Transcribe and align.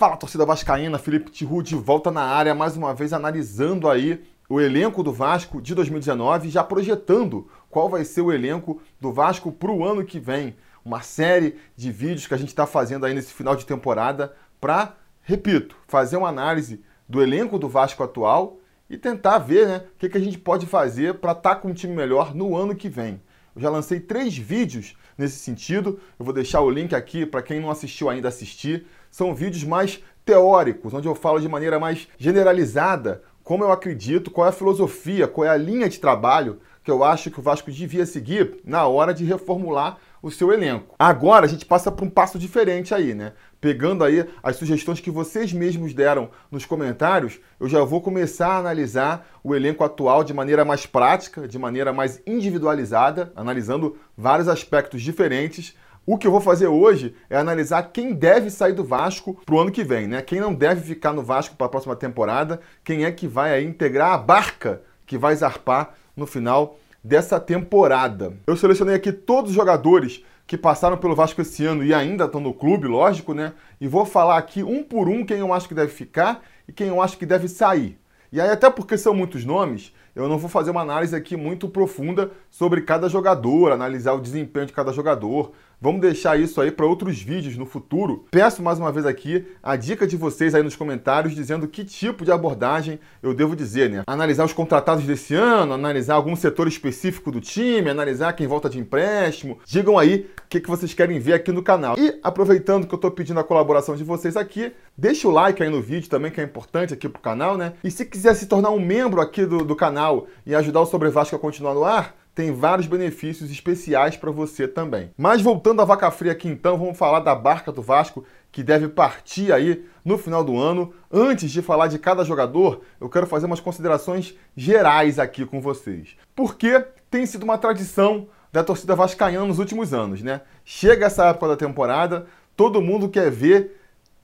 Fala, 0.00 0.16
torcida 0.16 0.46
vascaína, 0.46 0.98
Felipe 0.98 1.30
Tiru 1.30 1.62
de 1.62 1.74
volta 1.74 2.10
na 2.10 2.22
área, 2.22 2.54
mais 2.54 2.74
uma 2.74 2.94
vez 2.94 3.12
analisando 3.12 3.86
aí 3.86 4.24
o 4.48 4.58
elenco 4.58 5.02
do 5.02 5.12
Vasco 5.12 5.60
de 5.60 5.74
2019, 5.74 6.48
já 6.48 6.64
projetando 6.64 7.46
qual 7.68 7.86
vai 7.86 8.02
ser 8.02 8.22
o 8.22 8.32
elenco 8.32 8.80
do 8.98 9.12
Vasco 9.12 9.52
para 9.52 9.70
o 9.70 9.84
ano 9.84 10.02
que 10.02 10.18
vem. 10.18 10.56
Uma 10.82 11.02
série 11.02 11.56
de 11.76 11.92
vídeos 11.92 12.26
que 12.26 12.32
a 12.32 12.38
gente 12.38 12.48
está 12.48 12.66
fazendo 12.66 13.04
aí 13.04 13.12
nesse 13.12 13.34
final 13.34 13.54
de 13.54 13.66
temporada 13.66 14.34
para, 14.58 14.94
repito, 15.20 15.76
fazer 15.86 16.16
uma 16.16 16.30
análise 16.30 16.82
do 17.06 17.20
elenco 17.20 17.58
do 17.58 17.68
Vasco 17.68 18.02
atual 18.02 18.56
e 18.88 18.96
tentar 18.96 19.36
ver 19.36 19.68
né, 19.68 19.84
o 19.94 19.98
que, 19.98 20.08
que 20.08 20.16
a 20.16 20.22
gente 20.22 20.38
pode 20.38 20.64
fazer 20.64 21.16
para 21.16 21.32
estar 21.32 21.56
tá 21.56 21.56
com 21.56 21.68
um 21.68 21.74
time 21.74 21.94
melhor 21.94 22.34
no 22.34 22.56
ano 22.56 22.74
que 22.74 22.88
vem. 22.88 23.20
Eu 23.54 23.62
já 23.62 23.70
lancei 23.70 24.00
três 24.00 24.36
vídeos 24.36 24.96
nesse 25.16 25.38
sentido, 25.38 26.00
eu 26.18 26.24
vou 26.24 26.32
deixar 26.32 26.60
o 26.60 26.70
link 26.70 26.94
aqui 26.94 27.26
para 27.26 27.42
quem 27.42 27.60
não 27.60 27.70
assistiu 27.70 28.08
ainda 28.08 28.28
assistir. 28.28 28.86
São 29.10 29.34
vídeos 29.34 29.64
mais 29.64 30.02
teóricos, 30.24 30.94
onde 30.94 31.08
eu 31.08 31.14
falo 31.14 31.40
de 31.40 31.48
maneira 31.48 31.78
mais 31.78 32.08
generalizada 32.18 33.22
como 33.42 33.64
eu 33.64 33.72
acredito, 33.72 34.30
qual 34.30 34.46
é 34.46 34.50
a 34.50 34.52
filosofia, 34.52 35.26
qual 35.26 35.44
é 35.44 35.50
a 35.50 35.56
linha 35.56 35.88
de 35.88 35.98
trabalho 35.98 36.60
que 36.84 36.90
eu 36.90 37.02
acho 37.02 37.32
que 37.32 37.40
o 37.40 37.42
Vasco 37.42 37.70
devia 37.70 38.06
seguir 38.06 38.60
na 38.64 38.86
hora 38.86 39.12
de 39.12 39.24
reformular 39.24 39.98
o 40.22 40.30
seu 40.30 40.52
elenco. 40.52 40.94
Agora 40.98 41.46
a 41.46 41.48
gente 41.48 41.64
passa 41.64 41.90
para 41.90 42.04
um 42.04 42.10
passo 42.10 42.38
diferente 42.38 42.94
aí, 42.94 43.14
né? 43.14 43.32
Pegando 43.60 44.04
aí 44.04 44.26
as 44.42 44.56
sugestões 44.56 45.00
que 45.00 45.10
vocês 45.10 45.52
mesmos 45.52 45.92
deram 45.92 46.30
nos 46.50 46.64
comentários, 46.64 47.38
eu 47.58 47.68
já 47.68 47.82
vou 47.84 48.00
começar 48.00 48.48
a 48.48 48.58
analisar 48.58 49.28
o 49.42 49.54
elenco 49.54 49.84
atual 49.84 50.24
de 50.24 50.32
maneira 50.32 50.64
mais 50.64 50.86
prática, 50.86 51.46
de 51.46 51.58
maneira 51.58 51.92
mais 51.92 52.22
individualizada, 52.26 53.32
analisando 53.36 53.96
vários 54.16 54.48
aspectos 54.48 55.02
diferentes. 55.02 55.74
O 56.06 56.16
que 56.16 56.26
eu 56.26 56.30
vou 56.30 56.40
fazer 56.40 56.66
hoje 56.66 57.14
é 57.28 57.36
analisar 57.36 57.82
quem 57.92 58.14
deve 58.14 58.50
sair 58.50 58.72
do 58.72 58.82
Vasco 58.82 59.40
para 59.44 59.54
o 59.54 59.60
ano 59.60 59.70
que 59.70 59.84
vem, 59.84 60.06
né? 60.06 60.22
Quem 60.22 60.40
não 60.40 60.54
deve 60.54 60.80
ficar 60.80 61.12
no 61.12 61.22
Vasco 61.22 61.54
para 61.56 61.66
a 61.66 61.70
próxima 61.70 61.94
temporada, 61.94 62.60
quem 62.82 63.04
é 63.04 63.12
que 63.12 63.28
vai 63.28 63.52
aí 63.52 63.64
integrar 63.64 64.12
a 64.12 64.18
barca 64.18 64.82
que 65.06 65.18
vai 65.18 65.36
zarpar 65.36 65.94
no 66.16 66.26
final 66.26 66.78
dessa 67.02 67.40
temporada. 67.40 68.34
Eu 68.46 68.56
selecionei 68.56 68.94
aqui 68.94 69.12
todos 69.12 69.50
os 69.50 69.56
jogadores 69.56 70.24
que 70.46 70.58
passaram 70.58 70.96
pelo 70.96 71.14
Vasco 71.14 71.40
esse 71.40 71.64
ano 71.64 71.84
e 71.84 71.94
ainda 71.94 72.24
estão 72.24 72.40
no 72.40 72.52
clube, 72.52 72.86
lógico, 72.86 73.32
né? 73.32 73.52
E 73.80 73.86
vou 73.86 74.04
falar 74.04 74.36
aqui 74.36 74.62
um 74.62 74.82
por 74.82 75.08
um 75.08 75.24
quem 75.24 75.38
eu 75.38 75.52
acho 75.52 75.68
que 75.68 75.74
deve 75.74 75.92
ficar 75.92 76.42
e 76.66 76.72
quem 76.72 76.88
eu 76.88 77.00
acho 77.00 77.16
que 77.16 77.24
deve 77.24 77.48
sair. 77.48 77.98
E 78.32 78.40
aí, 78.40 78.50
até 78.50 78.68
porque 78.68 78.98
são 78.98 79.14
muitos 79.14 79.44
nomes, 79.44 79.92
eu 80.14 80.28
não 80.28 80.38
vou 80.38 80.50
fazer 80.50 80.70
uma 80.70 80.82
análise 80.82 81.14
aqui 81.14 81.36
muito 81.36 81.68
profunda 81.68 82.30
sobre 82.50 82.82
cada 82.82 83.08
jogador, 83.08 83.72
analisar 83.72 84.12
o 84.12 84.20
desempenho 84.20 84.66
de 84.66 84.72
cada 84.72 84.92
jogador. 84.92 85.52
Vamos 85.82 86.02
deixar 86.02 86.38
isso 86.38 86.60
aí 86.60 86.70
para 86.70 86.84
outros 86.84 87.22
vídeos 87.22 87.56
no 87.56 87.64
futuro. 87.64 88.26
Peço 88.30 88.62
mais 88.62 88.78
uma 88.78 88.92
vez 88.92 89.06
aqui 89.06 89.46
a 89.62 89.76
dica 89.76 90.06
de 90.06 90.14
vocês 90.14 90.54
aí 90.54 90.62
nos 90.62 90.76
comentários 90.76 91.34
dizendo 91.34 91.66
que 91.66 91.86
tipo 91.86 92.22
de 92.22 92.30
abordagem 92.30 93.00
eu 93.22 93.32
devo 93.32 93.56
dizer, 93.56 93.88
né? 93.88 94.02
Analisar 94.06 94.44
os 94.44 94.52
contratados 94.52 95.04
desse 95.04 95.34
ano, 95.34 95.72
analisar 95.72 96.16
algum 96.16 96.36
setor 96.36 96.68
específico 96.68 97.32
do 97.32 97.40
time, 97.40 97.88
analisar 97.88 98.34
quem 98.34 98.46
volta 98.46 98.68
de 98.68 98.78
empréstimo. 98.78 99.58
Digam 99.64 99.98
aí 99.98 100.28
o 100.44 100.48
que, 100.50 100.60
que 100.60 100.68
vocês 100.68 100.92
querem 100.92 101.18
ver 101.18 101.32
aqui 101.32 101.50
no 101.50 101.62
canal. 101.62 101.98
E 101.98 102.20
aproveitando 102.22 102.86
que 102.86 102.92
eu 102.92 102.96
estou 102.96 103.10
pedindo 103.10 103.40
a 103.40 103.44
colaboração 103.44 103.96
de 103.96 104.04
vocês 104.04 104.36
aqui, 104.36 104.74
deixa 104.98 105.28
o 105.28 105.30
like 105.30 105.62
aí 105.62 105.70
no 105.70 105.80
vídeo 105.80 106.10
também, 106.10 106.30
que 106.30 106.42
é 106.42 106.44
importante 106.44 106.92
aqui 106.92 107.08
pro 107.08 107.22
canal, 107.22 107.56
né? 107.56 107.72
E 107.82 107.90
se 107.90 108.04
quiser 108.04 108.34
se 108.34 108.44
tornar 108.44 108.68
um 108.68 108.80
membro 108.80 109.18
aqui 109.18 109.46
do, 109.46 109.64
do 109.64 109.74
canal 109.74 110.26
e 110.44 110.54
ajudar 110.54 110.82
o 110.82 110.86
Sobre 110.86 111.08
Vasco 111.08 111.34
a 111.34 111.38
continuar 111.38 111.72
no 111.72 111.84
ar, 111.84 112.19
tem 112.34 112.52
vários 112.52 112.86
benefícios 112.86 113.50
especiais 113.50 114.16
para 114.16 114.30
você 114.30 114.66
também. 114.68 115.10
Mas 115.16 115.42
voltando 115.42 115.82
à 115.82 115.84
vaca 115.84 116.10
fria 116.10 116.32
aqui 116.32 116.48
então, 116.48 116.78
vamos 116.78 116.96
falar 116.96 117.20
da 117.20 117.34
barca 117.34 117.72
do 117.72 117.82
Vasco 117.82 118.24
que 118.52 118.62
deve 118.62 118.88
partir 118.88 119.52
aí 119.52 119.84
no 120.04 120.18
final 120.18 120.42
do 120.42 120.58
ano. 120.58 120.92
Antes 121.10 121.50
de 121.50 121.62
falar 121.62 121.86
de 121.88 121.98
cada 121.98 122.24
jogador, 122.24 122.82
eu 123.00 123.08
quero 123.08 123.26
fazer 123.26 123.46
umas 123.46 123.60
considerações 123.60 124.34
gerais 124.56 125.18
aqui 125.18 125.44
com 125.44 125.60
vocês. 125.60 126.16
Porque 126.34 126.84
tem 127.10 127.26
sido 127.26 127.42
uma 127.42 127.58
tradição 127.58 128.28
da 128.52 128.64
torcida 128.64 128.96
vascaína 128.96 129.44
nos 129.44 129.58
últimos 129.58 129.94
anos, 129.94 130.22
né? 130.22 130.40
Chega 130.64 131.06
essa 131.06 131.26
época 131.26 131.48
da 131.48 131.56
temporada, 131.56 132.26
todo 132.56 132.82
mundo 132.82 133.08
quer 133.08 133.30
ver 133.30 133.76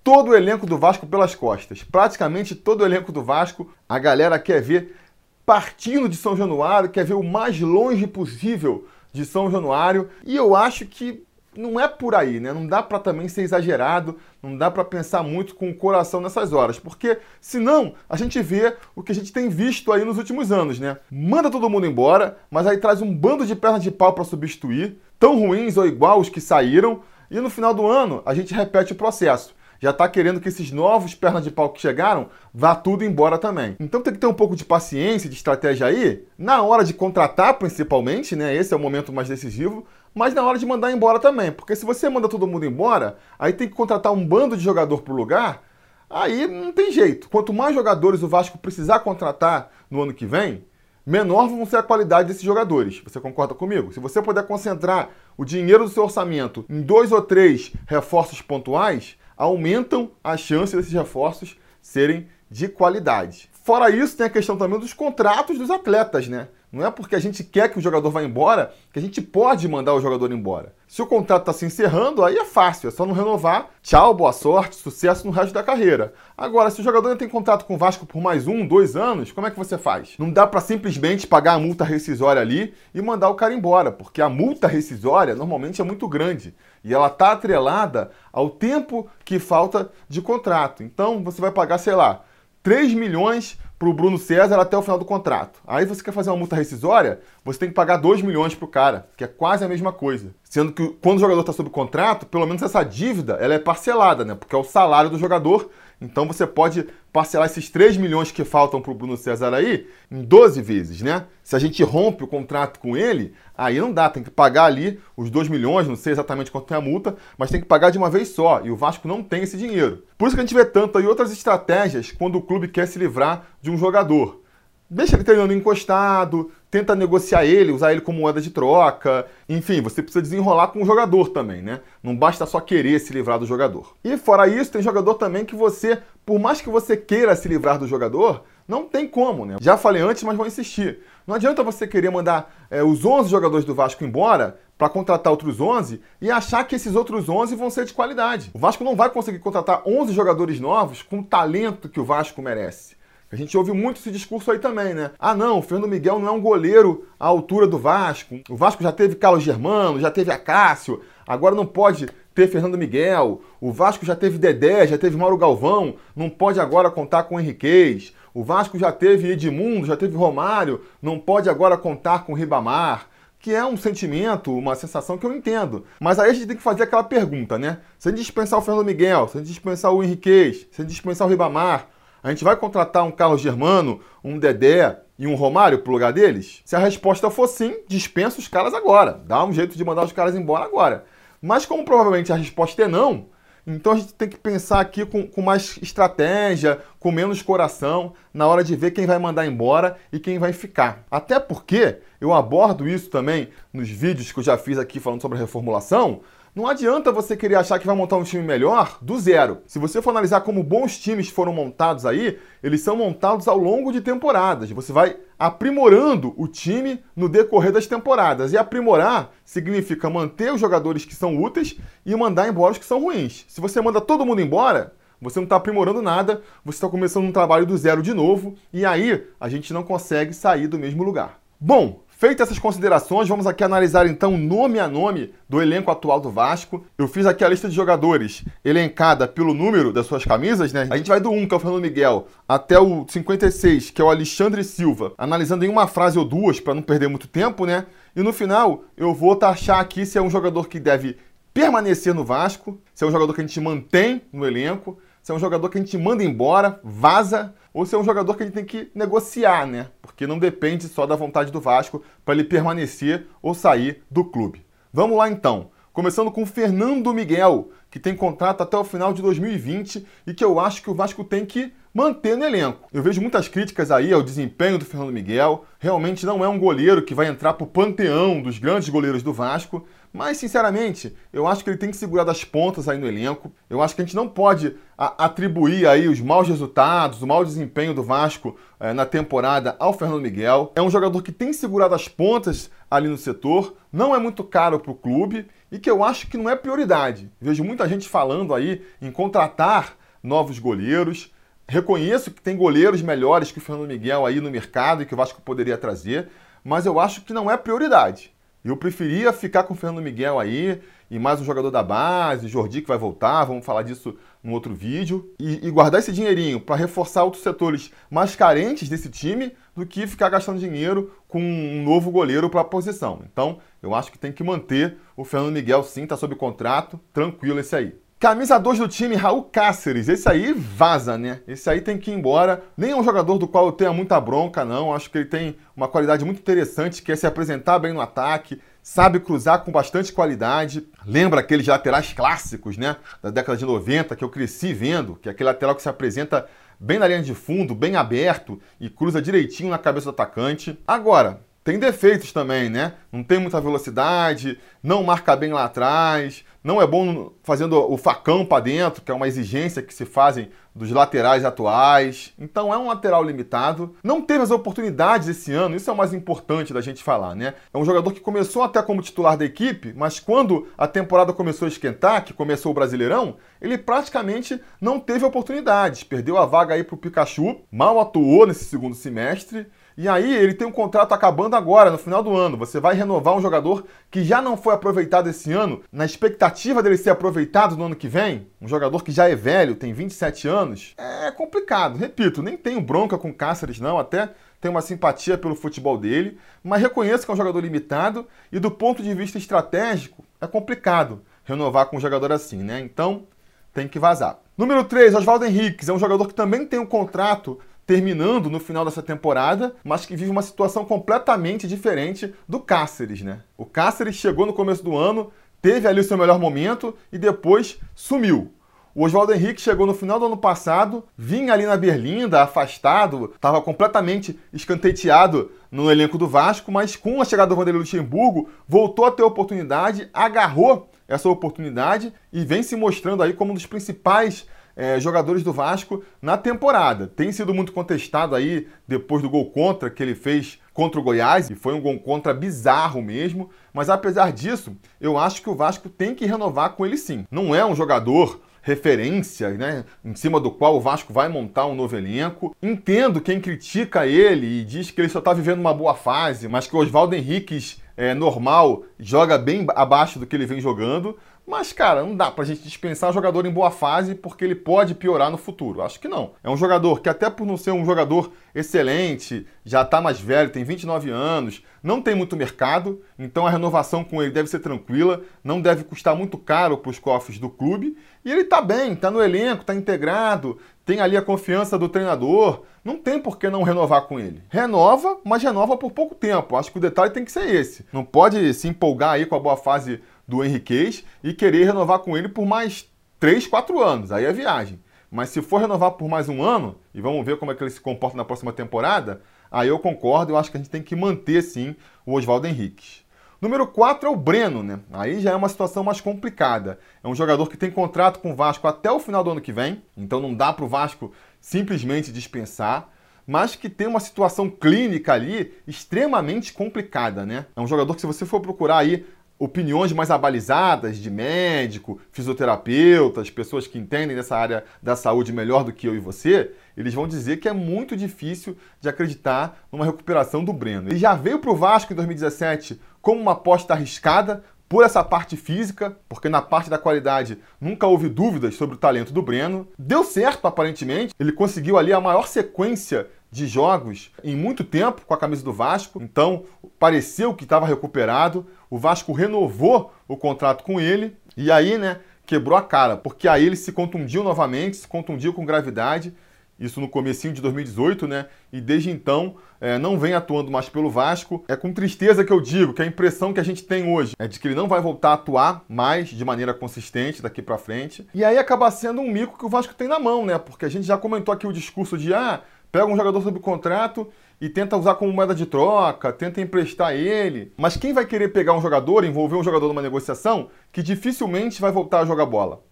todo 0.02 0.30
o 0.30 0.36
elenco 0.36 0.66
do 0.66 0.78
Vasco 0.78 1.06
pelas 1.06 1.34
costas. 1.34 1.82
Praticamente 1.82 2.54
todo 2.54 2.82
o 2.82 2.84
elenco 2.84 3.12
do 3.12 3.22
Vasco, 3.22 3.72
a 3.88 3.98
galera 3.98 4.38
quer 4.38 4.60
ver 4.60 4.96
partindo 5.46 6.08
de 6.08 6.16
São 6.16 6.36
Januário, 6.36 6.90
quer 6.90 7.04
ver 7.04 7.14
o 7.14 7.22
mais 7.22 7.58
longe 7.60 8.04
possível 8.08 8.86
de 9.12 9.24
São 9.24 9.48
Januário, 9.48 10.10
e 10.26 10.36
eu 10.36 10.56
acho 10.56 10.84
que 10.84 11.24
não 11.56 11.80
é 11.80 11.88
por 11.88 12.14
aí, 12.14 12.38
né? 12.38 12.52
Não 12.52 12.66
dá 12.66 12.82
para 12.82 12.98
também 12.98 13.28
ser 13.28 13.42
exagerado, 13.42 14.18
não 14.42 14.58
dá 14.58 14.70
para 14.70 14.84
pensar 14.84 15.22
muito 15.22 15.54
com 15.54 15.70
o 15.70 15.74
coração 15.74 16.20
nessas 16.20 16.52
horas, 16.52 16.78
porque 16.78 17.18
senão 17.40 17.94
a 18.10 18.16
gente 18.16 18.42
vê 18.42 18.76
o 18.94 19.02
que 19.02 19.12
a 19.12 19.14
gente 19.14 19.32
tem 19.32 19.48
visto 19.48 19.90
aí 19.90 20.04
nos 20.04 20.18
últimos 20.18 20.52
anos, 20.52 20.78
né? 20.78 20.98
Manda 21.10 21.50
todo 21.50 21.70
mundo 21.70 21.86
embora, 21.86 22.36
mas 22.50 22.66
aí 22.66 22.76
traz 22.76 23.00
um 23.00 23.14
bando 23.14 23.46
de 23.46 23.56
pernas 23.56 23.82
de 23.82 23.90
pau 23.90 24.12
para 24.12 24.24
substituir, 24.24 24.98
tão 25.18 25.38
ruins 25.38 25.78
ou 25.78 25.86
igual 25.86 26.20
os 26.20 26.28
que 26.28 26.40
saíram, 26.42 27.00
e 27.30 27.40
no 27.40 27.48
final 27.48 27.72
do 27.72 27.86
ano 27.86 28.20
a 28.26 28.34
gente 28.34 28.52
repete 28.52 28.92
o 28.92 28.96
processo 28.96 29.55
já 29.80 29.90
está 29.90 30.08
querendo 30.08 30.40
que 30.40 30.48
esses 30.48 30.70
novos 30.70 31.14
pernas 31.14 31.44
de 31.44 31.50
pau 31.50 31.70
que 31.70 31.80
chegaram 31.80 32.28
vá 32.52 32.74
tudo 32.74 33.04
embora 33.04 33.38
também. 33.38 33.76
Então 33.78 34.00
tem 34.00 34.12
que 34.12 34.18
ter 34.18 34.26
um 34.26 34.34
pouco 34.34 34.56
de 34.56 34.64
paciência, 34.64 35.28
de 35.28 35.36
estratégia 35.36 35.86
aí, 35.86 36.24
na 36.38 36.62
hora 36.62 36.84
de 36.84 36.94
contratar 36.94 37.54
principalmente, 37.58 38.34
né? 38.34 38.54
Esse 38.54 38.72
é 38.72 38.76
o 38.76 38.80
momento 38.80 39.12
mais 39.12 39.28
decisivo, 39.28 39.84
mas 40.14 40.32
na 40.32 40.42
hora 40.42 40.58
de 40.58 40.64
mandar 40.64 40.90
embora 40.90 41.18
também, 41.18 41.52
porque 41.52 41.76
se 41.76 41.84
você 41.84 42.08
manda 42.08 42.28
todo 42.28 42.46
mundo 42.46 42.64
embora, 42.64 43.18
aí 43.38 43.52
tem 43.52 43.68
que 43.68 43.74
contratar 43.74 44.12
um 44.12 44.26
bando 44.26 44.56
de 44.56 44.64
jogador 44.64 45.02
pro 45.02 45.14
lugar, 45.14 45.62
aí 46.08 46.46
não 46.46 46.72
tem 46.72 46.90
jeito. 46.90 47.28
Quanto 47.28 47.52
mais 47.52 47.74
jogadores 47.74 48.22
o 48.22 48.28
Vasco 48.28 48.56
precisar 48.56 49.00
contratar 49.00 49.70
no 49.90 50.00
ano 50.00 50.14
que 50.14 50.24
vem, 50.24 50.64
menor 51.04 51.48
vão 51.48 51.64
ser 51.66 51.76
a 51.76 51.82
qualidade 51.82 52.28
desses 52.28 52.42
jogadores. 52.42 53.00
Você 53.04 53.20
concorda 53.20 53.54
comigo? 53.54 53.92
Se 53.92 54.00
você 54.00 54.20
puder 54.22 54.46
concentrar 54.46 55.10
o 55.36 55.44
dinheiro 55.44 55.84
do 55.84 55.90
seu 55.90 56.04
orçamento 56.04 56.64
em 56.68 56.80
dois 56.80 57.12
ou 57.12 57.22
três 57.22 57.72
reforços 57.86 58.40
pontuais, 58.40 59.16
aumentam 59.36 60.10
a 60.22 60.36
chance 60.36 60.74
desses 60.74 60.92
reforços 60.92 61.56
serem 61.80 62.28
de 62.50 62.68
qualidade. 62.68 63.50
Fora 63.64 63.90
isso, 63.90 64.16
tem 64.16 64.26
a 64.26 64.30
questão 64.30 64.56
também 64.56 64.78
dos 64.78 64.92
contratos 64.92 65.58
dos 65.58 65.70
atletas, 65.70 66.28
né? 66.28 66.48
Não 66.72 66.84
é 66.84 66.90
porque 66.90 67.14
a 67.14 67.20
gente 67.20 67.44
quer 67.44 67.70
que 67.70 67.78
o 67.78 67.82
jogador 67.82 68.10
vá 68.10 68.22
embora 68.22 68.72
que 68.92 68.98
a 68.98 69.02
gente 69.02 69.22
pode 69.22 69.68
mandar 69.68 69.94
o 69.94 70.00
jogador 70.00 70.32
embora. 70.32 70.74
Se 70.88 71.00
o 71.00 71.06
contrato 71.06 71.42
está 71.42 71.52
se 71.52 71.64
encerrando, 71.64 72.24
aí 72.24 72.36
é 72.36 72.44
fácil, 72.44 72.88
é 72.88 72.90
só 72.90 73.06
não 73.06 73.14
renovar. 73.14 73.70
Tchau, 73.82 74.12
boa 74.14 74.32
sorte, 74.32 74.74
sucesso 74.76 75.26
no 75.26 75.32
resto 75.32 75.54
da 75.54 75.62
carreira. 75.62 76.12
Agora, 76.36 76.70
se 76.70 76.80
o 76.80 76.84
jogador 76.84 77.08
ainda 77.08 77.18
tem 77.18 77.28
contrato 77.28 77.64
com 77.64 77.74
o 77.74 77.78
Vasco 77.78 78.04
por 78.04 78.20
mais 78.20 78.48
um, 78.48 78.66
dois 78.66 78.96
anos, 78.96 79.30
como 79.30 79.46
é 79.46 79.50
que 79.50 79.58
você 79.58 79.78
faz? 79.78 80.14
Não 80.18 80.30
dá 80.30 80.46
para 80.46 80.60
simplesmente 80.60 81.26
pagar 81.26 81.54
a 81.54 81.58
multa 81.58 81.84
rescisória 81.84 82.42
ali 82.42 82.74
e 82.92 83.00
mandar 83.00 83.30
o 83.30 83.34
cara 83.36 83.54
embora, 83.54 83.92
porque 83.92 84.20
a 84.20 84.28
multa 84.28 84.66
rescisória 84.66 85.34
normalmente 85.34 85.80
é 85.80 85.84
muito 85.84 86.08
grande 86.08 86.54
e 86.82 86.92
ela 86.92 87.06
está 87.06 87.32
atrelada 87.32 88.10
ao 88.32 88.50
tempo 88.50 89.08
que 89.24 89.38
falta 89.38 89.90
de 90.08 90.20
contrato. 90.20 90.82
Então, 90.82 91.22
você 91.22 91.40
vai 91.40 91.52
pagar, 91.52 91.78
sei 91.78 91.94
lá, 91.94 92.22
3 92.62 92.94
milhões 92.94 93.58
para 93.78 93.88
o 93.88 93.92
Bruno 93.92 94.18
César 94.18 94.58
até 94.58 94.76
o 94.76 94.82
final 94.82 94.98
do 94.98 95.04
contrato. 95.04 95.60
Aí 95.66 95.84
você 95.84 96.02
quer 96.02 96.12
fazer 96.12 96.30
uma 96.30 96.36
multa 96.36 96.56
rescisória, 96.56 97.20
você 97.44 97.58
tem 97.58 97.68
que 97.68 97.74
pagar 97.74 97.98
2 97.98 98.22
milhões 98.22 98.54
para 98.54 98.64
o 98.64 98.68
cara, 98.68 99.08
que 99.16 99.24
é 99.24 99.26
quase 99.26 99.64
a 99.64 99.68
mesma 99.68 99.92
coisa. 99.92 100.34
Sendo 100.56 100.72
que 100.72 100.88
quando 101.02 101.18
o 101.18 101.20
jogador 101.20 101.40
está 101.40 101.52
sob 101.52 101.68
contrato, 101.68 102.24
pelo 102.24 102.46
menos 102.46 102.62
essa 102.62 102.82
dívida 102.82 103.34
ela 103.34 103.52
é 103.52 103.58
parcelada, 103.58 104.24
né? 104.24 104.34
Porque 104.34 104.54
é 104.54 104.58
o 104.58 104.64
salário 104.64 105.10
do 105.10 105.18
jogador 105.18 105.68
então 106.00 106.26
você 106.26 106.46
pode 106.46 106.86
parcelar 107.12 107.46
esses 107.46 107.70
3 107.70 107.96
milhões 107.96 108.30
que 108.30 108.44
faltam 108.44 108.82
para 108.82 108.90
o 108.90 108.94
Bruno 108.94 109.16
César 109.16 109.54
aí 109.54 109.86
em 110.10 110.22
12 110.22 110.60
vezes, 110.60 111.00
né? 111.00 111.24
Se 111.42 111.56
a 111.56 111.58
gente 111.58 111.82
rompe 111.82 112.22
o 112.22 112.26
contrato 112.26 112.78
com 112.78 112.96
ele, 112.96 113.32
aí 113.56 113.80
não 113.80 113.92
dá, 113.92 114.10
tem 114.10 114.22
que 114.22 114.30
pagar 114.30 114.64
ali 114.64 115.00
os 115.16 115.30
2 115.30 115.48
milhões, 115.48 115.88
não 115.88 115.96
sei 115.96 116.12
exatamente 116.12 116.50
quanto 116.50 116.72
é 116.74 116.76
a 116.76 116.82
multa, 116.82 117.16
mas 117.38 117.50
tem 117.50 117.60
que 117.60 117.66
pagar 117.66 117.90
de 117.90 117.96
uma 117.96 118.10
vez 118.10 118.28
só, 118.28 118.60
e 118.62 118.70
o 118.70 118.76
Vasco 118.76 119.08
não 119.08 119.22
tem 119.22 119.42
esse 119.42 119.56
dinheiro. 119.56 120.04
Por 120.18 120.26
isso 120.26 120.36
que 120.36 120.40
a 120.40 120.44
gente 120.44 120.54
vê 120.54 120.64
tanto 120.64 120.98
aí 120.98 121.06
outras 121.06 121.32
estratégias 121.32 122.12
quando 122.12 122.36
o 122.36 122.42
clube 122.42 122.68
quer 122.68 122.86
se 122.86 122.98
livrar 122.98 123.46
de 123.62 123.70
um 123.70 123.78
jogador. 123.78 124.42
Deixa 124.88 125.16
ele 125.16 125.24
treinando 125.24 125.52
encostado, 125.52 126.52
tenta 126.70 126.94
negociar 126.94 127.44
ele, 127.44 127.72
usar 127.72 127.92
ele 127.92 128.00
como 128.00 128.20
moeda 128.20 128.40
de 128.40 128.50
troca. 128.50 129.26
Enfim, 129.48 129.80
você 129.80 130.02
precisa 130.02 130.22
desenrolar 130.22 130.68
com 130.68 130.82
o 130.82 130.86
jogador 130.86 131.30
também, 131.30 131.62
né? 131.62 131.80
Não 132.02 132.16
basta 132.16 132.46
só 132.46 132.60
querer 132.60 132.98
se 132.98 133.12
livrar 133.12 133.38
do 133.38 133.46
jogador. 133.46 133.94
E 134.04 134.16
fora 134.16 134.48
isso, 134.48 134.72
tem 134.72 134.82
jogador 134.82 135.14
também 135.14 135.44
que 135.44 135.54
você, 135.54 135.98
por 136.24 136.38
mais 136.38 136.60
que 136.60 136.68
você 136.68 136.96
queira 136.96 137.34
se 137.36 137.48
livrar 137.48 137.78
do 137.78 137.86
jogador, 137.86 138.44
não 138.66 138.84
tem 138.84 139.06
como, 139.06 139.46
né? 139.46 139.56
Já 139.60 139.76
falei 139.76 140.02
antes, 140.02 140.22
mas 140.22 140.36
vou 140.36 140.46
insistir. 140.46 140.98
Não 141.26 141.34
adianta 141.34 141.62
você 141.62 141.86
querer 141.86 142.10
mandar 142.10 142.66
é, 142.70 142.82
os 142.82 143.04
11 143.04 143.30
jogadores 143.30 143.64
do 143.64 143.74
Vasco 143.74 144.04
embora 144.04 144.58
para 144.76 144.88
contratar 144.88 145.30
outros 145.30 145.60
11 145.60 146.00
e 146.20 146.30
achar 146.30 146.64
que 146.64 146.76
esses 146.76 146.94
outros 146.94 147.28
11 147.28 147.54
vão 147.56 147.70
ser 147.70 147.84
de 147.84 147.94
qualidade. 147.94 148.50
O 148.52 148.58
Vasco 148.58 148.84
não 148.84 148.94
vai 148.94 149.08
conseguir 149.10 149.38
contratar 149.38 149.82
11 149.86 150.12
jogadores 150.12 150.60
novos 150.60 151.02
com 151.02 151.20
o 151.20 151.24
talento 151.24 151.88
que 151.88 152.00
o 152.00 152.04
Vasco 152.04 152.42
merece. 152.42 152.95
A 153.30 153.34
gente 153.34 153.56
ouve 153.58 153.72
muito 153.72 153.98
esse 153.98 154.10
discurso 154.10 154.52
aí 154.52 154.58
também, 154.58 154.94
né? 154.94 155.10
Ah, 155.18 155.34
não, 155.34 155.58
o 155.58 155.62
Fernando 155.62 155.90
Miguel 155.90 156.20
não 156.20 156.28
é 156.28 156.30
um 156.30 156.40
goleiro 156.40 157.06
à 157.18 157.26
altura 157.26 157.66
do 157.66 157.76
Vasco. 157.76 158.38
O 158.48 158.54
Vasco 158.54 158.82
já 158.82 158.92
teve 158.92 159.16
Carlos 159.16 159.42
Germano, 159.42 160.00
já 160.00 160.12
teve 160.12 160.30
Acácio, 160.30 161.00
agora 161.26 161.54
não 161.54 161.66
pode 161.66 162.06
ter 162.32 162.46
Fernando 162.46 162.78
Miguel, 162.78 163.40
o 163.60 163.72
Vasco 163.72 164.06
já 164.06 164.14
teve 164.14 164.38
Dedé, 164.38 164.86
já 164.86 164.96
teve 164.96 165.16
Mauro 165.16 165.36
Galvão, 165.36 165.96
não 166.14 166.30
pode 166.30 166.60
agora 166.60 166.90
contar 166.90 167.24
com 167.24 167.40
Henriquez. 167.40 168.14
O 168.32 168.44
Vasco 168.44 168.78
já 168.78 168.92
teve 168.92 169.32
Edmundo, 169.32 169.86
já 169.86 169.96
teve 169.96 170.14
Romário, 170.14 170.82
não 171.00 171.18
pode 171.18 171.48
agora 171.48 171.76
contar 171.76 172.24
com 172.24 172.34
Ribamar. 172.34 173.08
Que 173.40 173.54
é 173.54 173.64
um 173.64 173.76
sentimento, 173.76 174.52
uma 174.52 174.74
sensação 174.74 175.16
que 175.16 175.24
eu 175.24 175.34
entendo. 175.34 175.84
Mas 176.00 176.18
aí 176.18 176.30
a 176.30 176.34
gente 176.34 176.46
tem 176.46 176.56
que 176.56 176.62
fazer 176.62 176.82
aquela 176.82 177.04
pergunta, 177.04 177.58
né? 177.58 177.78
Se 177.98 178.08
a 178.08 178.10
gente 178.10 178.20
dispensar 178.20 178.58
o 178.58 178.62
Fernando 178.62 178.84
Miguel, 178.84 179.28
se 179.28 179.36
a 179.36 179.40
gente 179.40 179.48
dispensar 179.48 179.92
o 179.92 180.02
Henriquez, 180.02 180.66
se 180.70 180.80
a 180.80 180.84
gente 180.84 180.90
dispensar 180.90 181.26
o 181.26 181.30
Ribamar, 181.30 181.88
a 182.26 182.30
gente 182.30 182.42
vai 182.42 182.56
contratar 182.56 183.04
um 183.04 183.12
Carlos 183.12 183.40
Germano, 183.40 184.00
um 184.24 184.36
Dedé 184.36 184.98
e 185.16 185.28
um 185.28 185.36
Romário 185.36 185.78
pro 185.78 185.92
lugar 185.92 186.12
deles? 186.12 186.60
Se 186.64 186.74
a 186.74 186.78
resposta 186.80 187.30
for 187.30 187.46
sim, 187.46 187.76
dispensa 187.86 188.40
os 188.40 188.48
caras 188.48 188.74
agora. 188.74 189.12
Dá 189.24 189.44
um 189.44 189.52
jeito 189.52 189.76
de 189.76 189.84
mandar 189.84 190.04
os 190.04 190.10
caras 190.10 190.34
embora 190.34 190.64
agora. 190.64 191.04
Mas 191.40 191.64
como 191.64 191.84
provavelmente 191.84 192.32
a 192.32 192.34
resposta 192.34 192.82
é 192.82 192.88
não, 192.88 193.26
então 193.64 193.92
a 193.92 193.96
gente 193.96 194.12
tem 194.14 194.28
que 194.28 194.36
pensar 194.36 194.80
aqui 194.80 195.06
com, 195.06 195.24
com, 195.24 195.40
mais 195.40 195.78
estratégia, 195.80 196.80
com 196.98 197.12
menos 197.12 197.42
coração, 197.42 198.14
na 198.34 198.44
hora 198.48 198.64
de 198.64 198.74
ver 198.74 198.90
quem 198.90 199.06
vai 199.06 199.20
mandar 199.20 199.46
embora 199.46 199.96
e 200.12 200.18
quem 200.18 200.36
vai 200.36 200.52
ficar. 200.52 201.04
Até 201.08 201.38
porque 201.38 201.98
eu 202.20 202.34
abordo 202.34 202.88
isso 202.88 203.08
também 203.08 203.50
nos 203.72 203.88
vídeos 203.88 204.32
que 204.32 204.40
eu 204.40 204.44
já 204.44 204.58
fiz 204.58 204.78
aqui 204.78 204.98
falando 204.98 205.22
sobre 205.22 205.38
reformulação. 205.38 206.22
Não 206.56 206.66
adianta 206.66 207.12
você 207.12 207.36
querer 207.36 207.56
achar 207.56 207.78
que 207.78 207.86
vai 207.86 207.94
montar 207.94 208.16
um 208.16 208.22
time 208.22 208.42
melhor 208.42 208.96
do 209.02 209.18
zero. 209.18 209.58
Se 209.66 209.78
você 209.78 210.00
for 210.00 210.08
analisar 210.08 210.40
como 210.40 210.62
bons 210.62 210.98
times 210.98 211.28
foram 211.28 211.52
montados 211.52 212.06
aí, 212.06 212.38
eles 212.62 212.80
são 212.80 212.96
montados 212.96 213.46
ao 213.46 213.58
longo 213.58 213.92
de 213.92 214.00
temporadas. 214.00 214.70
Você 214.70 214.90
vai 214.90 215.18
aprimorando 215.38 216.32
o 216.34 216.48
time 216.48 217.04
no 217.14 217.28
decorrer 217.28 217.72
das 217.72 217.86
temporadas. 217.86 218.54
E 218.54 218.56
aprimorar 218.56 219.34
significa 219.44 220.08
manter 220.08 220.50
os 220.50 220.58
jogadores 220.58 221.04
que 221.04 221.14
são 221.14 221.38
úteis 221.42 221.76
e 222.06 222.16
mandar 222.16 222.48
embora 222.48 222.72
os 222.72 222.78
que 222.78 222.86
são 222.86 223.02
ruins. 223.02 223.44
Se 223.48 223.60
você 223.60 223.78
manda 223.82 224.00
todo 224.00 224.24
mundo 224.24 224.40
embora, 224.40 224.94
você 225.20 225.38
não 225.38 225.44
está 225.44 225.56
aprimorando 225.56 226.00
nada, 226.00 226.40
você 226.64 226.78
está 226.78 226.88
começando 226.88 227.24
um 227.24 227.32
trabalho 227.32 227.66
do 227.66 227.76
zero 227.76 228.00
de 228.00 228.14
novo, 228.14 228.54
e 228.72 228.86
aí 228.86 229.26
a 229.38 229.50
gente 229.50 229.74
não 229.74 229.82
consegue 229.82 230.32
sair 230.32 230.68
do 230.68 230.78
mesmo 230.78 231.04
lugar. 231.04 231.38
Bom, 231.60 232.00
Feitas 232.18 232.48
essas 232.48 232.58
considerações, 232.58 233.28
vamos 233.28 233.46
aqui 233.46 233.62
analisar 233.62 234.06
então 234.06 234.38
nome 234.38 234.78
a 234.78 234.88
nome 234.88 235.34
do 235.46 235.60
elenco 235.60 235.90
atual 235.90 236.18
do 236.18 236.30
Vasco. 236.30 236.82
Eu 236.96 237.06
fiz 237.06 237.26
aqui 237.26 237.44
a 237.44 237.48
lista 237.50 237.68
de 237.68 237.74
jogadores 237.74 238.42
elencada 238.64 239.28
pelo 239.28 239.52
número 239.52 239.92
das 239.92 240.06
suas 240.06 240.24
camisas, 240.24 240.72
né? 240.72 240.88
A 240.90 240.96
gente 240.96 241.10
vai 241.10 241.20
do 241.20 241.30
1, 241.30 241.46
que 241.46 241.52
é 241.52 241.56
o 241.58 241.60
Fernando 241.60 241.82
Miguel, 241.82 242.26
até 242.48 242.80
o 242.80 243.04
56, 243.06 243.90
que 243.90 244.00
é 244.00 244.04
o 244.04 244.08
Alexandre 244.08 244.64
Silva, 244.64 245.12
analisando 245.18 245.66
em 245.66 245.68
uma 245.68 245.86
frase 245.86 246.18
ou 246.18 246.24
duas 246.24 246.58
para 246.58 246.72
não 246.72 246.80
perder 246.80 247.08
muito 247.08 247.28
tempo, 247.28 247.66
né? 247.66 247.84
E 248.16 248.22
no 248.22 248.32
final, 248.32 248.84
eu 248.96 249.12
vou 249.12 249.36
taxar 249.36 249.78
aqui 249.78 250.06
se 250.06 250.16
é 250.16 250.22
um 250.22 250.30
jogador 250.30 250.68
que 250.68 250.80
deve 250.80 251.18
permanecer 251.52 252.14
no 252.14 252.24
Vasco, 252.24 252.80
se 252.94 253.04
é 253.04 253.06
um 253.06 253.12
jogador 253.12 253.34
que 253.34 253.42
a 253.42 253.46
gente 253.46 253.60
mantém 253.60 254.22
no 254.32 254.46
elenco, 254.46 254.98
se 255.22 255.32
é 255.32 255.34
um 255.34 255.38
jogador 255.38 255.68
que 255.68 255.76
a 255.76 255.80
gente 255.82 255.98
manda 255.98 256.24
embora, 256.24 256.80
vaza, 256.82 257.52
ou 257.76 257.84
se 257.84 257.94
é 257.94 257.98
um 257.98 258.04
jogador 258.04 258.34
que 258.34 258.42
gente 258.42 258.54
tem 258.54 258.64
que 258.64 258.90
negociar, 258.94 259.66
né? 259.66 259.88
Porque 260.00 260.26
não 260.26 260.38
depende 260.38 260.88
só 260.88 261.04
da 261.04 261.14
vontade 261.14 261.52
do 261.52 261.60
Vasco 261.60 262.02
para 262.24 262.32
ele 262.32 262.44
permanecer 262.44 263.26
ou 263.42 263.52
sair 263.52 264.02
do 264.10 264.24
clube. 264.24 264.64
Vamos 264.90 265.18
lá 265.18 265.28
então. 265.28 265.68
Começando 265.92 266.30
com 266.30 266.46
Fernando 266.46 267.12
Miguel, 267.12 267.68
que 267.90 268.00
tem 268.00 268.16
contrato 268.16 268.62
até 268.62 268.78
o 268.78 268.84
final 268.84 269.12
de 269.12 269.20
2020 269.20 270.06
e 270.26 270.32
que 270.32 270.42
eu 270.42 270.58
acho 270.58 270.82
que 270.82 270.88
o 270.88 270.94
Vasco 270.94 271.22
tem 271.22 271.44
que 271.44 271.70
manter 271.92 272.34
no 272.34 272.46
elenco. 272.46 272.88
Eu 272.94 273.02
vejo 273.02 273.20
muitas 273.20 273.46
críticas 273.46 273.90
aí 273.90 274.10
ao 274.10 274.22
desempenho 274.22 274.78
do 274.78 274.84
Fernando 274.86 275.12
Miguel. 275.12 275.66
Realmente 275.78 276.24
não 276.24 276.42
é 276.42 276.48
um 276.48 276.58
goleiro 276.58 277.02
que 277.02 277.14
vai 277.14 277.26
entrar 277.26 277.52
para 277.52 277.64
o 277.64 277.68
panteão 277.68 278.40
dos 278.40 278.58
grandes 278.58 278.88
goleiros 278.88 279.22
do 279.22 279.34
Vasco, 279.34 279.86
mas, 280.16 280.38
sinceramente, 280.38 281.14
eu 281.30 281.46
acho 281.46 281.62
que 281.62 281.68
ele 281.68 281.76
tem 281.76 281.90
que 281.90 281.96
segurar 281.96 282.24
das 282.24 282.42
pontas 282.42 282.88
aí 282.88 282.96
no 282.96 283.06
elenco. 283.06 283.52
Eu 283.68 283.82
acho 283.82 283.94
que 283.94 284.00
a 284.00 284.04
gente 284.04 284.16
não 284.16 284.26
pode 284.26 284.74
atribuir 284.96 285.86
aí 285.86 286.08
os 286.08 286.20
maus 286.20 286.48
resultados, 286.48 287.20
o 287.20 287.26
mau 287.26 287.44
desempenho 287.44 287.92
do 287.92 288.02
Vasco 288.02 288.56
é, 288.80 288.94
na 288.94 289.04
temporada 289.04 289.76
ao 289.78 289.92
Fernando 289.92 290.22
Miguel. 290.22 290.72
É 290.74 290.80
um 290.80 290.90
jogador 290.90 291.22
que 291.22 291.30
tem 291.30 291.52
segurado 291.52 291.94
as 291.94 292.08
pontas 292.08 292.70
ali 292.90 293.08
no 293.08 293.18
setor, 293.18 293.76
não 293.92 294.14
é 294.14 294.18
muito 294.18 294.42
caro 294.42 294.80
para 294.80 294.90
o 294.90 294.94
clube 294.94 295.46
e 295.70 295.78
que 295.78 295.90
eu 295.90 296.02
acho 296.02 296.28
que 296.28 296.38
não 296.38 296.48
é 296.48 296.56
prioridade. 296.56 297.30
Vejo 297.38 297.62
muita 297.62 297.86
gente 297.86 298.08
falando 298.08 298.54
aí 298.54 298.80
em 299.02 299.12
contratar 299.12 299.98
novos 300.22 300.58
goleiros. 300.58 301.30
Reconheço 301.68 302.30
que 302.30 302.40
tem 302.40 302.56
goleiros 302.56 303.02
melhores 303.02 303.52
que 303.52 303.58
o 303.58 303.60
Fernando 303.60 303.88
Miguel 303.88 304.24
aí 304.24 304.40
no 304.40 304.50
mercado 304.50 305.02
e 305.02 305.06
que 305.06 305.12
o 305.12 305.16
Vasco 305.16 305.42
poderia 305.42 305.76
trazer, 305.76 306.28
mas 306.64 306.86
eu 306.86 306.98
acho 306.98 307.20
que 307.20 307.34
não 307.34 307.50
é 307.50 307.56
prioridade. 307.58 308.34
Eu 308.66 308.76
preferia 308.76 309.32
ficar 309.32 309.62
com 309.62 309.74
o 309.74 309.76
Fernando 309.76 310.02
Miguel 310.02 310.40
aí 310.40 310.80
e 311.08 311.20
mais 311.20 311.40
um 311.40 311.44
jogador 311.44 311.70
da 311.70 311.84
base, 311.84 312.48
Jordi 312.48 312.82
que 312.82 312.88
vai 312.88 312.98
voltar, 312.98 313.44
vamos 313.44 313.64
falar 313.64 313.84
disso 313.84 314.16
num 314.42 314.52
outro 314.52 314.74
vídeo, 314.74 315.32
e, 315.38 315.64
e 315.64 315.70
guardar 315.70 316.00
esse 316.00 316.12
dinheirinho 316.12 316.58
para 316.58 316.74
reforçar 316.74 317.22
outros 317.22 317.44
setores 317.44 317.92
mais 318.10 318.34
carentes 318.34 318.88
desse 318.88 319.08
time 319.08 319.52
do 319.76 319.86
que 319.86 320.04
ficar 320.08 320.30
gastando 320.30 320.58
dinheiro 320.58 321.12
com 321.28 321.40
um 321.40 321.84
novo 321.84 322.10
goleiro 322.10 322.50
para 322.50 322.62
a 322.62 322.64
posição. 322.64 323.22
Então, 323.32 323.60
eu 323.80 323.94
acho 323.94 324.10
que 324.10 324.18
tem 324.18 324.32
que 324.32 324.42
manter 324.42 324.96
o 325.16 325.24
Fernando 325.24 325.54
Miguel 325.54 325.84
sim, 325.84 326.02
está 326.02 326.16
sob 326.16 326.34
contrato, 326.34 326.98
tranquilo 327.12 327.60
esse 327.60 327.76
aí. 327.76 327.94
Camisa 328.18 328.58
2 328.58 328.78
do 328.78 328.88
time, 328.88 329.14
Raul 329.14 329.42
Cáceres. 329.42 330.08
Esse 330.08 330.26
aí 330.26 330.54
vaza, 330.54 331.18
né? 331.18 331.42
Esse 331.46 331.68
aí 331.68 331.82
tem 331.82 331.98
que 331.98 332.10
ir 332.10 332.14
embora. 332.14 332.62
Nem 332.74 332.92
é 332.92 332.96
um 332.96 333.04
jogador 333.04 333.36
do 333.36 333.46
qual 333.46 333.66
eu 333.66 333.72
tenha 333.72 333.92
muita 333.92 334.18
bronca, 334.18 334.64
não. 334.64 334.94
Acho 334.94 335.10
que 335.10 335.18
ele 335.18 335.26
tem 335.26 335.54
uma 335.76 335.86
qualidade 335.86 336.24
muito 336.24 336.38
interessante, 336.38 337.02
que 337.02 337.12
é 337.12 337.16
se 337.16 337.26
apresentar 337.26 337.78
bem 337.78 337.92
no 337.92 338.00
ataque, 338.00 338.58
sabe 338.82 339.20
cruzar 339.20 339.64
com 339.64 339.70
bastante 339.70 340.14
qualidade. 340.14 340.88
Lembra 341.04 341.40
aqueles 341.40 341.66
laterais 341.66 342.14
clássicos, 342.14 342.78
né? 342.78 342.96
Da 343.22 343.28
década 343.28 343.58
de 343.58 343.66
90, 343.66 344.16
que 344.16 344.24
eu 344.24 344.30
cresci 344.30 344.72
vendo, 344.72 345.16
que 345.16 345.28
é 345.28 345.32
aquele 345.32 345.50
lateral 345.50 345.74
que 345.74 345.82
se 345.82 345.88
apresenta 345.90 346.46
bem 346.80 346.98
na 346.98 347.06
linha 347.06 347.22
de 347.22 347.34
fundo, 347.34 347.74
bem 347.74 347.96
aberto 347.96 348.58
e 348.80 348.88
cruza 348.88 349.20
direitinho 349.20 349.68
na 349.68 349.78
cabeça 349.78 350.06
do 350.06 350.14
atacante. 350.14 350.78
Agora, 350.86 351.40
tem 351.66 351.80
defeitos 351.80 352.32
também, 352.32 352.70
né? 352.70 352.92
Não 353.10 353.24
tem 353.24 353.40
muita 353.40 353.60
velocidade, 353.60 354.56
não 354.80 355.02
marca 355.02 355.34
bem 355.34 355.52
lá 355.52 355.64
atrás, 355.64 356.44
não 356.62 356.80
é 356.80 356.86
bom 356.86 357.32
fazendo 357.42 357.74
o 357.92 357.96
facão 357.96 358.46
para 358.46 358.62
dentro, 358.62 359.02
que 359.02 359.10
é 359.10 359.14
uma 359.14 359.26
exigência 359.26 359.82
que 359.82 359.92
se 359.92 360.04
fazem 360.04 360.48
dos 360.72 360.92
laterais 360.92 361.44
atuais. 361.44 362.32
Então 362.38 362.72
é 362.72 362.78
um 362.78 362.86
lateral 362.86 363.24
limitado. 363.24 363.96
Não 364.00 364.22
teve 364.22 364.44
as 364.44 364.52
oportunidades 364.52 365.26
esse 365.26 365.52
ano, 365.52 365.74
isso 365.74 365.90
é 365.90 365.92
o 365.92 365.96
mais 365.96 366.14
importante 366.14 366.72
da 366.72 366.80
gente 366.80 367.02
falar, 367.02 367.34
né? 367.34 367.54
É 367.74 367.78
um 367.78 367.84
jogador 367.84 368.12
que 368.12 368.20
começou 368.20 368.62
até 368.62 368.80
como 368.80 369.02
titular 369.02 369.36
da 369.36 369.44
equipe, 369.44 369.92
mas 369.96 370.20
quando 370.20 370.68
a 370.78 370.86
temporada 370.86 371.32
começou 371.32 371.66
a 371.66 371.68
esquentar, 371.68 372.24
que 372.24 372.32
começou 372.32 372.70
o 372.70 372.74
Brasileirão, 372.74 373.38
ele 373.60 373.76
praticamente 373.76 374.60
não 374.80 375.00
teve 375.00 375.24
oportunidades. 375.24 376.04
Perdeu 376.04 376.38
a 376.38 376.46
vaga 376.46 376.74
aí 376.74 376.84
pro 376.84 376.96
Pikachu, 376.96 377.62
mal 377.72 377.98
atuou 377.98 378.46
nesse 378.46 378.66
segundo 378.66 378.94
semestre. 378.94 379.66
E 379.96 380.06
aí 380.08 380.34
ele 380.36 380.52
tem 380.52 380.66
um 380.66 380.72
contrato 380.72 381.12
acabando 381.12 381.56
agora, 381.56 381.90
no 381.90 381.96
final 381.96 382.22
do 382.22 382.36
ano. 382.36 382.58
Você 382.58 382.78
vai 382.78 382.94
renovar 382.94 383.34
um 383.34 383.40
jogador 383.40 383.86
que 384.10 384.22
já 384.22 384.42
não 384.42 384.54
foi 384.54 384.74
aproveitado 384.74 385.28
esse 385.28 385.52
ano, 385.52 385.82
na 385.90 386.04
expectativa 386.04 386.82
dele 386.82 386.98
ser 386.98 387.10
aproveitado 387.10 387.76
no 387.76 387.84
ano 387.84 387.96
que 387.96 388.06
vem? 388.06 388.46
Um 388.60 388.68
jogador 388.68 389.02
que 389.02 389.10
já 389.10 389.26
é 389.26 389.34
velho, 389.34 389.74
tem 389.74 389.94
27 389.94 390.46
anos? 390.46 390.94
É 390.98 391.30
complicado. 391.30 391.96
Repito, 391.96 392.42
nem 392.42 392.58
tenho 392.58 392.82
bronca 392.82 393.16
com 393.16 393.32
Cáceres, 393.32 393.80
não. 393.80 393.98
Até 393.98 394.30
tenho 394.60 394.74
uma 394.74 394.82
simpatia 394.82 395.38
pelo 395.38 395.56
futebol 395.56 395.96
dele, 395.96 396.38
mas 396.62 396.82
reconheço 396.82 397.24
que 397.24 397.30
é 397.30 397.34
um 397.34 397.36
jogador 397.36 397.60
limitado 397.60 398.26
e 398.52 398.58
do 398.58 398.70
ponto 398.70 399.02
de 399.02 399.14
vista 399.14 399.38
estratégico 399.38 400.24
é 400.40 400.46
complicado 400.46 401.22
renovar 401.44 401.86
com 401.86 401.96
um 401.96 402.00
jogador 402.00 402.32
assim, 402.32 402.58
né? 402.58 402.80
Então 402.80 403.24
tem 403.72 403.88
que 403.88 403.98
vazar. 403.98 404.38
Número 404.58 404.84
3, 404.84 405.14
Oswaldo 405.14 405.44
Henriques, 405.44 405.88
é 405.88 405.92
um 405.92 405.98
jogador 405.98 406.26
que 406.26 406.34
também 406.34 406.66
tem 406.66 406.78
um 406.78 406.86
contrato 406.86 407.58
terminando 407.86 408.50
no 408.50 408.58
final 408.58 408.84
dessa 408.84 409.02
temporada, 409.02 409.74
mas 409.84 410.04
que 410.04 410.16
vive 410.16 410.30
uma 410.30 410.42
situação 410.42 410.84
completamente 410.84 411.68
diferente 411.68 412.34
do 412.48 412.58
Cáceres, 412.58 413.22
né? 413.22 413.40
O 413.56 413.64
Cáceres 413.64 414.16
chegou 414.16 414.44
no 414.44 414.52
começo 414.52 414.82
do 414.82 414.96
ano, 414.96 415.30
teve 415.62 415.86
ali 415.86 416.00
o 416.00 416.04
seu 416.04 416.18
melhor 416.18 416.38
momento 416.38 416.94
e 417.12 417.16
depois 417.16 417.78
sumiu. 417.94 418.52
O 418.92 419.04
Oswaldo 419.04 419.34
Henrique 419.34 419.60
chegou 419.60 419.86
no 419.86 419.92
final 419.92 420.18
do 420.18 420.24
ano 420.24 420.38
passado, 420.38 421.04
vinha 421.18 421.52
ali 421.52 421.66
na 421.66 421.76
Berlinda, 421.76 422.42
afastado, 422.42 423.32
estava 423.34 423.60
completamente 423.60 424.40
escanteteado 424.52 425.50
no 425.70 425.90
elenco 425.90 426.16
do 426.16 426.26
Vasco, 426.26 426.72
mas 426.72 426.96
com 426.96 427.20
a 427.20 427.24
chegada 427.24 427.50
do 427.50 427.56
Vanderlei 427.56 427.80
Luxemburgo, 427.80 428.48
voltou 428.66 429.04
a 429.04 429.10
ter 429.10 429.22
oportunidade, 429.22 430.08
agarrou 430.14 430.88
essa 431.06 431.28
oportunidade 431.28 432.12
e 432.32 432.42
vem 432.42 432.62
se 432.62 432.74
mostrando 432.74 433.22
aí 433.22 433.34
como 433.34 433.50
um 433.50 433.54
dos 433.54 433.66
principais 433.66 434.46
é, 434.76 435.00
jogadores 435.00 435.42
do 435.42 435.52
Vasco 435.52 436.04
na 436.20 436.36
temporada. 436.36 437.06
Tem 437.06 437.32
sido 437.32 437.54
muito 437.54 437.72
contestado 437.72 438.34
aí 438.34 438.68
depois 438.86 439.22
do 439.22 439.30
gol 439.30 439.50
contra 439.50 439.88
que 439.88 440.02
ele 440.02 440.14
fez 440.14 440.60
contra 440.74 441.00
o 441.00 441.02
Goiás, 441.02 441.48
e 441.48 441.54
foi 441.54 441.72
um 441.72 441.80
gol 441.80 441.98
contra 441.98 442.34
bizarro 442.34 443.00
mesmo, 443.00 443.48
mas 443.72 443.88
apesar 443.88 444.30
disso, 444.30 444.76
eu 445.00 445.16
acho 445.16 445.40
que 445.40 445.48
o 445.48 445.54
Vasco 445.54 445.88
tem 445.88 446.14
que 446.14 446.26
renovar 446.26 446.74
com 446.74 446.84
ele 446.84 446.98
sim. 446.98 447.26
Não 447.30 447.54
é 447.54 447.64
um 447.64 447.74
jogador 447.74 448.38
referência, 448.60 449.50
né, 449.50 449.84
em 450.04 450.14
cima 450.16 450.40
do 450.40 450.50
qual 450.50 450.76
o 450.76 450.80
Vasco 450.80 451.12
vai 451.12 451.28
montar 451.28 451.66
um 451.66 451.74
novo 451.74 451.96
elenco. 451.96 452.54
Entendo 452.60 453.20
quem 453.20 453.40
critica 453.40 454.06
ele 454.06 454.60
e 454.60 454.64
diz 454.64 454.90
que 454.90 455.00
ele 455.00 455.08
só 455.08 455.20
está 455.20 455.32
vivendo 455.32 455.60
uma 455.60 455.72
boa 455.72 455.94
fase, 455.94 456.48
mas 456.48 456.66
que 456.66 456.74
o 456.74 456.80
Oswaldo 456.80 457.14
Henriques 457.14 457.80
é 457.96 458.12
normal, 458.12 458.82
joga 458.98 459.38
bem 459.38 459.64
abaixo 459.74 460.18
do 460.18 460.26
que 460.26 460.34
ele 460.34 460.46
vem 460.46 460.60
jogando, 460.60 461.16
Mas, 461.46 461.72
cara, 461.72 462.02
não 462.02 462.16
dá 462.16 462.28
pra 462.28 462.44
gente 462.44 462.62
dispensar 462.62 463.12
jogador 463.12 463.46
em 463.46 463.52
boa 463.52 463.70
fase 463.70 464.16
porque 464.16 464.44
ele 464.44 464.56
pode 464.56 464.96
piorar 464.96 465.30
no 465.30 465.38
futuro. 465.38 465.80
Acho 465.80 466.00
que 466.00 466.08
não. 466.08 466.32
É 466.42 466.50
um 466.50 466.56
jogador 466.56 467.00
que, 467.00 467.08
até 467.08 467.30
por 467.30 467.46
não 467.46 467.56
ser 467.56 467.70
um 467.70 467.84
jogador 467.84 468.32
excelente, 468.52 469.46
já 469.64 469.84
tá 469.84 470.00
mais 470.00 470.18
velho, 470.18 470.50
tem 470.50 470.64
29 470.64 471.08
anos, 471.10 471.62
não 471.82 472.02
tem 472.02 472.16
muito 472.16 472.36
mercado, 472.36 473.00
então 473.16 473.46
a 473.46 473.50
renovação 473.50 474.02
com 474.02 474.20
ele 474.20 474.32
deve 474.32 474.48
ser 474.48 474.58
tranquila, 474.58 475.22
não 475.44 475.60
deve 475.60 475.84
custar 475.84 476.16
muito 476.16 476.36
caro 476.36 476.78
para 476.78 476.90
os 476.90 476.98
cofres 476.98 477.38
do 477.38 477.48
clube. 477.48 477.96
E 478.24 478.32
ele 478.32 478.42
tá 478.42 478.60
bem, 478.60 478.96
tá 478.96 479.08
no 479.08 479.22
elenco, 479.22 479.64
tá 479.64 479.72
integrado, 479.72 480.58
tem 480.84 481.00
ali 481.00 481.16
a 481.16 481.22
confiança 481.22 481.78
do 481.78 481.88
treinador. 481.88 482.62
Não 482.84 482.96
tem 482.96 483.20
por 483.20 483.36
que 483.38 483.50
não 483.50 483.64
renovar 483.64 484.02
com 484.02 484.20
ele. 484.20 484.42
Renova, 484.48 485.18
mas 485.24 485.42
renova 485.42 485.76
por 485.76 485.90
pouco 485.90 486.14
tempo. 486.14 486.56
Acho 486.56 486.70
que 486.70 486.78
o 486.78 486.80
detalhe 486.80 487.12
tem 487.12 487.24
que 487.24 487.32
ser 487.32 487.52
esse. 487.52 487.84
Não 487.92 488.04
pode 488.04 488.54
se 488.54 488.68
empolgar 488.68 489.14
aí 489.14 489.26
com 489.26 489.34
a 489.34 489.40
boa 489.40 489.56
fase 489.56 490.00
do 490.26 490.44
Henriquez 490.44 491.04
e 491.22 491.32
querer 491.32 491.64
renovar 491.64 492.00
com 492.00 492.16
ele 492.16 492.28
por 492.28 492.46
mais 492.46 492.90
3, 493.18 493.46
4 493.46 493.82
anos. 493.82 494.12
Aí 494.12 494.24
é 494.24 494.32
viagem. 494.32 494.80
Mas 495.10 495.30
se 495.30 495.40
for 495.40 495.60
renovar 495.60 495.92
por 495.92 496.08
mais 496.08 496.28
um 496.28 496.42
ano, 496.42 496.76
e 496.92 497.00
vamos 497.00 497.24
ver 497.24 497.38
como 497.38 497.52
é 497.52 497.54
que 497.54 497.62
ele 497.62 497.70
se 497.70 497.80
comporta 497.80 498.16
na 498.16 498.24
próxima 498.24 498.52
temporada, 498.52 499.22
aí 499.50 499.68
eu 499.68 499.78
concordo, 499.78 500.32
eu 500.32 500.36
acho 500.36 500.50
que 500.50 500.56
a 500.56 500.60
gente 500.60 500.70
tem 500.70 500.82
que 500.82 500.96
manter 500.96 501.42
sim 501.42 501.76
o 502.04 502.14
Oswaldo 502.14 502.46
Henrique. 502.46 503.06
Número 503.40 503.66
4 503.66 504.08
é 504.08 504.10
o 504.10 504.16
Breno, 504.16 504.62
né? 504.62 504.80
Aí 504.90 505.20
já 505.20 505.30
é 505.30 505.34
uma 505.34 505.48
situação 505.48 505.84
mais 505.84 506.00
complicada. 506.00 506.78
É 507.04 507.08
um 507.08 507.14
jogador 507.14 507.48
que 507.48 507.56
tem 507.56 507.70
contrato 507.70 508.18
com 508.18 508.32
o 508.32 508.34
Vasco 508.34 508.66
até 508.66 508.90
o 508.90 508.98
final 508.98 509.22
do 509.22 509.30
ano 509.30 509.40
que 509.40 509.52
vem, 509.52 509.82
então 509.96 510.20
não 510.20 510.34
dá 510.34 510.52
para 510.52 510.64
o 510.64 510.68
Vasco 510.68 511.12
simplesmente 511.40 512.10
dispensar, 512.10 512.88
mas 513.26 513.54
que 513.54 513.68
tem 513.68 513.86
uma 513.86 514.00
situação 514.00 514.48
clínica 514.48 515.12
ali 515.12 515.52
extremamente 515.66 516.52
complicada, 516.52 517.26
né? 517.26 517.46
É 517.54 517.60
um 517.60 517.66
jogador 517.66 517.94
que 517.94 518.00
se 518.00 518.06
você 518.06 518.24
for 518.24 518.40
procurar 518.40 518.78
aí 518.78 519.04
opiniões 519.38 519.92
mais 519.92 520.10
abalizadas 520.10 520.96
de 520.96 521.10
médico, 521.10 522.00
fisioterapeutas, 522.10 523.30
pessoas 523.30 523.66
que 523.66 523.78
entendem 523.78 524.16
dessa 524.16 524.36
área 524.36 524.64
da 524.82 524.96
saúde 524.96 525.32
melhor 525.32 525.64
do 525.64 525.72
que 525.72 525.86
eu 525.86 525.94
e 525.94 526.00
você, 526.00 526.52
eles 526.76 526.94
vão 526.94 527.06
dizer 527.06 527.38
que 527.38 527.48
é 527.48 527.52
muito 527.52 527.96
difícil 527.96 528.56
de 528.80 528.88
acreditar 528.88 529.66
numa 529.70 529.84
recuperação 529.84 530.44
do 530.44 530.52
Breno. 530.52 530.88
Ele 530.88 530.98
já 530.98 531.14
veio 531.14 531.38
para 531.38 531.50
o 531.50 531.56
Vasco 531.56 531.92
em 531.92 531.96
2017 531.96 532.80
como 533.00 533.20
uma 533.20 533.32
aposta 533.32 533.74
arriscada 533.74 534.42
por 534.68 534.84
essa 534.84 535.02
parte 535.04 535.36
física, 535.36 535.96
porque 536.08 536.28
na 536.28 536.42
parte 536.42 536.68
da 536.68 536.78
qualidade 536.78 537.38
nunca 537.60 537.86
houve 537.86 538.08
dúvidas 538.08 538.56
sobre 538.56 538.74
o 538.74 538.78
talento 538.78 539.12
do 539.12 539.22
Breno. 539.22 539.68
Deu 539.78 540.02
certo, 540.02 540.46
aparentemente. 540.46 541.14
Ele 541.18 541.32
conseguiu 541.32 541.78
ali 541.78 541.92
a 541.92 542.00
maior 542.00 542.26
sequência 542.26 543.06
de 543.30 543.46
jogos 543.46 544.10
em 544.22 544.36
muito 544.36 544.64
tempo 544.64 545.02
com 545.06 545.14
a 545.14 545.18
camisa 545.18 545.44
do 545.44 545.52
Vasco, 545.52 546.02
então 546.02 546.44
pareceu 546.78 547.34
que 547.34 547.44
estava 547.44 547.66
recuperado. 547.66 548.46
O 548.70 548.78
Vasco 548.78 549.12
renovou 549.12 549.92
o 550.08 550.16
contrato 550.16 550.64
com 550.64 550.80
ele 550.80 551.16
e 551.36 551.50
aí, 551.50 551.76
né, 551.76 552.00
quebrou 552.24 552.56
a 552.56 552.62
cara, 552.62 552.96
porque 552.96 553.28
aí 553.28 553.44
ele 553.44 553.56
se 553.56 553.72
contundiu 553.72 554.24
novamente, 554.24 554.76
se 554.76 554.88
contundiu 554.88 555.32
com 555.32 555.44
gravidade, 555.44 556.14
isso 556.58 556.80
no 556.80 556.88
comecinho 556.88 557.34
de 557.34 557.42
2018, 557.42 558.08
né? 558.08 558.26
E 558.50 558.60
desde 558.60 558.90
então 558.90 559.36
é, 559.60 559.76
não 559.78 559.98
vem 559.98 560.14
atuando 560.14 560.50
mais 560.50 560.68
pelo 560.68 560.90
Vasco. 560.90 561.44
É 561.48 561.54
com 561.54 561.72
tristeza 561.72 562.24
que 562.24 562.32
eu 562.32 562.40
digo 562.40 562.72
que 562.72 562.80
a 562.80 562.86
impressão 562.86 563.32
que 563.32 563.40
a 563.40 563.42
gente 563.42 563.62
tem 563.62 563.92
hoje 563.92 564.14
é 564.18 564.26
de 564.26 564.40
que 564.40 564.48
ele 564.48 564.54
não 564.54 564.66
vai 564.66 564.80
voltar 564.80 565.10
a 565.10 565.14
atuar 565.14 565.64
mais 565.68 566.08
de 566.08 566.24
maneira 566.24 566.54
consistente 566.54 567.20
daqui 567.20 567.42
para 567.42 567.58
frente. 567.58 568.06
E 568.14 568.24
aí 568.24 568.38
acaba 568.38 568.70
sendo 568.70 569.02
um 569.02 569.10
mico 569.10 569.36
que 569.38 569.44
o 569.44 569.50
Vasco 569.50 569.74
tem 569.74 569.86
na 569.86 569.98
mão, 569.98 570.24
né? 570.24 570.38
Porque 570.38 570.64
a 570.64 570.68
gente 570.68 570.86
já 570.86 570.96
comentou 570.96 571.32
aqui 571.34 571.46
o 571.46 571.52
discurso 571.52 571.98
de 571.98 572.14
ah, 572.14 572.40
pega 572.76 572.92
um 572.92 572.96
jogador 572.96 573.22
sob 573.22 573.40
contrato 573.40 574.06
e 574.38 574.50
tenta 574.50 574.76
usar 574.76 574.96
como 574.96 575.10
moeda 575.10 575.34
de 575.34 575.46
troca, 575.46 576.12
tenta 576.12 576.42
emprestar 576.42 576.92
ele. 576.94 577.50
Mas 577.56 577.74
quem 577.74 577.94
vai 577.94 578.04
querer 578.04 578.28
pegar 578.28 578.52
um 578.52 578.60
jogador, 578.60 579.02
envolver 579.02 579.34
um 579.34 579.42
jogador 579.42 579.68
numa 579.68 579.80
negociação 579.80 580.50
que 580.70 580.82
dificilmente 580.82 581.58
vai 581.58 581.72
voltar 581.72 582.00
a 582.00 582.04
jogar 582.04 582.26
bola? 582.26 582.62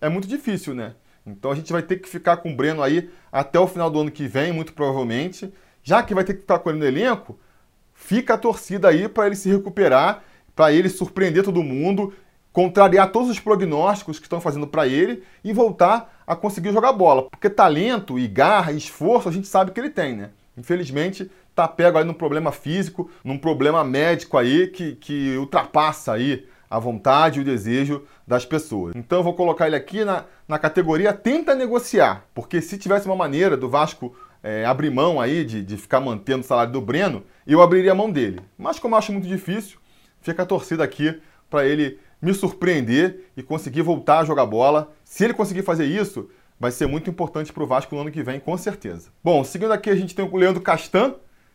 É 0.00 0.08
muito 0.08 0.26
difícil, 0.26 0.74
né? 0.74 0.94
Então 1.26 1.50
a 1.50 1.54
gente 1.54 1.70
vai 1.70 1.82
ter 1.82 1.96
que 1.96 2.08
ficar 2.08 2.38
com 2.38 2.50
o 2.50 2.56
Breno 2.56 2.82
aí 2.82 3.10
até 3.30 3.60
o 3.60 3.66
final 3.66 3.90
do 3.90 4.00
ano 4.00 4.10
que 4.10 4.26
vem, 4.26 4.50
muito 4.50 4.72
provavelmente. 4.72 5.52
Já 5.82 6.02
que 6.02 6.14
vai 6.14 6.24
ter 6.24 6.32
que 6.32 6.40
ficar 6.40 6.60
com 6.60 6.70
ele 6.70 6.78
no 6.78 6.86
elenco, 6.86 7.38
fica 7.92 8.32
a 8.32 8.38
torcida 8.38 8.88
aí 8.88 9.10
para 9.10 9.26
ele 9.26 9.36
se 9.36 9.50
recuperar, 9.50 10.24
para 10.56 10.72
ele 10.72 10.88
surpreender 10.88 11.44
todo 11.44 11.62
mundo, 11.62 12.14
contrariar 12.52 13.12
todos 13.12 13.30
os 13.30 13.38
prognósticos 13.38 14.18
que 14.18 14.26
estão 14.26 14.40
fazendo 14.40 14.66
para 14.66 14.86
ele 14.86 15.22
e 15.44 15.52
voltar 15.52 16.20
a 16.26 16.34
conseguir 16.34 16.72
jogar 16.72 16.92
bola. 16.92 17.28
Porque 17.30 17.48
talento 17.48 18.18
e 18.18 18.26
garra 18.26 18.72
e 18.72 18.76
esforço 18.76 19.28
a 19.28 19.32
gente 19.32 19.46
sabe 19.46 19.70
que 19.70 19.80
ele 19.80 19.90
tem, 19.90 20.16
né? 20.16 20.30
Infelizmente, 20.56 21.30
tá 21.54 21.66
pego 21.66 21.98
aí 21.98 22.04
num 22.04 22.14
problema 22.14 22.52
físico, 22.52 23.10
num 23.24 23.38
problema 23.38 23.84
médico 23.84 24.36
aí 24.36 24.66
que, 24.68 24.96
que 24.96 25.36
ultrapassa 25.36 26.12
aí 26.12 26.46
a 26.68 26.78
vontade 26.78 27.38
e 27.38 27.42
o 27.42 27.44
desejo 27.44 28.04
das 28.26 28.44
pessoas. 28.44 28.94
Então 28.94 29.18
eu 29.18 29.24
vou 29.24 29.34
colocar 29.34 29.66
ele 29.66 29.76
aqui 29.76 30.04
na, 30.04 30.24
na 30.46 30.58
categoria 30.58 31.12
tenta 31.12 31.54
negociar, 31.54 32.24
porque 32.32 32.60
se 32.60 32.78
tivesse 32.78 33.06
uma 33.06 33.16
maneira 33.16 33.56
do 33.56 33.68
Vasco 33.68 34.14
é, 34.42 34.64
abrir 34.64 34.90
mão 34.90 35.20
aí 35.20 35.44
de, 35.44 35.62
de 35.62 35.76
ficar 35.76 36.00
mantendo 36.00 36.40
o 36.40 36.46
salário 36.46 36.72
do 36.72 36.80
Breno, 36.80 37.24
eu 37.46 37.60
abriria 37.60 37.92
a 37.92 37.94
mão 37.94 38.10
dele. 38.10 38.40
Mas 38.56 38.78
como 38.78 38.94
eu 38.94 38.98
acho 38.98 39.12
muito 39.12 39.26
difícil, 39.26 39.78
fica 40.20 40.42
a 40.42 40.46
torcida 40.46 40.84
aqui 40.84 41.20
para 41.48 41.66
ele 41.66 41.98
me 42.20 42.34
surpreender 42.34 43.30
e 43.36 43.42
conseguir 43.42 43.82
voltar 43.82 44.18
a 44.20 44.24
jogar 44.24 44.46
bola. 44.46 44.92
Se 45.04 45.24
ele 45.24 45.34
conseguir 45.34 45.62
fazer 45.62 45.86
isso, 45.86 46.28
vai 46.58 46.70
ser 46.70 46.86
muito 46.86 47.08
importante 47.08 47.52
para 47.52 47.62
o 47.62 47.66
Vasco 47.66 47.94
no 47.94 48.02
ano 48.02 48.10
que 48.10 48.22
vem, 48.22 48.38
com 48.38 48.56
certeza. 48.56 49.10
Bom, 49.24 49.42
seguindo 49.42 49.72
aqui, 49.72 49.88
a 49.88 49.96
gente 49.96 50.14
tem 50.14 50.24
o 50.24 50.36
Leandro 50.36 50.60
Castan, 50.60 51.14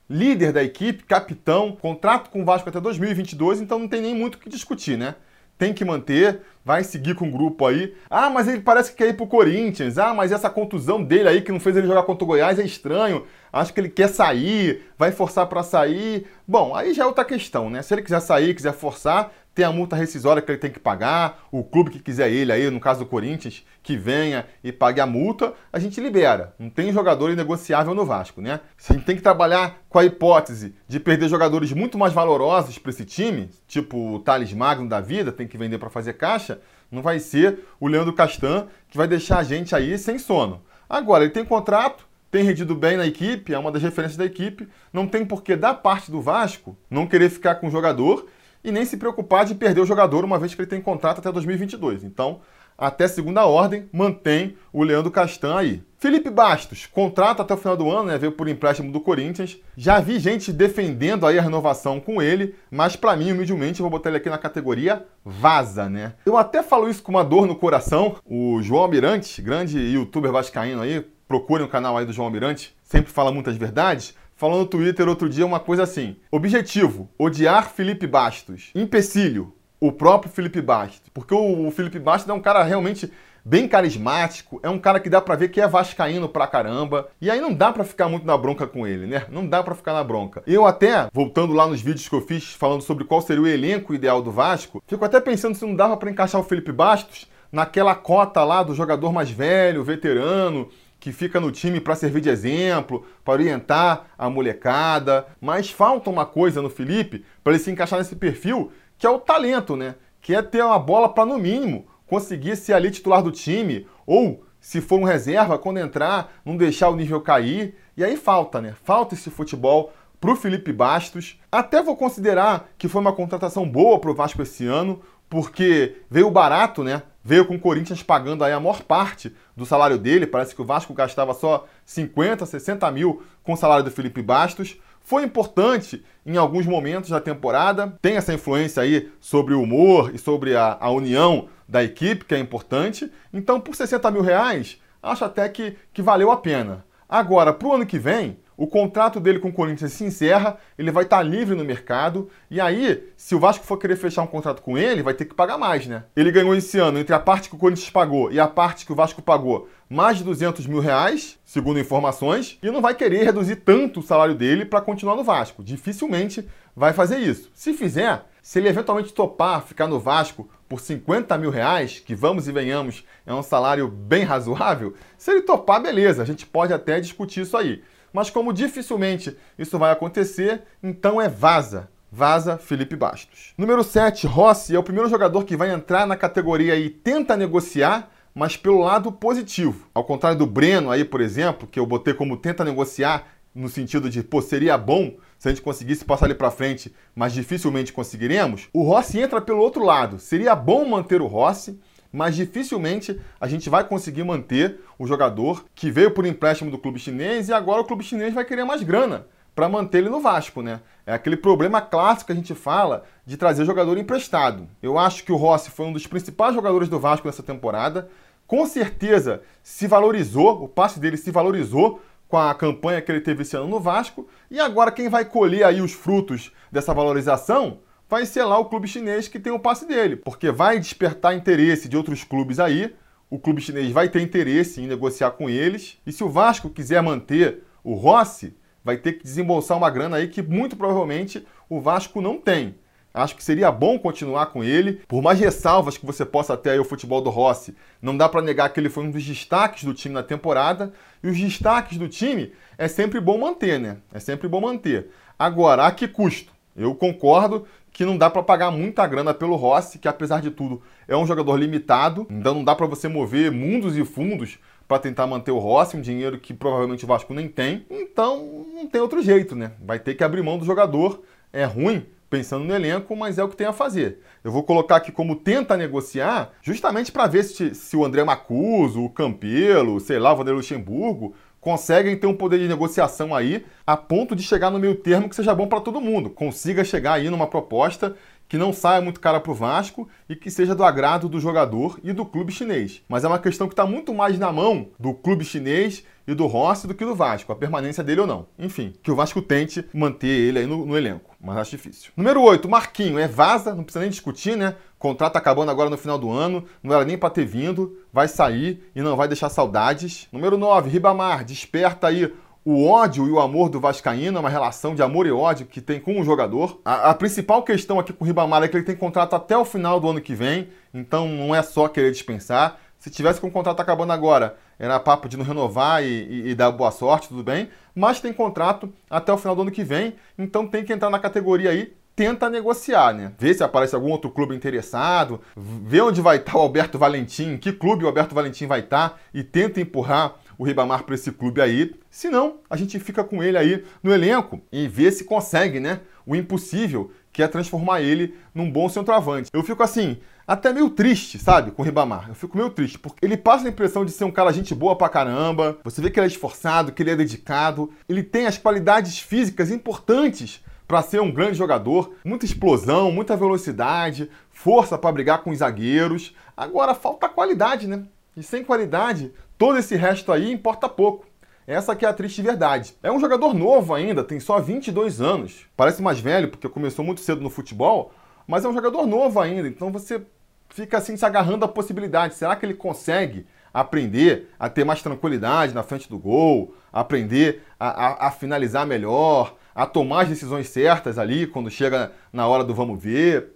líder 0.10 0.52
da 0.52 0.64
equipe, 0.64 1.04
capitão, 1.04 1.78
contrato 1.80 2.30
com 2.30 2.42
o 2.42 2.46
Vasco 2.46 2.68
até 2.70 2.80
2022, 2.80 3.62
então 3.62 3.78
não 3.78 3.88
tem 3.88 4.02
nem 4.02 4.16
muito 4.16 4.36
o 4.36 4.38
que 4.40 4.50
discutir, 4.50 4.98
né? 4.98 5.16
Tem 5.58 5.74
que 5.74 5.86
manter, 5.86 6.42
vai 6.66 6.84
seguir 6.84 7.16
com 7.16 7.30
o 7.30 7.32
grupo 7.32 7.66
aí. 7.66 7.96
Ah, 8.10 8.30
mas 8.30 8.48
ele 8.48 8.60
parece 8.60 8.92
que 8.92 8.98
quer 8.98 9.08
ir 9.08 9.14
pro 9.14 9.26
Corinthians. 9.26 9.98
Ah, 9.98 10.14
mas 10.14 10.34
essa 10.34 10.50
contusão 10.50 11.02
dele 11.02 11.30
aí 11.30 11.42
que 11.42 11.52
não 11.52 11.62
fez 11.62 11.78
ele 11.78 11.88
jogar 11.88 12.04
contra 12.04 12.26
o 12.26 12.28
Goiás 12.28 12.60
é 12.60 12.66
estranho. 12.66 13.26
Acho 13.56 13.74
que 13.74 13.80
ele 13.80 13.88
quer 13.88 14.10
sair, 14.10 14.84
vai 14.98 15.14
forçar 15.14 15.48
para 15.48 15.64
sair. 15.64 16.28
Bom, 16.46 16.76
aí 16.76 16.94
já 16.94 17.04
é 17.04 17.06
outra 17.06 17.24
questão, 17.24 17.70
né? 17.70 17.82
Se 17.82 17.94
ele 17.94 18.02
quiser 18.02 18.20
sair, 18.20 18.54
quiser 18.54 18.74
forçar, 18.74 19.32
tem 19.54 19.64
a 19.64 19.72
multa 19.72 19.96
rescisória 19.96 20.42
que 20.42 20.52
ele 20.52 20.60
tem 20.60 20.70
que 20.70 20.78
pagar, 20.78 21.48
o 21.50 21.64
clube 21.64 21.90
que 21.90 22.00
quiser 22.00 22.30
ele 22.30 22.52
aí, 22.52 22.70
no 22.70 22.82
caso 22.82 23.00
do 23.00 23.06
Corinthians, 23.06 23.66
que 23.82 23.96
venha 23.96 24.46
e 24.62 24.74
pague 24.74 25.00
a 25.00 25.06
multa, 25.06 25.54
a 25.72 25.80
gente 25.80 26.02
libera. 26.02 26.54
Não 26.60 26.70
tem 26.70 26.92
jogador 26.92 27.32
inegociável 27.32 27.96
no 27.96 28.06
Vasco, 28.06 28.42
né? 28.42 28.60
Se 28.78 28.92
a 28.92 28.96
gente 28.98 29.06
tem 29.06 29.16
que 29.16 29.22
trabalhar 29.22 29.80
com 29.88 30.00
a 30.00 30.04
hipótese 30.04 30.76
de 30.86 31.00
perder 31.00 31.30
jogadores 31.30 31.72
muito 31.72 31.98
mais 31.98 32.12
valorosos 32.12 32.78
para 32.78 32.90
esse 32.90 33.06
time, 33.06 33.50
tipo 33.70 34.16
o 34.16 34.20
Thales 34.20 34.52
Magno 34.52 34.90
da 34.90 35.00
vida, 35.00 35.32
tem 35.32 35.48
que 35.48 35.58
vender 35.58 35.78
para 35.78 35.90
fazer 35.90 36.16
caixa, 36.16 36.60
não 36.92 37.02
vai 37.02 37.20
ser 37.20 37.60
o 37.80 37.88
Leandro 37.88 38.12
Castan 38.12 38.68
que 38.90 38.98
vai 38.98 39.08
deixar 39.08 39.38
a 39.38 39.44
gente 39.44 39.74
aí 39.74 39.98
sem 39.98 40.20
sono. 40.20 40.62
Agora, 40.90 41.24
ele 41.24 41.34
tem 41.34 41.44
contrato, 41.44 42.05
tem 42.30 42.44
rendido 42.44 42.76
bem 42.76 42.98
na 42.98 43.06
equipe, 43.06 43.54
é 43.54 43.60
uma 43.60 43.72
das 43.72 43.82
referências 43.82 44.18
da 44.18 44.26
equipe, 44.26 44.68
não 44.92 45.08
tem 45.08 45.26
por 45.26 45.44
que 45.44 45.56
da 45.56 45.74
parte 45.74 46.12
do 46.12 46.22
Vasco 46.22 46.78
não 46.90 47.08
querer 47.08 47.30
ficar 47.30 47.56
com 47.56 47.68
o 47.68 47.72
jogador 47.72 48.28
e 48.64 48.72
nem 48.72 48.84
se 48.84 48.98
preocupar 48.98 49.46
de 49.46 49.56
perder 49.56 49.82
o 49.82 49.86
jogador 49.86 50.26
uma 50.26 50.40
vez 50.40 50.54
que 50.54 50.62
ele 50.62 50.70
tem 50.70 50.82
contrato 50.82 51.20
até 51.20 51.32
2022. 51.32 52.04
Então, 52.04 52.42
até 52.78 53.08
segunda 53.08 53.46
ordem, 53.46 53.88
mantém 53.92 54.58
o 54.74 54.84
Leandro 54.84 55.12
Castan 55.12 55.56
aí. 55.56 55.82
Felipe 55.98 56.30
Bastos, 56.30 56.86
contrato 56.86 57.42
até 57.42 57.54
o 57.54 57.58
final 57.58 57.78
do 57.78 57.90
ano, 57.90 58.10
né, 58.10 58.18
veio 58.18 58.34
por 58.34 58.48
empréstimo 58.48 58.92
do 58.92 59.00
Corinthians. 59.00 59.58
Já 59.78 60.00
vi 60.00 60.20
gente 60.20 60.52
defendendo 60.52 61.26
aí 61.26 61.40
a 61.40 61.42
renovação 61.42 62.00
com 62.00 62.22
ele, 62.22 62.54
mas 62.70 62.96
para 62.96 63.16
mim, 63.16 63.32
humildemente, 63.32 63.80
eu 63.80 63.86
vou 63.86 63.90
botar 63.90 64.10
ele 64.10 64.18
aqui 64.18 64.30
na 64.30 64.38
categoria 64.38 65.06
vaza, 65.24 65.90
né? 65.90 66.14
Eu 66.26 66.38
até 66.38 66.62
falo 66.62 66.90
isso 66.90 67.02
com 67.02 67.12
uma 67.12 67.24
dor 67.24 67.48
no 67.48 67.56
coração. 67.56 68.18
O 68.26 68.62
João 68.62 68.84
Almirante, 68.84 69.42
grande 69.42 69.80
youtuber 69.80 70.32
vascaíno 70.32 70.82
aí, 70.82 71.06
procurem 71.28 71.66
o 71.66 71.70
canal 71.70 71.98
aí 71.98 72.06
do 72.06 72.14
João 72.14 72.28
Almirante, 72.28 72.76
sempre 72.84 73.12
fala 73.12 73.32
muitas 73.32 73.56
verdades 73.56 74.16
falou 74.36 74.60
no 74.60 74.66
Twitter 74.66 75.08
outro 75.08 75.30
dia 75.30 75.46
uma 75.46 75.60
coisa 75.60 75.84
assim: 75.84 76.18
objetivo, 76.32 77.10
odiar 77.18 77.70
Felipe 77.70 78.06
Bastos. 78.06 78.72
Empecilho, 78.76 79.54
o 79.80 79.92
próprio 79.92 80.32
Felipe 80.32 80.62
Bastos. 80.62 81.10
Porque 81.14 81.34
o, 81.34 81.70
Felipe 81.72 82.00
Bastos 82.00 82.30
é 82.30 82.34
um 82.34 82.42
cara 82.42 82.64
realmente 82.64 83.12
bem 83.48 83.68
carismático, 83.68 84.60
é 84.64 84.70
um 84.70 84.80
cara 84.80 85.00
que 85.00 85.10
dá 85.10 85.22
para 85.22 85.36
ver 85.36 85.50
que 85.50 85.62
é 85.62 85.68
vascaíno 85.68 86.28
pra 86.28 86.48
caramba. 86.48 87.10
E 87.22 87.30
aí 87.30 87.40
não 87.40 87.54
dá 87.54 87.72
para 87.72 87.84
ficar 87.84 88.10
muito 88.10 88.26
na 88.26 88.36
bronca 88.36 88.66
com 88.66 88.88
ele, 88.88 89.06
né? 89.06 89.26
Não 89.30 89.48
dá 89.48 89.62
para 89.62 89.76
ficar 89.76 89.94
na 89.94 90.04
bronca. 90.04 90.42
Eu 90.48 90.66
até, 90.66 91.08
voltando 91.14 91.54
lá 91.54 91.68
nos 91.68 91.82
vídeos 91.82 92.10
que 92.10 92.16
eu 92.16 92.22
fiz 92.22 92.54
falando 92.54 92.82
sobre 92.82 93.04
qual 93.04 93.22
seria 93.22 93.44
o 93.44 93.48
elenco 93.48 93.94
ideal 93.94 94.22
do 94.22 94.32
Vasco, 94.32 94.84
fico 94.88 95.06
até 95.06 95.20
pensando 95.22 95.56
se 95.56 95.66
não 95.66 95.76
dava 95.76 95.96
para 95.96 96.10
encaixar 96.10 96.42
o 96.42 96.44
Felipe 96.44 96.72
Bastos 96.72 97.28
naquela 97.52 97.96
cota 97.96 98.44
lá 98.44 98.64
do 98.64 98.74
jogador 98.74 99.14
mais 99.14 99.30
velho, 99.30 99.84
veterano, 99.84 100.68
que 101.06 101.12
fica 101.12 101.40
no 101.40 101.52
time 101.52 101.80
para 101.80 101.94
servir 101.94 102.20
de 102.20 102.30
exemplo, 102.30 103.06
para 103.24 103.36
orientar 103.36 104.08
a 104.18 104.28
molecada, 104.28 105.28
mas 105.40 105.70
falta 105.70 106.10
uma 106.10 106.26
coisa 106.26 106.64
no 106.64 106.70
Felipe 106.70 107.24
para 107.44 107.54
ele 107.54 107.62
se 107.62 107.70
encaixar 107.70 108.00
nesse 108.00 108.16
perfil, 108.16 108.72
que 108.98 109.06
é 109.06 109.10
o 109.12 109.20
talento, 109.20 109.76
né? 109.76 109.94
Que 110.20 110.34
é 110.34 110.42
ter 110.42 110.64
uma 110.64 110.80
bola 110.80 111.08
para 111.08 111.24
no 111.24 111.38
mínimo 111.38 111.86
conseguir 112.08 112.56
ser 112.56 112.74
ali 112.74 112.90
titular 112.90 113.22
do 113.22 113.32
time 113.32 113.86
ou 114.04 114.44
se 114.60 114.82
for 114.82 115.00
um 115.00 115.04
reserva 115.04 115.60
quando 115.60 115.78
entrar, 115.78 116.34
não 116.44 116.58
deixar 116.58 116.90
o 116.90 116.96
nível 116.96 117.22
cair. 117.22 117.76
E 117.96 118.04
aí 118.04 118.18
falta, 118.18 118.60
né? 118.60 118.74
Falta 118.84 119.14
esse 119.14 119.30
futebol 119.30 119.94
para 120.20 120.32
o 120.32 120.36
Felipe 120.36 120.74
Bastos. 120.74 121.40
Até 121.52 121.84
vou 121.84 121.96
considerar 121.96 122.72
que 122.80 122.88
foi 122.88 123.00
uma 123.00 123.14
contratação 123.14 123.70
boa 123.70 124.00
para 124.00 124.10
o 124.10 124.16
Vasco 124.16 124.42
esse 124.42 124.66
ano, 124.66 125.04
porque 125.30 125.98
veio 126.10 126.32
barato, 126.32 126.84
né? 126.84 127.04
Veio 127.28 127.44
com 127.44 127.56
o 127.56 127.60
Corinthians 127.60 128.04
pagando 128.04 128.44
aí 128.44 128.54
a 128.54 128.60
maior 128.60 128.84
parte 128.84 129.36
do 129.58 129.66
salário 129.66 129.98
dele. 129.98 130.28
Parece 130.28 130.54
que 130.54 130.62
o 130.62 130.66
Vasco 130.66 130.94
gastava 130.94 131.34
só 131.34 131.66
50, 131.84 132.46
60 132.46 132.92
mil 132.92 133.24
com 133.42 133.54
o 133.54 133.58
salário 133.58 133.84
do 133.84 133.90
Felipe 133.90 134.22
Bastos. 134.22 134.78
Foi 135.02 135.24
importante 135.24 136.06
em 136.24 136.38
alguns 136.38 136.68
momentos 136.68 137.10
da 137.10 137.20
temporada. 137.20 137.98
Tem 138.00 138.16
essa 138.16 138.32
influência 138.32 138.84
aí 138.84 139.12
sobre 139.20 139.56
o 139.56 139.64
humor 139.64 140.14
e 140.14 140.20
sobre 140.20 140.56
a, 140.56 140.78
a 140.80 140.92
união 140.92 141.50
da 141.68 141.84
equipe, 141.84 142.26
que 142.26 142.36
é 142.36 142.38
importante. 142.38 143.12
Então, 143.34 143.60
por 143.60 143.76
60 143.76 144.12
mil 144.12 144.22
reais, 144.22 144.80
acho 145.02 145.26
até 145.26 145.50
que, 145.50 145.76
que 145.92 146.04
valeu 146.04 146.30
a 146.30 146.38
pena. 146.38 146.86
Agora, 147.10 147.52
para 147.52 147.68
o 147.68 147.74
ano 147.74 147.88
que 147.88 147.98
vem, 147.98 148.38
o 148.58 148.68
contrato 148.68 149.20
dele 149.20 149.40
com 149.40 149.50
o 149.50 149.54
Corinthians 149.54 149.94
se 149.94 150.04
encerra, 150.04 150.58
ele 150.78 150.92
vai 150.92 151.04
estar 151.04 151.18
tá 151.18 151.24
livre 151.24 151.56
no 151.56 151.64
mercado, 151.64 152.30
e 152.50 152.60
aí, 152.62 153.04
se 153.18 153.36
o 153.36 153.40
Vasco 153.40 153.66
for 153.66 153.78
querer 153.78 153.96
fechar 153.96 154.22
um 154.22 154.28
contrato 154.28 154.62
com 154.62 154.78
ele, 154.78 155.04
vai 155.04 155.14
ter 155.14 155.26
que 155.26 155.34
pagar 155.34 155.58
mais, 155.58 155.88
né? 155.88 156.04
Ele 156.16 156.32
ganhou 156.32 156.56
esse 156.56 156.78
ano, 156.80 157.00
entre 157.00 157.14
a 157.14 157.20
parte 157.20 157.50
que 157.50 157.56
o 157.56 157.60
Corinthians 157.60 157.90
pagou 157.90 158.32
e 158.32 158.40
a 158.40 158.48
parte 158.48 158.86
que 158.86 158.92
o 158.92 158.96
Vasco 158.96 159.22
pagou, 159.22 159.68
mais 159.90 160.18
de 160.18 160.24
200 160.24 160.66
mil 160.68 160.80
reais, 160.80 161.38
segundo 161.46 161.80
informações, 161.80 162.58
e 162.62 162.72
não 162.72 162.82
vai 162.82 162.96
querer 162.96 163.24
reduzir 163.24 163.58
tanto 163.58 164.00
o 164.00 164.04
salário 164.04 164.36
dele 164.36 164.66
para 164.66 164.82
continuar 164.82 165.16
no 165.16 165.24
Vasco. 165.24 165.64
Dificilmente 165.64 166.48
vai 166.76 166.94
fazer 166.94 167.20
isso. 167.20 167.50
Se 167.54 167.74
fizer, 167.74 168.26
se 168.42 168.60
ele 168.60 168.68
eventualmente 168.68 169.14
topar 169.14 169.64
ficar 169.64 169.88
no 169.88 170.00
Vasco 170.00 170.50
por 170.68 170.80
50 170.80 171.38
mil 171.38 171.50
reais, 171.50 172.00
que 172.00 172.16
vamos 172.16 172.48
e 172.48 172.52
venhamos, 172.52 173.06
é 173.26 173.34
um 173.34 173.44
salário 173.44 173.88
bem 173.88 174.24
razoável, 174.24 174.94
se 175.18 175.32
ele 175.32 175.42
topar, 175.42 175.82
beleza, 175.82 176.22
a 176.22 176.26
gente 176.26 176.46
pode 176.46 176.74
até 176.74 177.00
discutir 177.00 177.42
isso 177.42 177.56
aí. 177.56 177.84
Mas 178.16 178.30
como 178.30 178.54
dificilmente 178.54 179.36
isso 179.60 179.78
vai 179.78 179.92
acontecer, 179.92 180.64
então 180.82 181.22
é 181.22 181.28
vaza. 181.28 181.90
Vaza 182.10 182.58
Felipe 182.58 182.96
Bastos. 182.96 183.54
Número 183.58 183.84
7, 183.84 184.26
Rossi 184.26 184.74
é 184.74 184.80
o 184.80 184.84
primeiro 184.84 185.10
jogador 185.10 185.44
que 185.44 185.58
vai 185.58 185.70
entrar 185.70 186.08
na 186.08 186.16
categoria 186.16 186.78
e 186.78 186.90
tenta 186.90 187.36
negociar, 187.36 188.10
mas 188.34 188.56
pelo 188.56 188.80
lado 188.80 189.12
positivo. 189.12 189.90
Ao 189.94 190.06
contrário 190.06 190.40
do 190.40 190.46
Breno 190.46 190.92
aí, 190.92 191.04
por 191.04 191.20
exemplo, 191.20 191.68
que 191.68 191.78
eu 191.78 191.86
botei 191.86 192.14
como 192.14 192.38
tenta 192.38 192.64
negociar 192.64 193.28
no 193.54 193.68
sentido 193.68 194.10
de, 194.10 194.24
pô, 194.24 194.42
seria 194.42 194.78
bom 194.78 195.18
se 195.38 195.50
a 195.50 195.52
gente 195.52 195.62
conseguisse 195.62 196.06
passar 196.06 196.28
ele 196.28 196.36
para 196.36 196.50
frente, 196.50 196.96
mas 197.14 197.34
dificilmente 197.34 197.92
conseguiremos. 197.92 198.70
O 198.72 198.84
Rossi 198.84 199.20
entra 199.20 199.42
pelo 199.42 199.60
outro 199.60 199.84
lado. 199.84 200.20
Seria 200.20 200.56
bom 200.56 200.88
manter 200.88 201.22
o 201.22 201.28
Rossi, 201.28 201.78
mas 202.16 202.36
dificilmente 202.36 203.20
a 203.40 203.48
gente 203.48 203.70
vai 203.70 203.84
conseguir 203.84 204.24
manter 204.24 204.80
o 204.98 205.06
jogador 205.06 205.66
que 205.76 205.92
veio 205.92 206.12
por 206.12 206.26
empréstimo 206.26 206.72
do 206.72 206.78
clube 206.78 206.98
chinês 206.98 207.50
e 207.50 207.54
agora 207.54 207.82
o 207.82 207.86
clube 207.86 208.04
chinês 208.04 208.34
vai 208.34 208.46
querer 208.46 208.64
mais 208.64 208.82
grana 208.82 209.28
para 209.54 209.68
manter 209.68 210.00
ele 210.00 210.10
no 210.10 210.22
Vasco, 210.22 210.62
né? 210.62 210.80
É 211.06 211.14
aquele 211.14 211.36
problema 211.38 211.82
clássico 211.82 212.28
que 212.28 212.32
a 212.32 212.36
gente 212.36 212.56
fala 212.56 213.04
de 213.26 213.36
trazer 213.36 213.66
jogador 213.66 213.98
emprestado. 213.98 214.68
Eu 214.82 214.98
acho 214.98 215.24
que 215.24 215.32
o 215.32 215.36
Rossi 215.36 215.70
foi 215.70 215.86
um 215.86 215.94
dos 215.94 216.08
principais 216.08 216.56
jogadores 216.56 216.88
do 216.88 217.00
Vasco 217.00 217.28
nessa 217.28 217.44
temporada. 217.44 218.10
Com 218.48 218.66
certeza 218.66 219.42
se 219.62 219.86
valorizou, 219.86 220.64
o 220.64 220.68
passe 220.68 221.00
dele 221.00 221.18
se 221.18 221.32
valorizou 221.32 222.02
com 222.28 222.38
a 222.38 222.54
campanha 222.54 223.02
que 223.02 223.12
ele 223.12 223.22
teve 223.22 223.44
esse 223.44 223.56
ano 223.56 223.68
no 223.68 223.80
Vasco. 223.80 224.28
E 224.50 224.60
agora 224.60 224.92
quem 224.92 225.10
vai 225.10 225.26
colher 225.26 225.64
aí 225.64 225.82
os 225.82 225.92
frutos 225.92 226.52
dessa 226.72 226.94
valorização 226.94 227.80
vai 228.10 228.24
lá 228.46 228.58
o 228.58 228.66
clube 228.66 228.88
chinês 228.88 229.28
que 229.28 229.40
tem 229.40 229.52
o 229.52 229.60
passe 229.60 229.88
dele, 229.88 230.16
porque 230.16 230.52
vai 230.52 230.80
despertar 230.80 231.36
interesse 231.36 231.90
de 231.90 231.98
outros 231.98 232.24
clubes 232.24 232.60
aí. 232.60 232.94
O 233.30 233.40
clube 233.40 233.62
chinês 233.62 233.92
vai 233.92 234.08
ter 234.08 234.22
interesse 234.22 234.82
em 234.82 234.88
negociar 234.88 235.32
com 235.32 235.50
eles. 235.50 235.98
E 236.06 236.12
se 236.12 236.24
o 236.24 236.30
Vasco 236.30 236.70
quiser 236.70 237.02
manter 237.02 237.64
o 237.84 237.96
Rossi, 237.96 238.56
vai 238.84 238.98
ter 238.98 239.14
que 239.14 239.24
desembolsar 239.24 239.78
uma 239.78 239.90
grana 239.90 240.18
aí 240.18 240.28
que 240.28 240.42
muito 240.42 240.76
provavelmente 240.76 241.46
o 241.68 241.82
Vasco 241.82 242.22
não 242.22 242.38
tem. 242.40 242.76
Acho 243.12 243.36
que 243.36 243.44
seria 243.44 243.72
bom 243.72 243.98
continuar 243.98 244.48
com 244.48 244.62
ele. 244.62 245.02
Por 245.08 245.22
mais 245.22 245.40
ressalvas 245.40 245.98
que 245.98 246.06
você 246.06 246.26
possa 246.26 246.58
ter 246.58 246.72
aí 246.72 246.80
o 246.80 246.84
futebol 246.84 247.22
do 247.22 247.30
Rossi, 247.30 247.74
não 248.02 248.16
dá 248.16 248.28
para 248.28 248.42
negar 248.42 248.70
que 248.70 248.80
ele 248.80 248.90
foi 248.90 249.06
um 249.06 249.12
dos 249.12 249.24
destaques 249.24 249.86
do 249.86 249.94
time 249.94 250.14
na 250.14 250.22
temporada. 250.22 250.92
E 251.24 251.30
os 251.30 251.40
destaques 251.40 251.98
do 251.98 252.10
time 252.10 252.52
é 252.78 252.90
sempre 252.90 253.22
bom 253.22 253.38
manter, 253.38 253.80
né? 253.80 253.98
É 254.14 254.20
sempre 254.20 254.50
bom 254.50 254.60
manter. 254.60 255.10
Agora, 255.40 255.88
a 255.88 255.92
que 255.92 256.10
custo? 256.10 256.54
Eu 256.76 256.94
concordo 256.94 257.66
que 257.96 258.04
não 258.04 258.18
dá 258.18 258.30
para 258.30 258.44
pagar 258.44 258.72
muita 258.72 259.08
grana 259.08 259.34
pelo 259.34 259.56
Rossi, 259.56 259.98
que 259.98 260.08
apesar 260.10 260.42
de 260.42 260.52
tudo 260.52 260.82
é 261.08 261.16
um 261.16 261.26
jogador 261.26 261.56
limitado, 261.56 262.28
então 262.30 262.54
não 262.54 262.62
dá 262.62 262.76
para 262.76 262.86
você 262.86 263.08
mover 263.08 263.50
mundos 263.54 263.96
e 263.98 264.04
fundos 264.04 264.60
para 264.86 265.00
tentar 265.00 265.26
manter 265.26 265.52
o 265.52 265.60
Rossi, 265.60 265.96
um 265.96 266.02
dinheiro 266.02 266.38
que 266.38 266.54
provavelmente 266.54 267.06
o 267.06 267.08
Vasco 267.08 267.34
nem 267.34 267.48
tem. 267.48 267.86
Então 267.90 268.66
não 268.74 268.86
tem 268.86 269.00
outro 269.00 269.22
jeito, 269.22 269.56
né? 269.56 269.72
Vai 269.82 269.98
ter 269.98 270.14
que 270.14 270.26
abrir 270.26 270.44
mão 270.44 270.58
do 270.58 270.66
jogador. 270.66 271.24
É 271.54 271.64
ruim 271.64 272.06
pensando 272.30 272.66
no 272.66 272.76
elenco, 272.76 273.16
mas 273.16 273.38
é 273.38 273.44
o 273.46 273.48
que 273.48 273.56
tem 273.56 273.66
a 273.66 273.72
fazer. 273.72 274.20
Eu 274.44 274.52
vou 274.52 274.64
colocar 274.64 274.98
aqui 274.98 275.10
como 275.10 275.38
tenta 275.38 275.78
negociar, 275.78 276.52
justamente 276.62 277.14
para 277.14 277.28
ver 277.28 277.44
se, 277.44 277.74
se 277.74 277.96
o 277.96 278.04
André 278.04 278.26
Macuso, 278.26 279.06
o 279.06 279.10
Campelo, 279.10 280.02
sei 280.02 280.20
lá, 280.20 280.34
o 280.34 280.36
Vanderlei 280.36 280.58
Luxemburgo 280.58 281.34
conseguem 281.66 282.16
ter 282.16 282.28
um 282.28 282.36
poder 282.36 282.60
de 282.60 282.68
negociação 282.68 283.34
aí 283.34 283.66
a 283.88 283.98
ponto 283.98 284.36
de 284.36 284.44
chegar 284.44 284.70
no 284.70 284.78
meio 284.78 284.94
termo 284.94 285.28
que 285.28 285.36
seja 285.36 285.56
bom 285.56 285.66
para 285.66 285.82
todo 285.82 286.00
mundo, 286.00 286.30
consiga 286.30 286.84
chegar 286.84 287.14
aí 287.14 287.28
numa 287.28 287.48
proposta 287.48 288.16
que 288.48 288.58
não 288.58 288.72
saia 288.72 289.02
muito 289.02 289.20
cara 289.20 289.40
para 289.40 289.52
o 289.52 289.56
Vasco 289.56 290.08
e 290.30 290.36
que 290.36 290.52
seja 290.52 290.76
do 290.76 290.84
agrado 290.84 291.28
do 291.28 291.40
jogador 291.40 292.00
e 292.04 292.14
do 292.14 292.26
clube 292.26 292.52
chinês. 292.52 293.02
Mas 293.08 293.24
é 293.24 293.28
uma 293.28 293.40
questão 293.40 293.68
que 293.68 293.74
está 293.74 293.86
muito 293.86 294.14
mais 294.14 294.38
na 294.38 294.52
mão 294.52 294.90
do 295.00 295.14
clube 295.14 295.44
chinês 295.44 296.04
e 296.28 296.34
do 296.34 296.48
Rossi 296.48 296.88
do 296.88 296.94
que 296.96 297.06
do 297.06 297.16
Vasco, 297.16 297.52
a 297.52 297.56
permanência 297.56 298.04
dele 298.04 298.22
ou 298.22 298.28
não. 298.28 298.48
Enfim, 298.58 298.94
que 299.04 299.12
o 299.12 299.16
Vasco 299.16 299.42
tente 299.42 299.86
manter 299.94 300.28
ele 300.28 300.60
aí 300.60 300.66
no, 300.66 300.86
no 300.86 300.98
elenco, 300.98 301.36
mas 301.40 301.58
acho 301.58 301.72
difícil. 301.72 302.12
Número 302.18 302.42
8, 302.42 302.68
Marquinho, 302.68 303.20
é 303.20 303.28
vaza, 303.28 303.76
não 303.76 303.84
precisa 303.84 304.02
nem 304.02 304.10
discutir, 304.10 304.58
né? 304.58 304.76
Contrato 304.98 305.36
acabando 305.36 305.70
agora 305.70 305.90
no 305.90 305.98
final 305.98 306.18
do 306.18 306.32
ano, 306.32 306.64
não 306.82 306.94
era 306.94 307.06
nem 307.06 307.18
para 307.18 307.30
ter 307.30 307.46
vindo, 307.46 308.00
vai 308.12 308.28
sair 308.28 308.90
e 308.96 309.02
não 309.02 309.16
vai 309.16 309.28
deixar 309.28 309.50
saudades. 309.50 310.28
Número 310.32 310.58
9, 310.58 310.90
Ribamar, 310.90 311.46
desperta 311.46 312.08
aí 312.08 312.34
o 312.66 312.88
ódio 312.88 313.28
e 313.28 313.32
o 313.32 313.40
amor 313.40 313.70
do 313.70 313.80
Vascaíno, 313.80 314.38
é 314.38 314.40
uma 314.40 314.50
relação 314.50 314.96
de 314.96 315.04
amor 315.04 315.28
e 315.28 315.32
ódio 315.32 315.68
que 315.68 315.80
tem 315.80 316.00
com 316.00 316.20
o 316.20 316.24
jogador. 316.24 316.82
A, 316.84 317.12
a, 317.12 317.14
principal 317.14 317.62
questão 317.62 318.00
aqui 318.00 318.12
com 318.12 318.26
o 318.26 318.28
Ribamar 318.28 318.64
é 318.64 318.68
que 318.68 318.76
ele 318.76 318.84
tem 318.84 318.96
contrato 318.96 319.36
até 319.36 319.56
o 319.56 319.64
final 319.64 320.00
do 320.00 320.10
ano 320.10 320.20
que 320.20 320.34
vem, 320.34 320.70
então 320.92 321.28
não 321.28 321.54
é 321.54 321.62
só 321.62 321.88
querer 321.88 322.12
dispensar. 322.12 322.80
Se 322.98 323.12
tivesse 323.12 323.40
com 323.40 323.48
o 323.48 323.52
contrato 323.52 323.80
acabando 323.80 324.12
agora, 324.14 324.58
era 324.80 325.00
papo 325.00 325.30
de 325.30 325.38
não 325.38 325.46
renovar 325.46 326.04
e, 326.04 326.08
e, 326.08 326.50
e, 326.50 326.56
dar 326.56 326.72
boa 326.72 326.90
sorte, 326.90 327.28
tudo 327.28 327.44
bem. 327.44 327.70
Mas 327.94 328.20
tem 328.20 328.34
contrato 328.34 328.92
até 329.08 329.32
o 329.32 329.38
final 329.38 329.56
do 329.56 329.62
ano 329.62 329.72
que 329.72 329.84
vem, 329.84 330.16
então 330.36 330.66
tem 330.66 330.84
que 330.84 330.92
entrar 330.92 331.12
na 331.12 331.20
categoria 331.20 331.70
aí, 331.70 331.94
tenta 332.16 332.50
negociar, 332.50 333.14
né? 333.14 333.32
Vê 333.38 333.54
se 333.54 333.64
aparece 333.64 333.94
algum 333.94 334.10
outro 334.10 334.32
clube 334.32 334.56
interessado, 334.56 335.40
vê 335.56 336.02
onde 336.02 336.20
vai 336.20 336.38
estar 336.38 336.58
o 336.58 336.62
Alberto 336.62 336.98
Valentim, 336.98 337.58
que 337.58 337.72
clube 337.72 338.06
o 338.06 338.08
Alberto 338.08 338.34
Valentim 338.34 338.66
vai 338.66 338.80
estar 338.80 339.20
e 339.32 339.44
tenta 339.44 339.80
empurrar 339.80 340.34
o 340.58 340.64
Ribamar 340.64 341.04
para 341.04 341.16
esse 341.16 341.32
clube 341.32 341.62
aí. 341.62 341.94
Se 342.10 342.30
não, 342.30 342.58
a 342.70 342.76
gente 342.76 343.00
fica 343.00 343.24
com 343.24 343.44
ele 343.44 343.58
aí 343.58 343.84
no 344.02 344.14
elenco 344.14 344.62
e 344.72 344.88
vê 344.88 345.12
se 345.12 345.24
consegue, 345.24 345.80
né? 345.80 346.02
O 346.26 346.36
impossível, 346.36 347.12
que 347.32 347.44
é 347.44 347.48
transformar 347.48 348.02
ele 348.02 348.36
num 348.54 348.72
bom 348.72 348.88
centroavante. 348.90 349.50
Eu 349.54 349.64
fico 349.64 349.84
assim, 349.84 350.18
até 350.48 350.72
meio 350.72 350.90
triste, 350.90 351.40
sabe, 351.40 351.72
com 351.72 351.82
o 351.82 351.86
Ribamar. 351.86 352.30
Eu 352.30 352.36
fico 352.36 352.58
meio 352.58 352.70
triste, 352.70 353.00
porque 353.00 353.26
ele 353.26 353.36
passa 353.36 353.66
a 353.66 353.70
impressão 353.70 354.06
de 354.06 354.12
ser 354.12 354.24
um 354.24 354.32
cara 354.32 354.54
gente 354.54 354.74
boa 354.76 354.96
pra 354.96 355.10
caramba. 355.10 355.78
Você 355.84 356.02
vê 356.02 356.10
que 356.10 356.20
ele 356.20 356.28
é 356.28 356.30
esforçado, 356.30 356.92
que 356.92 357.04
ele 357.04 357.12
é 357.12 357.16
dedicado, 357.16 357.92
ele 358.08 358.24
tem 358.24 358.46
as 358.46 358.58
qualidades 358.58 359.20
físicas 359.20 359.72
importantes 359.72 360.64
para 360.88 361.02
ser 361.02 361.20
um 361.20 361.32
grande 361.32 361.58
jogador, 361.58 362.14
muita 362.24 362.46
explosão, 362.46 363.12
muita 363.12 363.36
velocidade, 363.36 364.30
força 364.52 364.98
para 364.98 365.12
brigar 365.12 365.42
com 365.42 365.50
os 365.50 365.58
zagueiros. 365.58 366.36
Agora 366.56 366.94
falta 366.94 367.28
qualidade, 367.28 367.88
né? 367.88 368.04
E 368.38 368.44
sem 368.44 368.64
qualidade, 368.64 369.32
todo 369.58 369.78
esse 369.78 369.96
resto 369.96 370.32
aí 370.32 370.52
importa 370.52 370.88
pouco. 370.90 371.26
Essa 371.68 371.96
que 371.96 372.06
é 372.06 372.10
a 372.10 372.14
triste 372.14 372.42
verdade. 372.42 372.96
É 373.02 373.12
um 373.12 373.20
jogador 373.20 373.54
novo 373.54 373.94
ainda, 373.94 374.24
tem 374.24 374.40
só 374.40 374.60
22 374.60 375.20
anos. 375.20 375.66
Parece 375.76 376.02
mais 376.02 376.20
velho 376.20 376.50
porque 376.50 376.70
começou 376.70 377.04
muito 377.04 377.22
cedo 377.22 377.42
no 377.42 377.50
futebol, 377.50 378.14
mas 378.48 378.64
é 378.64 378.70
um 378.70 378.74
jogador 378.74 379.08
novo 379.08 379.40
ainda, 379.40 379.68
então 379.68 379.92
você 379.92 380.22
fica 380.70 380.98
assim 380.98 381.18
se 381.18 381.26
agarrando 381.26 381.66
à 381.66 381.68
possibilidade. 381.68 382.36
Será 382.36 382.56
que 382.56 382.66
ele 382.66 382.76
consegue 382.76 383.48
aprender 383.74 384.50
a 384.60 384.70
ter 384.70 384.84
mais 384.86 385.02
tranquilidade 385.02 385.74
na 385.74 385.84
frente 385.84 386.08
do 386.08 386.20
gol, 386.20 386.76
aprender 386.94 387.64
a, 387.80 387.88
a, 387.88 388.28
a 388.28 388.32
finalizar 388.32 388.86
melhor, 388.86 389.56
a 389.74 389.86
tomar 389.86 390.22
as 390.22 390.30
decisões 390.30 390.70
certas 390.70 391.18
ali 391.18 391.48
quando 391.48 391.70
chega 391.70 392.12
na 392.32 392.48
hora 392.48 392.64
do 392.64 392.74
vamos 392.74 393.02
ver? 393.02 393.55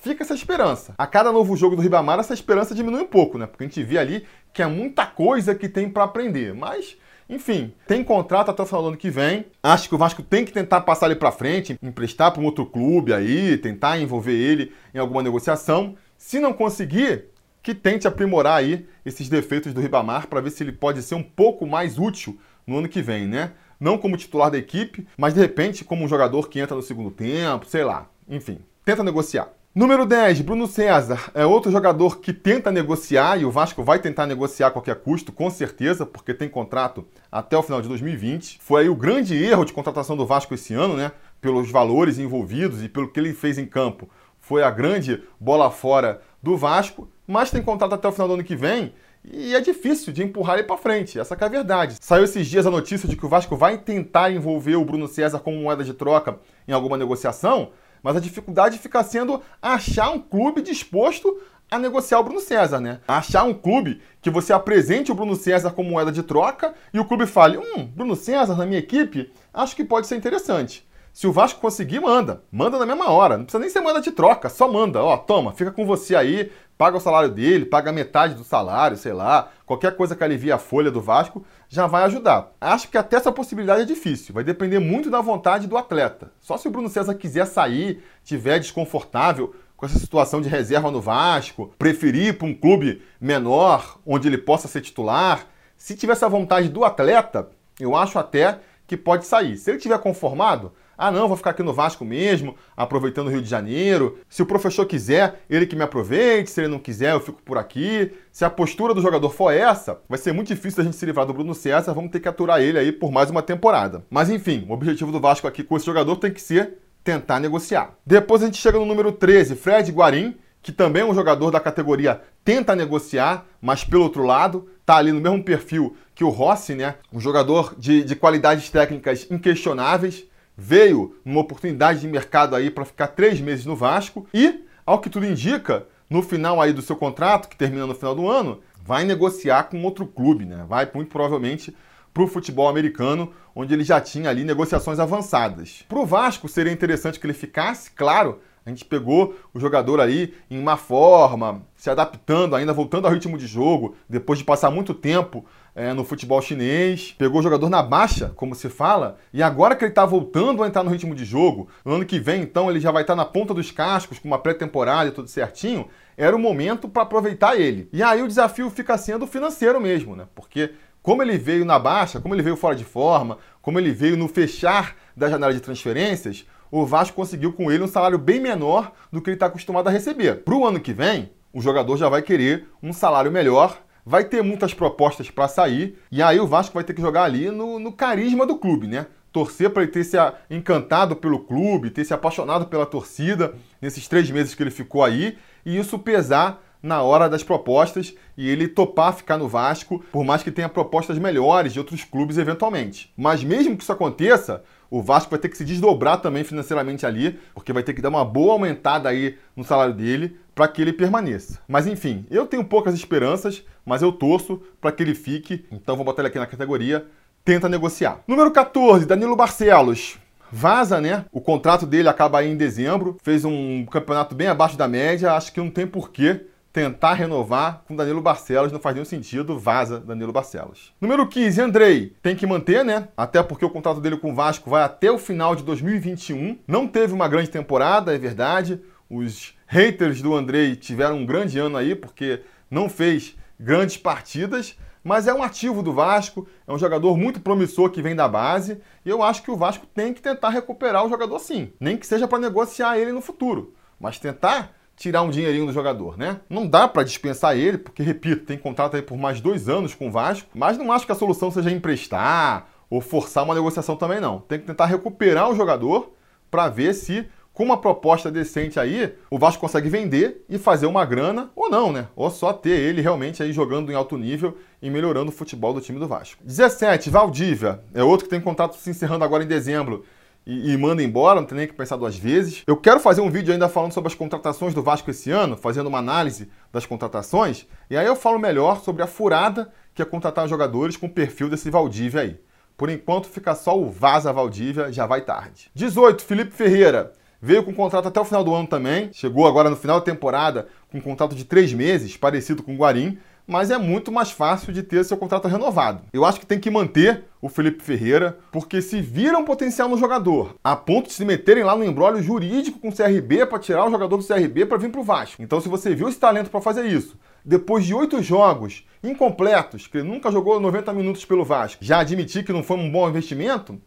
Fica 0.00 0.22
essa 0.22 0.34
esperança. 0.34 0.94
A 0.96 1.06
cada 1.06 1.32
novo 1.32 1.56
jogo 1.56 1.76
do 1.76 1.82
Ribamar, 1.82 2.18
essa 2.18 2.34
esperança 2.34 2.74
diminui 2.74 3.02
um 3.02 3.06
pouco, 3.06 3.36
né? 3.36 3.46
Porque 3.46 3.64
a 3.64 3.66
gente 3.66 3.82
vê 3.82 3.98
ali 3.98 4.26
que 4.52 4.62
é 4.62 4.66
muita 4.66 5.06
coisa 5.06 5.54
que 5.54 5.68
tem 5.68 5.90
para 5.90 6.04
aprender. 6.04 6.54
Mas 6.54 6.96
enfim, 7.28 7.74
tem 7.86 8.02
contrato 8.02 8.50
até 8.50 8.62
o 8.62 8.66
final 8.66 8.82
do 8.82 8.88
ano 8.88 8.96
que 8.96 9.10
vem. 9.10 9.44
Acho 9.62 9.88
que 9.88 9.94
o 9.94 9.98
Vasco 9.98 10.22
tem 10.22 10.44
que 10.44 10.52
tentar 10.52 10.80
passar 10.80 11.06
ele 11.06 11.16
para 11.16 11.30
frente, 11.30 11.78
emprestar 11.82 12.32
para 12.32 12.40
um 12.40 12.46
outro 12.46 12.64
clube 12.64 13.12
aí, 13.12 13.58
tentar 13.58 13.98
envolver 13.98 14.32
ele 14.32 14.72
em 14.94 14.98
alguma 14.98 15.22
negociação. 15.22 15.94
Se 16.16 16.40
não 16.40 16.54
conseguir, 16.54 17.26
que 17.62 17.74
tente 17.74 18.08
aprimorar 18.08 18.58
aí 18.58 18.86
esses 19.04 19.28
defeitos 19.28 19.74
do 19.74 19.80
Ribamar 19.80 20.26
para 20.26 20.40
ver 20.40 20.50
se 20.50 20.62
ele 20.62 20.72
pode 20.72 21.02
ser 21.02 21.16
um 21.16 21.22
pouco 21.22 21.66
mais 21.66 21.98
útil 21.98 22.38
no 22.66 22.78
ano 22.78 22.88
que 22.88 23.02
vem, 23.02 23.26
né? 23.26 23.52
Não 23.78 23.98
como 23.98 24.16
titular 24.16 24.50
da 24.50 24.56
equipe, 24.56 25.06
mas 25.16 25.34
de 25.34 25.40
repente 25.40 25.84
como 25.84 26.04
um 26.04 26.08
jogador 26.08 26.48
que 26.48 26.58
entra 26.58 26.74
no 26.74 26.82
segundo 26.82 27.10
tempo, 27.10 27.66
sei 27.66 27.84
lá. 27.84 28.08
Enfim, 28.26 28.58
tenta 28.86 29.04
negociar. 29.04 29.57
Número 29.74 30.06
10, 30.06 30.40
Bruno 30.40 30.66
César. 30.66 31.30
É 31.34 31.44
outro 31.44 31.70
jogador 31.70 32.20
que 32.20 32.32
tenta 32.32 32.72
negociar 32.72 33.40
e 33.40 33.44
o 33.44 33.50
Vasco 33.50 33.84
vai 33.84 33.98
tentar 33.98 34.26
negociar 34.26 34.68
a 34.68 34.70
qualquer 34.70 34.96
custo, 34.96 35.30
com 35.30 35.48
certeza, 35.50 36.06
porque 36.06 36.32
tem 36.32 36.48
contrato 36.48 37.06
até 37.30 37.56
o 37.56 37.62
final 37.62 37.80
de 37.82 37.88
2020. 37.88 38.58
Foi 38.60 38.82
aí 38.82 38.88
o 38.88 38.96
grande 38.96 39.36
erro 39.36 39.64
de 39.64 39.72
contratação 39.72 40.16
do 40.16 40.26
Vasco 40.26 40.54
esse 40.54 40.72
ano, 40.72 40.96
né? 40.96 41.12
Pelos 41.40 41.70
valores 41.70 42.18
envolvidos 42.18 42.82
e 42.82 42.88
pelo 42.88 43.12
que 43.12 43.20
ele 43.20 43.34
fez 43.34 43.58
em 43.58 43.66
campo. 43.66 44.08
Foi 44.40 44.62
a 44.62 44.70
grande 44.70 45.22
bola 45.38 45.70
fora 45.70 46.22
do 46.42 46.56
Vasco, 46.56 47.08
mas 47.26 47.50
tem 47.50 47.62
contrato 47.62 47.94
até 47.94 48.08
o 48.08 48.12
final 48.12 48.26
do 48.26 48.34
ano 48.34 48.44
que 48.44 48.56
vem 48.56 48.94
e 49.22 49.54
é 49.54 49.60
difícil 49.60 50.12
de 50.12 50.22
empurrar 50.22 50.58
ele 50.58 50.66
para 50.66 50.78
frente. 50.78 51.20
Essa 51.20 51.34
é 51.34 51.44
a 51.44 51.48
verdade. 51.48 51.96
Saiu 52.00 52.24
esses 52.24 52.46
dias 52.46 52.66
a 52.66 52.70
notícia 52.70 53.08
de 53.08 53.16
que 53.16 53.26
o 53.26 53.28
Vasco 53.28 53.56
vai 53.56 53.76
tentar 53.76 54.30
envolver 54.30 54.76
o 54.76 54.84
Bruno 54.84 55.06
César 55.06 55.38
como 55.40 55.58
moeda 55.58 55.84
de 55.84 55.92
troca 55.92 56.38
em 56.66 56.72
alguma 56.72 56.96
negociação, 56.96 57.70
mas 58.02 58.16
a 58.16 58.20
dificuldade 58.20 58.78
fica 58.78 59.02
sendo 59.02 59.42
achar 59.60 60.10
um 60.10 60.18
clube 60.18 60.62
disposto 60.62 61.38
a 61.70 61.78
negociar 61.78 62.20
o 62.20 62.24
Bruno 62.24 62.40
César, 62.40 62.80
né? 62.80 63.00
Achar 63.06 63.44
um 63.44 63.52
clube 63.52 64.00
que 64.22 64.30
você 64.30 64.52
apresente 64.52 65.12
o 65.12 65.14
Bruno 65.14 65.36
César 65.36 65.70
como 65.70 65.90
moeda 65.90 66.10
de 66.10 66.22
troca 66.22 66.74
e 66.92 66.98
o 66.98 67.04
clube 67.04 67.26
fale: 67.26 67.58
"Hum, 67.58 67.84
Bruno 67.84 68.16
César 68.16 68.56
na 68.56 68.64
minha 68.64 68.78
equipe, 68.78 69.30
acho 69.52 69.76
que 69.76 69.84
pode 69.84 70.06
ser 70.06 70.16
interessante". 70.16 70.87
Se 71.12 71.26
o 71.26 71.32
Vasco 71.32 71.60
conseguir, 71.60 72.00
manda. 72.00 72.42
Manda 72.50 72.78
na 72.78 72.86
mesma 72.86 73.10
hora. 73.10 73.36
Não 73.36 73.44
precisa 73.44 73.60
nem 73.60 73.70
ser 73.70 73.80
moeda 73.80 74.00
de 74.00 74.12
troca, 74.12 74.48
só 74.48 74.70
manda. 74.70 75.02
Ó, 75.02 75.16
toma, 75.16 75.52
fica 75.52 75.72
com 75.72 75.84
você 75.84 76.14
aí, 76.14 76.50
paga 76.76 76.96
o 76.96 77.00
salário 77.00 77.28
dele, 77.28 77.66
paga 77.66 77.92
metade 77.92 78.34
do 78.34 78.44
salário, 78.44 78.96
sei 78.96 79.12
lá. 79.12 79.50
Qualquer 79.66 79.96
coisa 79.96 80.14
que 80.14 80.22
alivie 80.22 80.52
a 80.52 80.58
folha 80.58 80.90
do 80.90 81.00
Vasco 81.00 81.44
já 81.68 81.86
vai 81.86 82.04
ajudar. 82.04 82.52
Acho 82.60 82.88
que 82.88 82.96
até 82.96 83.16
essa 83.16 83.32
possibilidade 83.32 83.82
é 83.82 83.84
difícil. 83.84 84.32
Vai 84.32 84.44
depender 84.44 84.78
muito 84.78 85.10
da 85.10 85.20
vontade 85.20 85.66
do 85.66 85.76
atleta. 85.76 86.30
Só 86.40 86.56
se 86.56 86.68
o 86.68 86.70
Bruno 86.70 86.88
César 86.88 87.14
quiser 87.14 87.46
sair, 87.46 88.02
tiver 88.22 88.60
desconfortável 88.60 89.54
com 89.76 89.86
essa 89.86 89.98
situação 89.98 90.40
de 90.40 90.48
reserva 90.48 90.90
no 90.90 91.00
Vasco, 91.00 91.72
preferir 91.78 92.28
ir 92.28 92.38
para 92.38 92.48
um 92.48 92.54
clube 92.54 93.00
menor, 93.20 93.98
onde 94.04 94.26
ele 94.26 94.38
possa 94.38 94.66
ser 94.66 94.80
titular. 94.80 95.46
Se 95.76 95.94
tiver 95.94 96.14
essa 96.14 96.28
vontade 96.28 96.68
do 96.68 96.84
atleta, 96.84 97.48
eu 97.78 97.94
acho 97.94 98.18
até 98.18 98.58
que 98.88 98.96
pode 98.96 99.24
sair. 99.24 99.56
Se 99.56 99.70
ele 99.70 99.78
tiver 99.78 99.98
conformado, 99.98 100.72
ah, 100.98 101.12
não, 101.12 101.28
vou 101.28 101.36
ficar 101.36 101.50
aqui 101.50 101.62
no 101.62 101.72
Vasco 101.72 102.04
mesmo, 102.04 102.56
aproveitando 102.76 103.28
o 103.28 103.30
Rio 103.30 103.40
de 103.40 103.48
Janeiro. 103.48 104.18
Se 104.28 104.42
o 104.42 104.46
professor 104.46 104.84
quiser, 104.84 105.42
ele 105.48 105.64
que 105.64 105.76
me 105.76 105.84
aproveite. 105.84 106.50
Se 106.50 106.60
ele 106.60 106.66
não 106.68 106.80
quiser, 106.80 107.12
eu 107.12 107.20
fico 107.20 107.40
por 107.40 107.56
aqui. 107.56 108.12
Se 108.32 108.44
a 108.44 108.50
postura 108.50 108.92
do 108.92 109.00
jogador 109.00 109.30
for 109.30 109.52
essa, 109.52 110.00
vai 110.08 110.18
ser 110.18 110.32
muito 110.32 110.48
difícil 110.48 110.82
a 110.82 110.84
gente 110.84 110.96
se 110.96 111.06
livrar 111.06 111.24
do 111.24 111.32
Bruno 111.32 111.54
César. 111.54 111.94
Vamos 111.94 112.10
ter 112.10 112.18
que 112.18 112.28
aturar 112.28 112.60
ele 112.60 112.80
aí 112.80 112.90
por 112.90 113.12
mais 113.12 113.30
uma 113.30 113.42
temporada. 113.42 114.04
Mas 114.10 114.28
enfim, 114.28 114.66
o 114.68 114.72
objetivo 114.72 115.12
do 115.12 115.20
Vasco 115.20 115.46
aqui 115.46 115.62
com 115.62 115.76
esse 115.76 115.86
jogador 115.86 116.16
tem 116.16 116.32
que 116.32 116.42
ser 116.42 116.78
tentar 117.04 117.38
negociar. 117.38 117.94
Depois 118.04 118.42
a 118.42 118.46
gente 118.46 118.58
chega 118.58 118.78
no 118.78 118.84
número 118.84 119.12
13, 119.12 119.54
Fred 119.54 119.92
Guarim, 119.92 120.36
que 120.60 120.72
também 120.72 121.02
é 121.02 121.04
um 121.06 121.14
jogador 121.14 121.52
da 121.52 121.60
categoria 121.60 122.20
tenta 122.48 122.74
negociar, 122.74 123.46
mas 123.60 123.84
pelo 123.84 124.04
outro 124.04 124.24
lado, 124.24 124.70
tá 124.86 124.96
ali 124.96 125.12
no 125.12 125.20
mesmo 125.20 125.44
perfil 125.44 125.94
que 126.14 126.24
o 126.24 126.30
Rossi, 126.30 126.74
né? 126.74 126.94
Um 127.12 127.20
jogador 127.20 127.74
de, 127.76 128.02
de 128.02 128.16
qualidades 128.16 128.70
técnicas 128.70 129.26
inquestionáveis, 129.30 130.24
veio 130.60 131.14
numa 131.24 131.40
oportunidade 131.40 132.00
de 132.00 132.08
mercado 132.08 132.56
aí 132.56 132.68
para 132.68 132.84
ficar 132.84 133.06
três 133.06 133.40
meses 133.40 133.64
no 133.64 133.76
Vasco 133.76 134.26
e, 134.34 134.64
ao 134.84 135.00
que 135.00 135.08
tudo 135.08 135.24
indica, 135.24 135.86
no 136.10 136.20
final 136.20 136.60
aí 136.60 136.72
do 136.72 136.82
seu 136.82 136.96
contrato, 136.96 137.48
que 137.48 137.56
termina 137.56 137.86
no 137.86 137.94
final 137.94 138.12
do 138.12 138.28
ano, 138.28 138.60
vai 138.84 139.04
negociar 139.04 139.64
com 139.64 139.80
outro 139.84 140.04
clube, 140.04 140.44
né? 140.44 140.66
Vai 140.68 140.90
muito 140.92 141.10
provavelmente 141.10 141.76
para 142.12 142.24
o 142.24 142.26
futebol 142.26 142.68
americano, 142.68 143.32
onde 143.54 143.72
ele 143.72 143.84
já 143.84 144.00
tinha 144.00 144.30
ali 144.30 144.42
negociações 144.42 144.98
avançadas. 144.98 145.84
Para 145.88 146.00
o 146.00 146.06
Vasco 146.06 146.48
seria 146.48 146.72
interessante 146.72 147.20
que 147.20 147.26
ele 147.26 147.34
ficasse, 147.34 147.92
claro. 147.92 148.40
A 148.66 148.70
gente 148.70 148.84
pegou 148.84 149.36
o 149.54 149.60
jogador 149.60 150.00
aí 150.00 150.34
em 150.50 150.58
uma 150.58 150.76
forma, 150.76 151.62
se 151.76 151.88
adaptando, 151.88 152.56
ainda 152.56 152.72
voltando 152.72 153.06
ao 153.06 153.12
ritmo 153.12 153.38
de 153.38 153.46
jogo, 153.46 153.94
depois 154.08 154.40
de 154.40 154.44
passar 154.44 154.70
muito 154.70 154.92
tempo 154.92 155.46
é, 155.78 155.92
no 155.94 156.02
futebol 156.02 156.42
chinês, 156.42 157.14
pegou 157.16 157.38
o 157.38 157.42
jogador 157.42 157.70
na 157.70 157.80
baixa, 157.80 158.32
como 158.34 158.52
se 158.52 158.68
fala, 158.68 159.16
e 159.32 159.40
agora 159.40 159.76
que 159.76 159.84
ele 159.84 159.92
está 159.92 160.04
voltando 160.04 160.64
a 160.64 160.66
entrar 160.66 160.82
no 160.82 160.90
ritmo 160.90 161.14
de 161.14 161.24
jogo, 161.24 161.68
no 161.84 161.94
ano 161.94 162.04
que 162.04 162.18
vem, 162.18 162.42
então, 162.42 162.68
ele 162.68 162.80
já 162.80 162.90
vai 162.90 163.02
estar 163.02 163.12
tá 163.12 163.16
na 163.16 163.24
ponta 163.24 163.54
dos 163.54 163.70
cascos, 163.70 164.18
com 164.18 164.26
uma 164.26 164.40
pré-temporada 164.40 165.08
e 165.08 165.12
tudo 165.12 165.28
certinho, 165.28 165.86
era 166.16 166.34
o 166.34 166.38
momento 166.38 166.88
para 166.88 167.04
aproveitar 167.04 167.54
ele. 167.54 167.88
E 167.92 168.02
aí 168.02 168.20
o 168.20 168.26
desafio 168.26 168.68
fica 168.70 168.98
sendo 168.98 169.24
financeiro 169.24 169.80
mesmo, 169.80 170.16
né? 170.16 170.26
Porque 170.34 170.72
como 171.00 171.22
ele 171.22 171.38
veio 171.38 171.64
na 171.64 171.78
baixa, 171.78 172.20
como 172.20 172.34
ele 172.34 172.42
veio 172.42 172.56
fora 172.56 172.74
de 172.74 172.82
forma, 172.82 173.38
como 173.62 173.78
ele 173.78 173.92
veio 173.92 174.16
no 174.16 174.26
fechar 174.26 174.96
da 175.16 175.30
janela 175.30 175.54
de 175.54 175.60
transferências, 175.60 176.44
o 176.72 176.84
Vasco 176.84 177.14
conseguiu 177.14 177.52
com 177.52 177.70
ele 177.70 177.84
um 177.84 177.88
salário 177.88 178.18
bem 178.18 178.40
menor 178.40 178.90
do 179.12 179.22
que 179.22 179.30
ele 179.30 179.36
está 179.36 179.46
acostumado 179.46 179.86
a 179.86 179.92
receber. 179.92 180.42
Para 180.42 180.56
o 180.56 180.66
ano 180.66 180.80
que 180.80 180.92
vem, 180.92 181.30
o 181.52 181.60
jogador 181.60 181.96
já 181.96 182.08
vai 182.08 182.20
querer 182.20 182.66
um 182.82 182.92
salário 182.92 183.30
melhor 183.30 183.78
vai 184.08 184.24
ter 184.24 184.42
muitas 184.42 184.72
propostas 184.72 185.30
para 185.30 185.46
sair, 185.46 185.98
e 186.10 186.22
aí 186.22 186.40
o 186.40 186.46
Vasco 186.46 186.72
vai 186.72 186.82
ter 186.82 186.94
que 186.94 187.02
jogar 187.02 187.24
ali 187.24 187.50
no, 187.50 187.78
no 187.78 187.92
carisma 187.92 188.46
do 188.46 188.56
clube, 188.56 188.86
né? 188.86 189.06
Torcer 189.30 189.68
para 189.68 189.82
ele 189.82 189.92
ter 189.92 190.02
se 190.02 190.16
encantado 190.48 191.14
pelo 191.14 191.40
clube, 191.40 191.90
ter 191.90 192.06
se 192.06 192.14
apaixonado 192.14 192.68
pela 192.68 192.86
torcida 192.86 193.54
nesses 193.82 194.08
três 194.08 194.30
meses 194.30 194.54
que 194.54 194.62
ele 194.62 194.70
ficou 194.70 195.04
aí, 195.04 195.36
e 195.62 195.76
isso 195.76 195.98
pesar 195.98 196.64
na 196.82 197.02
hora 197.02 197.28
das 197.28 197.42
propostas 197.42 198.14
e 198.36 198.48
ele 198.48 198.68
topar 198.68 199.14
ficar 199.14 199.36
no 199.36 199.48
Vasco, 199.48 200.02
por 200.12 200.24
mais 200.24 200.42
que 200.42 200.50
tenha 200.50 200.68
propostas 200.68 201.18
melhores 201.18 201.72
de 201.72 201.78
outros 201.78 202.04
clubes 202.04 202.38
eventualmente. 202.38 203.12
Mas 203.16 203.42
mesmo 203.42 203.76
que 203.76 203.82
isso 203.82 203.92
aconteça, 203.92 204.62
o 204.90 205.02
Vasco 205.02 205.30
vai 205.30 205.38
ter 205.38 205.48
que 205.48 205.56
se 205.56 205.64
desdobrar 205.64 206.20
também 206.20 206.44
financeiramente 206.44 207.04
ali, 207.04 207.38
porque 207.54 207.72
vai 207.72 207.82
ter 207.82 207.94
que 207.94 208.02
dar 208.02 208.08
uma 208.08 208.24
boa 208.24 208.52
aumentada 208.52 209.08
aí 209.08 209.36
no 209.56 209.64
salário 209.64 209.94
dele 209.94 210.36
para 210.54 210.68
que 210.68 210.82
ele 210.82 210.92
permaneça. 210.92 211.60
Mas 211.68 211.86
enfim, 211.86 212.26
eu 212.30 212.46
tenho 212.46 212.64
poucas 212.64 212.94
esperanças, 212.94 213.62
mas 213.84 214.02
eu 214.02 214.12
torço 214.12 214.62
para 214.80 214.92
que 214.92 215.02
ele 215.02 215.14
fique. 215.14 215.64
Então 215.70 215.96
vou 215.96 216.04
botar 216.04 216.22
ele 216.22 216.28
aqui 216.28 216.38
na 216.38 216.46
categoria 216.46 217.06
tenta 217.48 217.66
negociar. 217.66 218.20
Número 218.28 218.50
14, 218.50 219.06
Danilo 219.06 219.34
Barcelos. 219.34 220.18
Vaza, 220.52 221.00
né? 221.00 221.24
O 221.32 221.40
contrato 221.40 221.86
dele 221.86 222.06
acaba 222.06 222.40
aí 222.40 222.50
em 222.50 222.58
dezembro. 222.58 223.16
Fez 223.22 223.42
um 223.42 223.86
campeonato 223.86 224.34
bem 224.34 224.48
abaixo 224.48 224.76
da 224.76 224.86
média. 224.86 225.32
Acho 225.32 225.50
que 225.50 225.60
não 225.60 225.70
tem 225.70 225.86
porquê 225.86 226.42
tentar 226.78 227.14
renovar 227.14 227.82
com 227.88 227.96
Danilo 227.96 228.20
Barcelos, 228.20 228.70
não 228.70 228.78
faz 228.78 228.94
nenhum 228.94 229.04
sentido, 229.04 229.58
vaza 229.58 229.98
Danilo 229.98 230.32
Barcelos. 230.32 230.94
Número 231.00 231.26
15, 231.26 231.60
Andrei, 231.60 232.16
tem 232.22 232.36
que 232.36 232.46
manter, 232.46 232.84
né? 232.84 233.08
Até 233.16 233.42
porque 233.42 233.64
o 233.64 233.70
contrato 233.70 234.00
dele 234.00 234.16
com 234.16 234.30
o 234.30 234.34
Vasco 234.34 234.70
vai 234.70 234.84
até 234.84 235.10
o 235.10 235.18
final 235.18 235.56
de 235.56 235.64
2021. 235.64 236.56
Não 236.68 236.86
teve 236.86 237.12
uma 237.12 237.26
grande 237.26 237.50
temporada, 237.50 238.14
é 238.14 238.18
verdade. 238.18 238.80
Os 239.10 239.56
haters 239.66 240.22
do 240.22 240.36
Andrei 240.36 240.76
tiveram 240.76 241.16
um 241.16 241.26
grande 241.26 241.58
ano 241.58 241.76
aí, 241.76 241.96
porque 241.96 242.42
não 242.70 242.88
fez 242.88 243.34
grandes 243.58 243.96
partidas, 243.96 244.78
mas 245.02 245.26
é 245.26 245.34
um 245.34 245.42
ativo 245.42 245.82
do 245.82 245.92
Vasco, 245.92 246.46
é 246.64 246.72
um 246.72 246.78
jogador 246.78 247.16
muito 247.16 247.40
promissor 247.40 247.90
que 247.90 248.00
vem 248.00 248.14
da 248.14 248.28
base, 248.28 248.80
e 249.04 249.10
eu 249.10 249.20
acho 249.20 249.42
que 249.42 249.50
o 249.50 249.56
Vasco 249.56 249.84
tem 249.84 250.14
que 250.14 250.22
tentar 250.22 250.50
recuperar 250.50 251.04
o 251.04 251.08
jogador 251.08 251.40
sim, 251.40 251.72
nem 251.80 251.96
que 251.96 252.06
seja 252.06 252.28
para 252.28 252.38
negociar 252.38 252.98
ele 252.98 253.10
no 253.10 253.20
futuro, 253.20 253.74
mas 253.98 254.20
tentar 254.20 254.77
tirar 254.98 255.22
um 255.22 255.30
dinheirinho 255.30 255.64
do 255.64 255.72
jogador, 255.72 256.18
né? 256.18 256.40
Não 256.50 256.66
dá 256.66 256.88
para 256.88 257.04
dispensar 257.04 257.56
ele, 257.56 257.78
porque, 257.78 258.02
repito, 258.02 258.44
tem 258.44 258.58
contrato 258.58 258.96
aí 258.96 259.02
por 259.02 259.16
mais 259.16 259.40
dois 259.40 259.68
anos 259.68 259.94
com 259.94 260.08
o 260.08 260.10
Vasco, 260.10 260.48
mas 260.54 260.76
não 260.76 260.92
acho 260.92 261.06
que 261.06 261.12
a 261.12 261.14
solução 261.14 261.50
seja 261.50 261.70
emprestar 261.70 262.68
ou 262.90 263.00
forçar 263.00 263.44
uma 263.44 263.54
negociação 263.54 263.96
também 263.96 264.20
não. 264.20 264.40
Tem 264.40 264.58
que 264.58 264.66
tentar 264.66 264.86
recuperar 264.86 265.48
o 265.50 265.54
jogador 265.54 266.12
para 266.50 266.68
ver 266.68 266.94
se 266.94 267.28
com 267.58 267.64
uma 267.64 267.76
proposta 267.76 268.30
decente 268.30 268.78
aí, 268.78 269.12
o 269.28 269.36
Vasco 269.36 269.60
consegue 269.60 269.88
vender 269.88 270.44
e 270.48 270.58
fazer 270.58 270.86
uma 270.86 271.04
grana, 271.04 271.50
ou 271.56 271.68
não, 271.68 271.92
né? 271.92 272.06
Ou 272.14 272.30
só 272.30 272.52
ter 272.52 272.70
ele 272.70 273.00
realmente 273.00 273.42
aí 273.42 273.52
jogando 273.52 273.90
em 273.90 273.96
alto 273.96 274.16
nível 274.16 274.56
e 274.80 274.88
melhorando 274.88 275.30
o 275.30 275.34
futebol 275.34 275.74
do 275.74 275.80
time 275.80 275.98
do 275.98 276.06
Vasco. 276.06 276.40
17, 276.44 277.10
Valdívia. 277.10 277.80
É 277.92 278.00
outro 278.00 278.26
que 278.26 278.30
tem 278.30 278.40
contrato 278.40 278.76
se 278.76 278.90
encerrando 278.90 279.24
agora 279.24 279.42
em 279.42 279.48
dezembro 279.48 280.04
e, 280.48 280.72
e, 280.72 280.76
manda 280.78 281.02
embora, 281.02 281.38
não 281.38 281.46
tem 281.46 281.58
nem 281.58 281.66
que 281.66 281.74
pensar 281.74 281.96
duas 281.96 282.16
vezes. 282.16 282.62
Eu 282.66 282.74
quero 282.74 282.98
fazer 282.98 283.20
um 283.20 283.30
vídeo 283.30 283.52
ainda 283.52 283.68
falando 283.68 283.92
sobre 283.92 284.08
as 284.08 284.14
contratações 284.14 284.72
do 284.72 284.82
Vasco 284.82 285.10
esse 285.10 285.30
ano, 285.30 285.58
fazendo 285.58 285.88
uma 285.88 285.98
análise 285.98 286.50
das 286.72 286.86
contratações, 286.86 287.66
e 287.90 287.96
aí 287.98 288.06
eu 288.06 288.16
falo 288.16 288.38
melhor 288.38 288.80
sobre 288.80 289.02
a 289.02 289.06
furada 289.06 289.70
que 289.94 290.00
é 290.00 290.06
contratar 290.06 290.48
jogadores 290.48 290.96
com 290.96 291.04
o 291.04 291.10
perfil 291.10 291.50
desse 291.50 291.68
Valdívia 291.68 292.22
aí. 292.22 292.40
Por 292.78 292.88
enquanto 292.88 293.28
fica 293.28 293.54
só 293.54 293.78
o 293.78 293.90
Vaza 293.90 294.32
Valdívia, 294.32 294.90
já 294.90 295.04
vai 295.04 295.20
tarde. 295.20 295.70
18, 295.74 296.24
Felipe 296.24 296.52
Ferreira. 296.52 297.12
Veio 297.42 297.62
com 297.62 297.74
contrato 297.74 298.08
até 298.08 298.18
o 298.18 298.24
final 298.24 298.42
do 298.42 298.54
ano 298.54 298.66
também. 298.66 299.10
Chegou 299.12 299.46
agora 299.46 299.68
no 299.68 299.76
final 299.76 299.98
da 299.98 300.04
temporada 300.04 300.66
com 300.90 300.96
um 300.96 301.00
contrato 301.00 301.34
de 301.34 301.44
três 301.44 301.74
meses, 301.74 302.16
parecido 302.16 302.62
com 302.62 302.74
o 302.74 302.78
Guarim 302.78 303.18
mas 303.48 303.70
é 303.70 303.78
muito 303.78 304.12
mais 304.12 304.30
fácil 304.30 304.74
de 304.74 304.82
ter 304.82 305.02
seu 305.04 305.16
contrato 305.16 305.48
renovado. 305.48 306.02
Eu 306.12 306.26
acho 306.26 306.38
que 306.38 306.44
tem 306.44 306.60
que 306.60 306.70
manter 306.70 307.24
o 307.40 307.48
Felipe 307.48 307.82
Ferreira, 307.82 308.38
porque 308.52 308.82
se 308.82 309.00
viram 309.00 309.42
potencial 309.42 309.88
no 309.88 309.96
jogador, 309.96 310.54
a 310.62 310.76
ponto 310.76 311.06
de 311.06 311.14
se 311.14 311.24
meterem 311.24 311.64
lá 311.64 311.74
no 311.74 311.82
embrólio 311.82 312.22
jurídico 312.22 312.78
com 312.78 312.90
o 312.90 312.94
CRB 312.94 313.46
para 313.46 313.58
tirar 313.58 313.86
o 313.86 313.90
jogador 313.90 314.18
do 314.18 314.26
CRB 314.26 314.66
para 314.66 314.76
vir 314.76 314.90
para 314.90 315.00
o 315.00 315.04
Vasco. 315.04 315.42
Então, 315.42 315.62
se 315.62 315.68
você 315.68 315.94
viu 315.94 316.10
esse 316.10 316.18
talento 316.18 316.50
para 316.50 316.60
fazer 316.60 316.84
isso, 316.84 317.16
depois 317.42 317.86
de 317.86 317.94
oito 317.94 318.22
jogos 318.22 318.86
incompletos, 319.02 319.86
que 319.86 319.96
ele 319.96 320.08
nunca 320.08 320.30
jogou 320.30 320.60
90 320.60 320.92
minutos 320.92 321.24
pelo 321.24 321.44
Vasco, 321.44 321.82
já 321.82 322.00
admitir 322.00 322.44
que 322.44 322.52
não 322.52 322.62
foi 322.62 322.76
um 322.76 322.90
bom 322.90 323.08
investimento, 323.08 323.80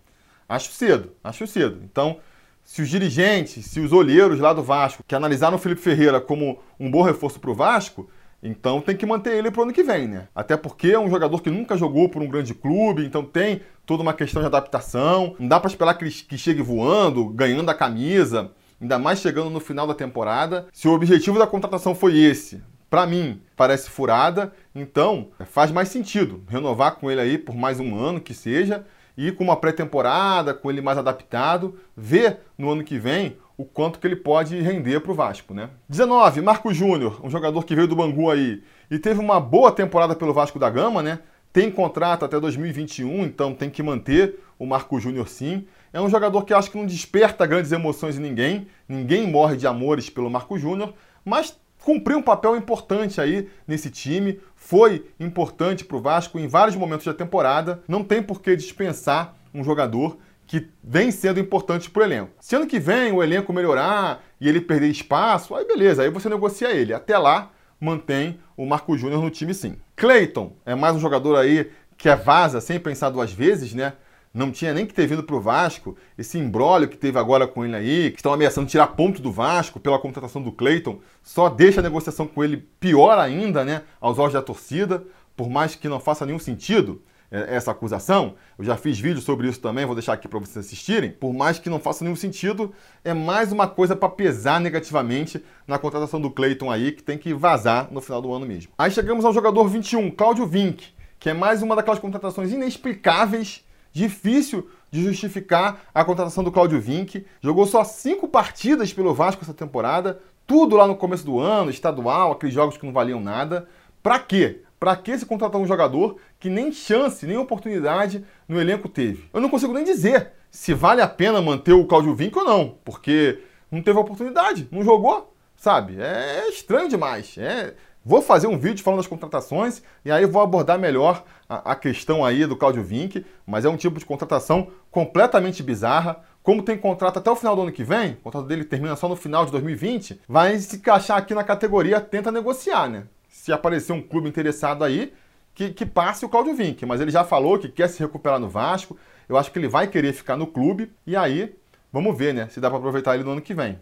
acho 0.49 0.71
cedo, 0.71 1.11
acho 1.23 1.45
cedo. 1.45 1.81
Então, 1.83 2.17
se 2.63 2.81
os 2.81 2.89
dirigentes, 2.89 3.65
se 3.65 3.79
os 3.79 3.91
olheiros 3.91 4.39
lá 4.39 4.53
do 4.53 4.63
Vasco, 4.63 5.03
que 5.07 5.13
analisaram 5.13 5.57
o 5.57 5.59
Felipe 5.59 5.81
Ferreira 5.81 6.19
como 6.19 6.59
um 6.79 6.89
bom 6.89 7.03
reforço 7.03 7.39
para 7.39 7.51
o 7.51 7.55
Vasco, 7.55 8.09
então 8.41 8.81
tem 8.81 8.95
que 8.95 9.05
manter 9.05 9.35
ele 9.35 9.51
para 9.51 9.59
o 9.59 9.63
ano 9.63 9.73
que 9.73 9.83
vem, 9.83 10.07
né? 10.07 10.27
Até 10.33 10.57
porque 10.57 10.89
é 10.91 10.99
um 10.99 11.09
jogador 11.09 11.41
que 11.41 11.49
nunca 11.49 11.77
jogou 11.77 12.09
por 12.09 12.21
um 12.21 12.27
grande 12.27 12.53
clube, 12.53 13.05
então 13.05 13.23
tem 13.23 13.61
toda 13.85 14.01
uma 14.01 14.13
questão 14.13 14.41
de 14.41 14.47
adaptação. 14.47 15.35
Não 15.37 15.47
dá 15.47 15.59
para 15.59 15.69
esperar 15.69 15.93
que 15.93 16.03
ele 16.03 16.11
que 16.11 16.37
chegue 16.37 16.61
voando, 16.61 17.25
ganhando 17.29 17.69
a 17.69 17.75
camisa, 17.75 18.51
ainda 18.81 18.97
mais 18.97 19.19
chegando 19.19 19.49
no 19.49 19.59
final 19.59 19.85
da 19.85 19.93
temporada. 19.93 20.67
Se 20.73 20.87
o 20.87 20.93
objetivo 20.93 21.37
da 21.37 21.45
contratação 21.45 21.93
foi 21.93 22.17
esse, 22.17 22.63
para 22.89 23.05
mim, 23.05 23.41
parece 23.55 23.89
furada, 23.89 24.51
então 24.73 25.29
faz 25.45 25.71
mais 25.71 25.89
sentido 25.89 26.43
renovar 26.47 26.95
com 26.95 27.09
ele 27.09 27.21
aí 27.21 27.37
por 27.37 27.55
mais 27.55 27.79
um 27.79 27.95
ano 27.95 28.19
que 28.19 28.33
seja 28.33 28.85
e 29.17 29.31
com 29.31 29.43
uma 29.43 29.55
pré-temporada, 29.55 30.53
com 30.53 30.69
ele 30.69 30.81
mais 30.81 30.97
adaptado, 30.97 31.77
ver 31.95 32.39
no 32.57 32.69
ano 32.71 32.83
que 32.83 32.97
vem 32.97 33.37
o 33.57 33.65
quanto 33.65 33.99
que 33.99 34.07
ele 34.07 34.15
pode 34.15 34.59
render 34.59 34.99
para 35.01 35.11
o 35.11 35.15
Vasco, 35.15 35.53
né? 35.53 35.69
19, 35.87 36.41
Marco 36.41 36.73
Júnior, 36.73 37.19
um 37.23 37.29
jogador 37.29 37.63
que 37.63 37.75
veio 37.75 37.87
do 37.87 37.95
Bangu 37.95 38.31
aí 38.31 38.63
e 38.89 38.97
teve 38.97 39.19
uma 39.19 39.39
boa 39.39 39.71
temporada 39.71 40.15
pelo 40.15 40.33
Vasco 40.33 40.57
da 40.57 40.69
Gama, 40.69 41.03
né? 41.03 41.19
Tem 41.53 41.69
contrato 41.69 42.25
até 42.25 42.39
2021, 42.39 43.23
então 43.23 43.53
tem 43.53 43.69
que 43.69 43.83
manter 43.83 44.39
o 44.57 44.65
Marco 44.65 44.99
Júnior 44.99 45.27
sim. 45.27 45.67
É 45.93 45.99
um 45.99 46.09
jogador 46.09 46.43
que 46.43 46.53
acho 46.53 46.71
que 46.71 46.77
não 46.77 46.85
desperta 46.85 47.45
grandes 47.45 47.71
emoções 47.71 48.17
em 48.17 48.21
ninguém, 48.21 48.67
ninguém 48.87 49.27
morre 49.27 49.57
de 49.57 49.67
amores 49.67 50.09
pelo 50.09 50.29
Marco 50.29 50.57
Júnior, 50.57 50.93
mas 51.23 51.55
cumpriu 51.81 52.17
um 52.17 52.21
papel 52.21 52.55
importante 52.55 53.19
aí 53.19 53.49
nesse 53.67 53.89
time, 53.89 54.39
foi 54.55 55.05
importante 55.19 55.83
para 55.83 55.97
o 55.97 56.01
Vasco 56.01 56.39
em 56.39 56.47
vários 56.47 56.75
momentos 56.75 57.05
da 57.05 57.13
temporada, 57.13 57.81
não 57.87 58.03
tem 58.03 58.21
por 58.21 58.41
que 58.41 58.55
dispensar 58.55 59.35
um 59.53 59.63
jogador 59.63 60.17
que 60.45 60.67
vem 60.83 61.11
sendo 61.11 61.39
importante 61.39 61.89
para 61.89 62.01
o 62.01 62.05
elenco. 62.05 62.31
Se 62.39 62.55
ano 62.55 62.67
que 62.67 62.79
vem 62.79 63.11
o 63.11 63.23
elenco 63.23 63.53
melhorar 63.53 64.23
e 64.39 64.47
ele 64.47 64.61
perder 64.61 64.89
espaço, 64.89 65.55
aí 65.55 65.65
beleza, 65.65 66.03
aí 66.03 66.09
você 66.09 66.29
negocia 66.29 66.71
ele. 66.71 66.93
Até 66.93 67.17
lá, 67.17 67.51
mantém 67.79 68.39
o 68.55 68.65
Marco 68.65 68.97
Júnior 68.97 69.21
no 69.21 69.29
time 69.29 69.53
sim. 69.53 69.77
Cleiton 69.95 70.53
é 70.65 70.75
mais 70.75 70.95
um 70.95 70.99
jogador 70.99 71.37
aí 71.37 71.71
que 71.97 72.09
é 72.09 72.15
vaza 72.15 72.59
sem 72.59 72.79
pensar 72.79 73.09
duas 73.09 73.31
vezes, 73.31 73.73
né? 73.73 73.93
Não 74.33 74.51
tinha 74.51 74.73
nem 74.73 74.85
que 74.85 74.93
ter 74.93 75.07
vindo 75.07 75.23
para 75.23 75.35
o 75.35 75.41
Vasco. 75.41 75.95
Esse 76.17 76.37
embrólio 76.37 76.87
que 76.87 76.97
teve 76.97 77.19
agora 77.19 77.47
com 77.47 77.65
ele 77.65 77.75
aí, 77.75 78.11
que 78.11 78.17
estão 78.17 78.33
ameaçando 78.33 78.69
tirar 78.69 78.87
ponto 78.87 79.21
do 79.21 79.31
Vasco 79.31 79.79
pela 79.79 79.99
contratação 79.99 80.41
do 80.41 80.51
Cleiton, 80.51 80.99
só 81.21 81.49
deixa 81.49 81.81
a 81.81 81.83
negociação 81.83 82.27
com 82.27 82.43
ele 82.43 82.57
pior 82.79 83.17
ainda, 83.17 83.65
né? 83.65 83.83
Aos 83.99 84.17
olhos 84.19 84.33
da 84.33 84.41
torcida, 84.41 85.03
por 85.35 85.49
mais 85.49 85.75
que 85.75 85.89
não 85.89 85.99
faça 85.99 86.25
nenhum 86.25 86.39
sentido 86.39 87.01
é, 87.29 87.55
essa 87.55 87.71
acusação. 87.71 88.35
Eu 88.57 88.63
já 88.63 88.77
fiz 88.77 88.99
vídeo 88.99 89.21
sobre 89.21 89.47
isso 89.47 89.59
também, 89.59 89.85
vou 89.85 89.95
deixar 89.95 90.13
aqui 90.13 90.27
para 90.27 90.39
vocês 90.39 90.65
assistirem. 90.65 91.11
Por 91.11 91.33
mais 91.33 91.59
que 91.59 91.69
não 91.69 91.79
faça 91.79 92.03
nenhum 92.03 92.15
sentido, 92.15 92.73
é 93.03 93.13
mais 93.13 93.51
uma 93.51 93.67
coisa 93.67 93.95
para 93.95 94.09
pesar 94.09 94.59
negativamente 94.59 95.43
na 95.67 95.77
contratação 95.77 96.21
do 96.21 96.31
Cleiton 96.31 96.71
aí, 96.71 96.91
que 96.91 97.03
tem 97.03 97.17
que 97.17 97.33
vazar 97.33 97.87
no 97.91 98.01
final 98.01 98.21
do 98.21 98.33
ano 98.33 98.45
mesmo. 98.45 98.71
Aí 98.77 98.91
chegamos 98.91 99.25
ao 99.25 99.33
jogador 99.33 99.67
21, 99.67 100.11
Cláudio 100.11 100.45
Vink, 100.45 100.87
que 101.19 101.29
é 101.29 101.33
mais 101.33 101.61
uma 101.61 101.75
daquelas 101.75 101.99
contratações 101.99 102.51
inexplicáveis 102.51 103.63
Difícil 103.91 104.69
de 104.89 105.03
justificar 105.03 105.81
a 105.93 106.03
contratação 106.03 106.43
do 106.43 106.51
Claudio 106.51 106.79
Vinck. 106.79 107.25
Jogou 107.41 107.65
só 107.65 107.83
cinco 107.83 108.27
partidas 108.27 108.93
pelo 108.93 109.13
Vasco 109.13 109.43
essa 109.43 109.53
temporada, 109.53 110.21
tudo 110.45 110.75
lá 110.75 110.87
no 110.87 110.95
começo 110.95 111.25
do 111.25 111.39
ano, 111.39 111.71
estadual, 111.71 112.31
aqueles 112.31 112.53
jogos 112.53 112.77
que 112.77 112.85
não 112.85 112.93
valiam 112.93 113.19
nada. 113.19 113.67
Pra 114.03 114.19
quê? 114.19 114.63
Pra 114.79 114.95
que 114.95 115.17
se 115.17 115.25
contratar 115.25 115.61
um 115.61 115.67
jogador 115.67 116.17
que 116.39 116.49
nem 116.49 116.71
chance, 116.71 117.25
nem 117.27 117.37
oportunidade 117.37 118.25
no 118.47 118.59
elenco 118.59 118.89
teve? 118.89 119.29
Eu 119.33 119.39
não 119.39 119.49
consigo 119.49 119.73
nem 119.73 119.83
dizer 119.83 120.31
se 120.49 120.73
vale 120.73 121.01
a 121.01 121.07
pena 121.07 121.41
manter 121.41 121.73
o 121.73 121.85
Claudio 121.85 122.13
Vinck 122.13 122.37
ou 122.37 122.43
não, 122.43 122.77
porque 122.83 123.39
não 123.71 123.81
teve 123.81 123.97
oportunidade, 123.97 124.67
não 124.69 124.83
jogou, 124.83 125.33
sabe? 125.55 126.01
É 126.01 126.49
estranho 126.49 126.89
demais. 126.89 127.37
É 127.37 127.73
Vou 128.03 128.19
fazer 128.19 128.47
um 128.47 128.57
vídeo 128.57 128.83
falando 128.83 128.97
das 128.97 129.07
contratações 129.07 129.83
e 130.03 130.11
aí 130.11 130.25
vou 130.25 130.41
abordar 130.41 130.79
melhor 130.79 131.23
a, 131.47 131.73
a 131.73 131.75
questão 131.75 132.25
aí 132.25 132.47
do 132.47 132.57
Claudio 132.57 132.83
Vinck, 132.83 133.23
mas 133.45 133.63
é 133.63 133.69
um 133.69 133.77
tipo 133.77 133.99
de 133.99 134.05
contratação 134.05 134.69
completamente 134.89 135.61
bizarra. 135.61 136.19
Como 136.41 136.63
tem 136.63 136.75
contrato 136.75 137.19
até 137.19 137.29
o 137.29 137.35
final 137.35 137.55
do 137.55 137.61
ano 137.61 137.71
que 137.71 137.83
vem, 137.83 138.13
o 138.13 138.17
contrato 138.17 138.47
dele 138.47 138.63
termina 138.63 138.95
só 138.95 139.07
no 139.07 139.15
final 139.15 139.45
de 139.45 139.51
2020, 139.51 140.19
vai 140.27 140.57
se 140.57 140.77
encaixar 140.77 141.19
aqui 141.19 141.35
na 141.35 141.43
categoria 141.43 142.01
tenta 142.01 142.31
negociar, 142.31 142.89
né? 142.89 143.03
Se 143.29 143.53
aparecer 143.53 143.93
um 143.93 144.01
clube 144.01 144.27
interessado 144.27 144.83
aí, 144.83 145.13
que, 145.53 145.69
que 145.69 145.85
passe 145.85 146.25
o 146.25 146.29
Claudio 146.29 146.55
Vinck. 146.55 146.83
Mas 146.87 147.01
ele 147.01 147.11
já 147.11 147.23
falou 147.23 147.59
que 147.59 147.69
quer 147.69 147.87
se 147.87 147.99
recuperar 147.99 148.39
no 148.39 148.49
Vasco. 148.49 148.97
Eu 149.29 149.37
acho 149.37 149.51
que 149.51 149.59
ele 149.59 149.67
vai 149.67 149.85
querer 149.85 150.13
ficar 150.13 150.35
no 150.35 150.47
clube. 150.47 150.91
E 151.05 151.15
aí, 151.15 151.55
vamos 151.93 152.17
ver, 152.17 152.33
né? 152.33 152.47
Se 152.49 152.59
dá 152.59 152.67
para 152.67 152.79
aproveitar 152.79 153.13
ele 153.13 153.23
no 153.23 153.31
ano 153.31 153.41
que 153.41 153.53
vem. 153.53 153.79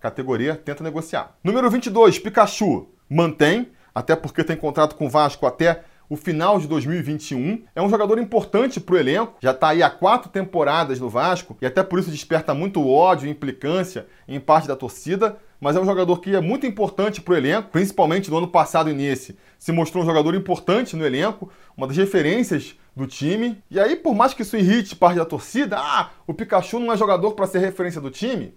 Categoria 0.00 0.56
tenta 0.56 0.82
negociar. 0.82 1.36
Número 1.44 1.70
22, 1.70 2.18
Pikachu 2.18 2.88
mantém, 3.10 3.68
até 3.94 4.14
porque 4.14 4.44
tem 4.44 4.56
contrato 4.56 4.94
com 4.94 5.06
o 5.06 5.10
Vasco 5.10 5.44
até 5.46 5.82
o 6.08 6.16
final 6.16 6.58
de 6.58 6.66
2021. 6.66 7.62
É 7.74 7.82
um 7.82 7.88
jogador 7.88 8.18
importante 8.18 8.80
para 8.80 8.94
o 8.94 8.98
elenco, 8.98 9.34
já 9.40 9.52
está 9.52 9.68
aí 9.68 9.82
há 9.82 9.88
quatro 9.88 10.28
temporadas 10.28 10.98
no 10.98 11.08
Vasco 11.08 11.56
e 11.60 11.66
até 11.66 11.82
por 11.82 11.98
isso 11.98 12.10
desperta 12.10 12.52
muito 12.52 12.86
ódio 12.88 13.28
e 13.28 13.30
implicância 13.30 14.06
em 14.26 14.40
parte 14.40 14.66
da 14.66 14.74
torcida. 14.74 15.36
Mas 15.60 15.76
é 15.76 15.80
um 15.80 15.84
jogador 15.84 16.20
que 16.20 16.34
é 16.34 16.40
muito 16.40 16.66
importante 16.66 17.20
para 17.20 17.34
o 17.34 17.36
elenco, 17.36 17.68
principalmente 17.70 18.30
no 18.30 18.38
ano 18.38 18.48
passado 18.48 18.88
e 18.88 18.94
nesse. 18.94 19.36
Se 19.58 19.70
mostrou 19.70 20.02
um 20.02 20.06
jogador 20.06 20.34
importante 20.34 20.96
no 20.96 21.04
elenco, 21.04 21.52
uma 21.76 21.86
das 21.86 21.98
referências 21.98 22.74
do 22.96 23.06
time. 23.06 23.62
E 23.70 23.78
aí, 23.78 23.94
por 23.94 24.14
mais 24.14 24.32
que 24.32 24.40
isso 24.40 24.56
irrite 24.56 24.96
parte 24.96 25.18
da 25.18 25.24
torcida, 25.26 25.76
ah, 25.78 26.10
o 26.26 26.32
Pikachu 26.32 26.78
não 26.78 26.92
é 26.92 26.96
jogador 26.96 27.32
para 27.32 27.46
ser 27.46 27.58
referência 27.58 28.00
do 28.00 28.10
time. 28.10 28.54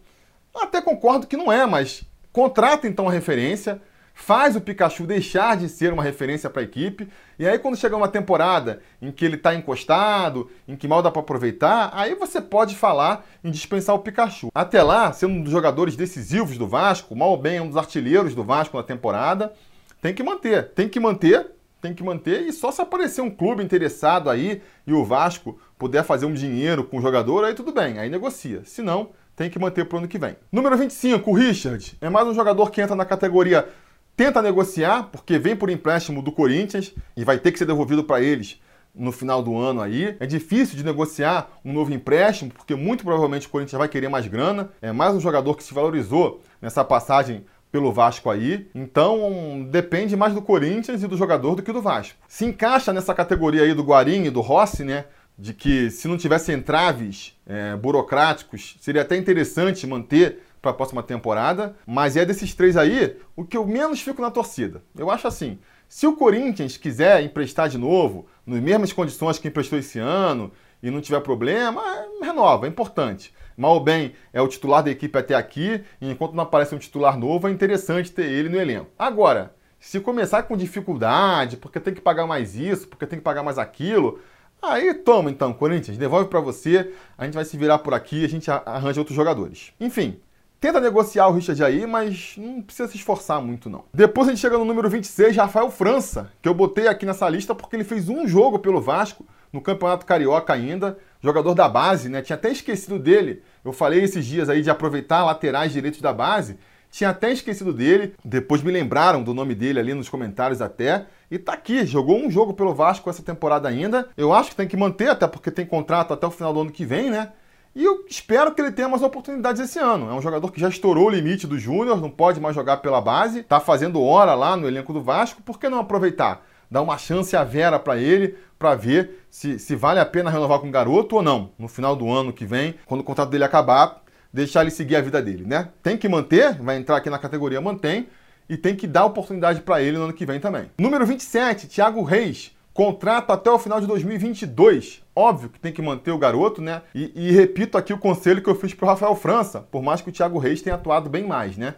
Até 0.55 0.81
concordo 0.81 1.27
que 1.27 1.35
não 1.35 1.51
é, 1.51 1.65
mas 1.65 2.05
contrata 2.31 2.87
então 2.87 3.07
a 3.07 3.11
referência, 3.11 3.81
faz 4.13 4.55
o 4.55 4.61
Pikachu 4.61 5.05
deixar 5.05 5.57
de 5.57 5.67
ser 5.67 5.91
uma 5.91 6.03
referência 6.03 6.49
para 6.49 6.61
a 6.61 6.65
equipe. 6.65 7.09
E 7.37 7.47
aí, 7.47 7.57
quando 7.57 7.75
chegar 7.75 7.97
uma 7.97 8.07
temporada 8.07 8.79
em 9.01 9.11
que 9.11 9.25
ele 9.25 9.35
está 9.35 9.55
encostado, 9.55 10.49
em 10.67 10.75
que 10.75 10.87
mal 10.87 11.01
dá 11.01 11.09
para 11.09 11.21
aproveitar, 11.21 11.89
aí 11.93 12.15
você 12.15 12.39
pode 12.39 12.75
falar 12.75 13.25
em 13.43 13.49
dispensar 13.49 13.95
o 13.95 13.99
Pikachu. 13.99 14.49
Até 14.53 14.83
lá, 14.83 15.11
sendo 15.11 15.33
um 15.33 15.41
dos 15.41 15.51
jogadores 15.51 15.95
decisivos 15.95 16.57
do 16.57 16.67
Vasco, 16.67 17.15
mal 17.15 17.31
ou 17.31 17.37
bem 17.37 17.59
um 17.59 17.67
dos 17.67 17.77
artilheiros 17.77 18.35
do 18.35 18.43
Vasco 18.43 18.77
na 18.77 18.83
temporada, 18.83 19.51
tem 19.99 20.13
que 20.13 20.21
manter. 20.21 20.69
Tem 20.69 20.87
que 20.87 20.99
manter, 20.99 21.51
tem 21.81 21.93
que 21.93 22.03
manter. 22.03 22.43
E 22.43 22.53
só 22.53 22.71
se 22.71 22.81
aparecer 22.81 23.21
um 23.21 23.31
clube 23.31 23.63
interessado 23.63 24.29
aí 24.29 24.61
e 24.85 24.93
o 24.93 25.03
Vasco 25.03 25.59
puder 25.77 26.03
fazer 26.03 26.25
um 26.25 26.33
dinheiro 26.33 26.83
com 26.83 26.97
o 26.97 27.01
jogador, 27.01 27.43
aí 27.43 27.53
tudo 27.53 27.71
bem, 27.71 27.97
aí 27.97 28.09
negocia. 28.09 28.61
Se 28.63 28.81
não, 28.81 29.09
tem 29.35 29.49
que 29.49 29.57
manter 29.57 29.85
para 29.85 29.95
o 29.95 29.99
ano 29.99 30.07
que 30.07 30.19
vem. 30.19 30.35
Número 30.51 30.77
25, 30.77 31.29
o 31.29 31.33
Richard. 31.33 31.97
É 31.99 32.09
mais 32.09 32.27
um 32.27 32.33
jogador 32.33 32.69
que 32.69 32.81
entra 32.81 32.95
na 32.95 33.05
categoria 33.05 33.67
tenta 34.15 34.41
negociar, 34.41 35.09
porque 35.11 35.37
vem 35.39 35.55
por 35.55 35.69
empréstimo 35.69 36.21
do 36.21 36.31
Corinthians 36.31 36.93
e 37.15 37.23
vai 37.23 37.37
ter 37.37 37.51
que 37.51 37.59
ser 37.59 37.65
devolvido 37.65 38.03
para 38.03 38.21
eles 38.21 38.59
no 38.93 39.11
final 39.11 39.41
do 39.41 39.57
ano 39.57 39.81
aí. 39.81 40.15
É 40.19 40.25
difícil 40.25 40.77
de 40.77 40.83
negociar 40.83 41.49
um 41.65 41.73
novo 41.73 41.91
empréstimo, 41.93 42.51
porque 42.51 42.75
muito 42.75 43.03
provavelmente 43.03 43.47
o 43.47 43.49
Corinthians 43.49 43.79
vai 43.79 43.87
querer 43.87 44.09
mais 44.09 44.27
grana. 44.27 44.69
É 44.81 44.91
mais 44.91 45.15
um 45.15 45.19
jogador 45.19 45.55
que 45.55 45.63
se 45.63 45.73
valorizou 45.73 46.41
nessa 46.61 46.83
passagem 46.83 47.43
pelo 47.71 47.91
Vasco 47.91 48.29
aí. 48.29 48.69
Então 48.75 49.67
depende 49.71 50.15
mais 50.15 50.33
do 50.33 50.41
Corinthians 50.41 51.01
e 51.01 51.07
do 51.07 51.17
jogador 51.17 51.55
do 51.55 51.63
que 51.63 51.73
do 51.73 51.81
Vasco. 51.81 52.17
Se 52.27 52.45
encaixa 52.45 52.93
nessa 52.93 53.13
categoria 53.15 53.63
aí 53.63 53.73
do 53.73 53.83
Guarim 53.83 54.25
e 54.25 54.29
do 54.29 54.41
Rossi, 54.41 54.83
né? 54.83 55.05
De 55.35 55.51
que 55.51 55.89
se 55.89 56.07
não 56.07 56.15
tivesse 56.15 56.53
entraves 56.53 57.35
é, 57.47 57.75
burocráticos, 57.75 58.77
seria 58.79 59.01
até 59.01 59.17
interessante 59.17 59.87
manter 59.87 60.43
para 60.63 60.71
a 60.71 60.73
próxima 60.73 61.03
temporada, 61.03 61.75
mas 61.85 62.15
é 62.15 62.23
desses 62.23 62.55
três 62.55 62.77
aí 62.77 63.17
o 63.35 63.43
que 63.43 63.57
eu 63.57 63.67
menos 63.67 64.01
fico 64.01 64.21
na 64.21 64.31
torcida. 64.31 64.81
Eu 64.97 65.11
acho 65.11 65.27
assim, 65.27 65.59
se 65.89 66.07
o 66.07 66.15
Corinthians 66.15 66.77
quiser 66.77 67.21
emprestar 67.21 67.67
de 67.67 67.77
novo, 67.77 68.25
nas 68.45 68.61
mesmas 68.61 68.93
condições 68.93 69.37
que 69.37 69.49
emprestou 69.49 69.77
esse 69.77 69.99
ano, 69.99 70.51
e 70.81 70.89
não 70.89 71.01
tiver 71.01 71.19
problema, 71.19 71.81
é, 71.81 72.25
renova, 72.25 72.65
é 72.65 72.69
importante. 72.69 73.33
Mal 73.55 73.73
ou 73.73 73.79
bem 73.79 74.13
é 74.31 74.41
o 74.41 74.47
titular 74.47 74.81
da 74.81 74.89
equipe 74.89 75.17
até 75.17 75.35
aqui, 75.35 75.83
e 76.01 76.09
enquanto 76.09 76.33
não 76.33 76.43
aparece 76.43 76.73
um 76.73 76.79
titular 76.79 77.17
novo, 77.17 77.47
é 77.47 77.51
interessante 77.51 78.11
ter 78.11 78.25
ele 78.25 78.49
no 78.49 78.59
elenco. 78.59 78.89
Agora, 78.97 79.53
se 79.79 79.99
começar 79.99 80.43
com 80.43 80.55
dificuldade, 80.55 81.57
porque 81.57 81.79
tem 81.79 81.93
que 81.93 82.01
pagar 82.01 82.25
mais 82.25 82.55
isso, 82.55 82.87
porque 82.87 83.05
tem 83.05 83.19
que 83.19 83.23
pagar 83.23 83.43
mais 83.43 83.57
aquilo, 83.57 84.19
aí 84.61 84.93
toma 84.93 85.29
então, 85.29 85.53
Corinthians, 85.53 85.97
devolve 85.97 86.29
para 86.29 86.39
você, 86.39 86.93
a 87.17 87.25
gente 87.25 87.33
vai 87.33 87.43
se 87.43 87.57
virar 87.57 87.79
por 87.79 87.93
aqui, 87.93 88.23
a 88.23 88.29
gente 88.29 88.49
arranja 88.49 89.01
outros 89.01 89.15
jogadores. 89.15 89.73
Enfim, 89.79 90.19
Tenta 90.63 90.79
negociar 90.79 91.27
o 91.27 91.33
Richard 91.33 91.61
aí, 91.61 91.85
mas 91.85 92.35
não 92.37 92.61
precisa 92.61 92.87
se 92.87 92.95
esforçar 92.95 93.41
muito, 93.41 93.69
não. 93.69 93.83
Depois 93.93 94.29
a 94.29 94.31
gente 94.31 94.39
chega 94.39 94.57
no 94.57 94.63
número 94.63 94.89
26, 94.89 95.35
Rafael 95.35 95.69
França, 95.69 96.31
que 96.41 96.47
eu 96.47 96.53
botei 96.53 96.87
aqui 96.87 97.05
nessa 97.05 97.27
lista 97.27 97.53
porque 97.53 97.75
ele 97.75 97.83
fez 97.83 98.07
um 98.07 98.25
jogo 98.25 98.57
pelo 98.57 98.79
Vasco, 98.79 99.25
no 99.51 99.59
Campeonato 99.59 100.05
Carioca 100.05 100.53
ainda, 100.53 100.97
jogador 101.21 101.53
da 101.53 101.67
base, 101.67 102.07
né? 102.07 102.21
Tinha 102.21 102.37
até 102.37 102.49
esquecido 102.49 102.97
dele. 102.97 103.43
Eu 103.65 103.73
falei 103.73 104.05
esses 104.05 104.25
dias 104.25 104.47
aí 104.47 104.61
de 104.61 104.69
aproveitar 104.69 105.25
laterais 105.25 105.73
direitos 105.73 105.99
da 105.99 106.13
base. 106.13 106.57
Tinha 106.89 107.09
até 107.09 107.33
esquecido 107.33 107.73
dele, 107.73 108.15
depois 108.23 108.63
me 108.63 108.71
lembraram 108.71 109.21
do 109.21 109.33
nome 109.33 109.53
dele 109.53 109.81
ali 109.81 109.93
nos 109.93 110.07
comentários 110.07 110.61
até. 110.61 111.07
E 111.29 111.37
tá 111.37 111.51
aqui, 111.51 111.85
jogou 111.85 112.17
um 112.17 112.31
jogo 112.31 112.53
pelo 112.53 112.73
Vasco 112.73 113.09
essa 113.09 113.21
temporada 113.21 113.67
ainda. 113.67 114.07
Eu 114.15 114.31
acho 114.31 114.51
que 114.51 114.55
tem 114.55 114.67
que 114.69 114.77
manter, 114.77 115.09
até 115.09 115.27
porque 115.27 115.51
tem 115.51 115.65
contrato 115.65 116.13
até 116.13 116.25
o 116.25 116.31
final 116.31 116.53
do 116.53 116.61
ano 116.61 116.71
que 116.71 116.85
vem, 116.85 117.09
né? 117.09 117.33
E 117.75 117.83
eu 117.83 118.05
espero 118.07 118.53
que 118.53 118.61
ele 118.61 118.71
tenha 118.71 118.87
mais 118.87 119.01
oportunidades 119.01 119.59
esse 119.59 119.79
ano. 119.79 120.09
É 120.09 120.13
um 120.13 120.21
jogador 120.21 120.51
que 120.51 120.61
já 120.61 120.69
estourou 120.69 121.07
o 121.07 121.09
limite 121.09 121.47
do 121.47 121.57
Júnior, 121.57 121.99
não 121.99 122.09
pode 122.09 122.39
mais 122.39 122.53
jogar 122.53 122.77
pela 122.77 123.01
base, 123.01 123.39
está 123.39 123.59
fazendo 123.59 124.01
hora 124.01 124.35
lá 124.35 124.55
no 124.55 124.67
elenco 124.67 124.93
do 124.93 125.01
Vasco, 125.01 125.41
por 125.41 125.59
que 125.59 125.67
não 125.67 125.79
aproveitar? 125.79 126.45
Dar 126.69 126.81
uma 126.81 126.97
chance 126.97 127.35
à 127.35 127.43
Vera 127.43 127.79
para 127.79 127.97
ele, 127.97 128.35
para 128.59 128.75
ver 128.75 129.25
se, 129.29 129.57
se 129.57 129.75
vale 129.75 129.99
a 129.99 130.05
pena 130.05 130.29
renovar 130.29 130.59
com 130.59 130.67
o 130.67 130.71
garoto 130.71 131.15
ou 131.15 131.23
não. 131.23 131.51
No 131.57 131.67
final 131.67 131.95
do 131.95 132.11
ano 132.11 132.31
que 132.31 132.45
vem, 132.45 132.75
quando 132.85 133.01
o 133.01 133.03
contrato 133.03 133.29
dele 133.29 133.43
acabar, 133.43 134.03
deixar 134.31 134.61
ele 134.61 134.71
seguir 134.71 134.95
a 134.95 135.01
vida 135.01 135.21
dele, 135.21 135.43
né? 135.45 135.69
Tem 135.81 135.97
que 135.97 136.07
manter, 136.07 136.61
vai 136.61 136.77
entrar 136.77 136.97
aqui 136.97 137.09
na 137.09 137.19
categoria 137.19 137.59
mantém, 137.59 138.07
e 138.47 138.55
tem 138.57 138.75
que 138.75 138.85
dar 138.85 139.05
oportunidade 139.05 139.61
para 139.61 139.81
ele 139.81 139.97
no 139.97 140.03
ano 140.03 140.13
que 140.13 140.25
vem 140.25 140.39
também. 140.39 140.69
Número 140.77 141.05
27, 141.05 141.67
Thiago 141.67 142.03
Reis. 142.03 142.51
Contrato 142.73 143.29
até 143.29 143.51
o 143.51 143.59
final 143.59 143.79
de 143.79 143.85
2022. 143.85 145.03
Óbvio 145.15 145.49
que 145.49 145.59
tem 145.59 145.71
que 145.71 145.81
manter 145.81 146.09
o 146.09 146.17
garoto, 146.17 146.59
né? 146.59 146.81
E, 146.95 147.11
e 147.13 147.31
repito 147.31 147.77
aqui 147.77 147.93
o 147.93 147.99
conselho 147.99 148.41
que 148.41 148.49
eu 148.49 148.55
fiz 148.55 148.73
para 148.73 148.85
o 148.85 148.89
Rafael 148.89 149.15
França, 149.15 149.61
por 149.61 149.83
mais 149.83 150.01
que 150.01 150.09
o 150.09 150.11
Thiago 150.11 150.39
Reis 150.39 150.61
tenha 150.61 150.75
atuado 150.75 151.07
bem 151.07 151.23
mais, 151.23 151.55
né? 151.55 151.75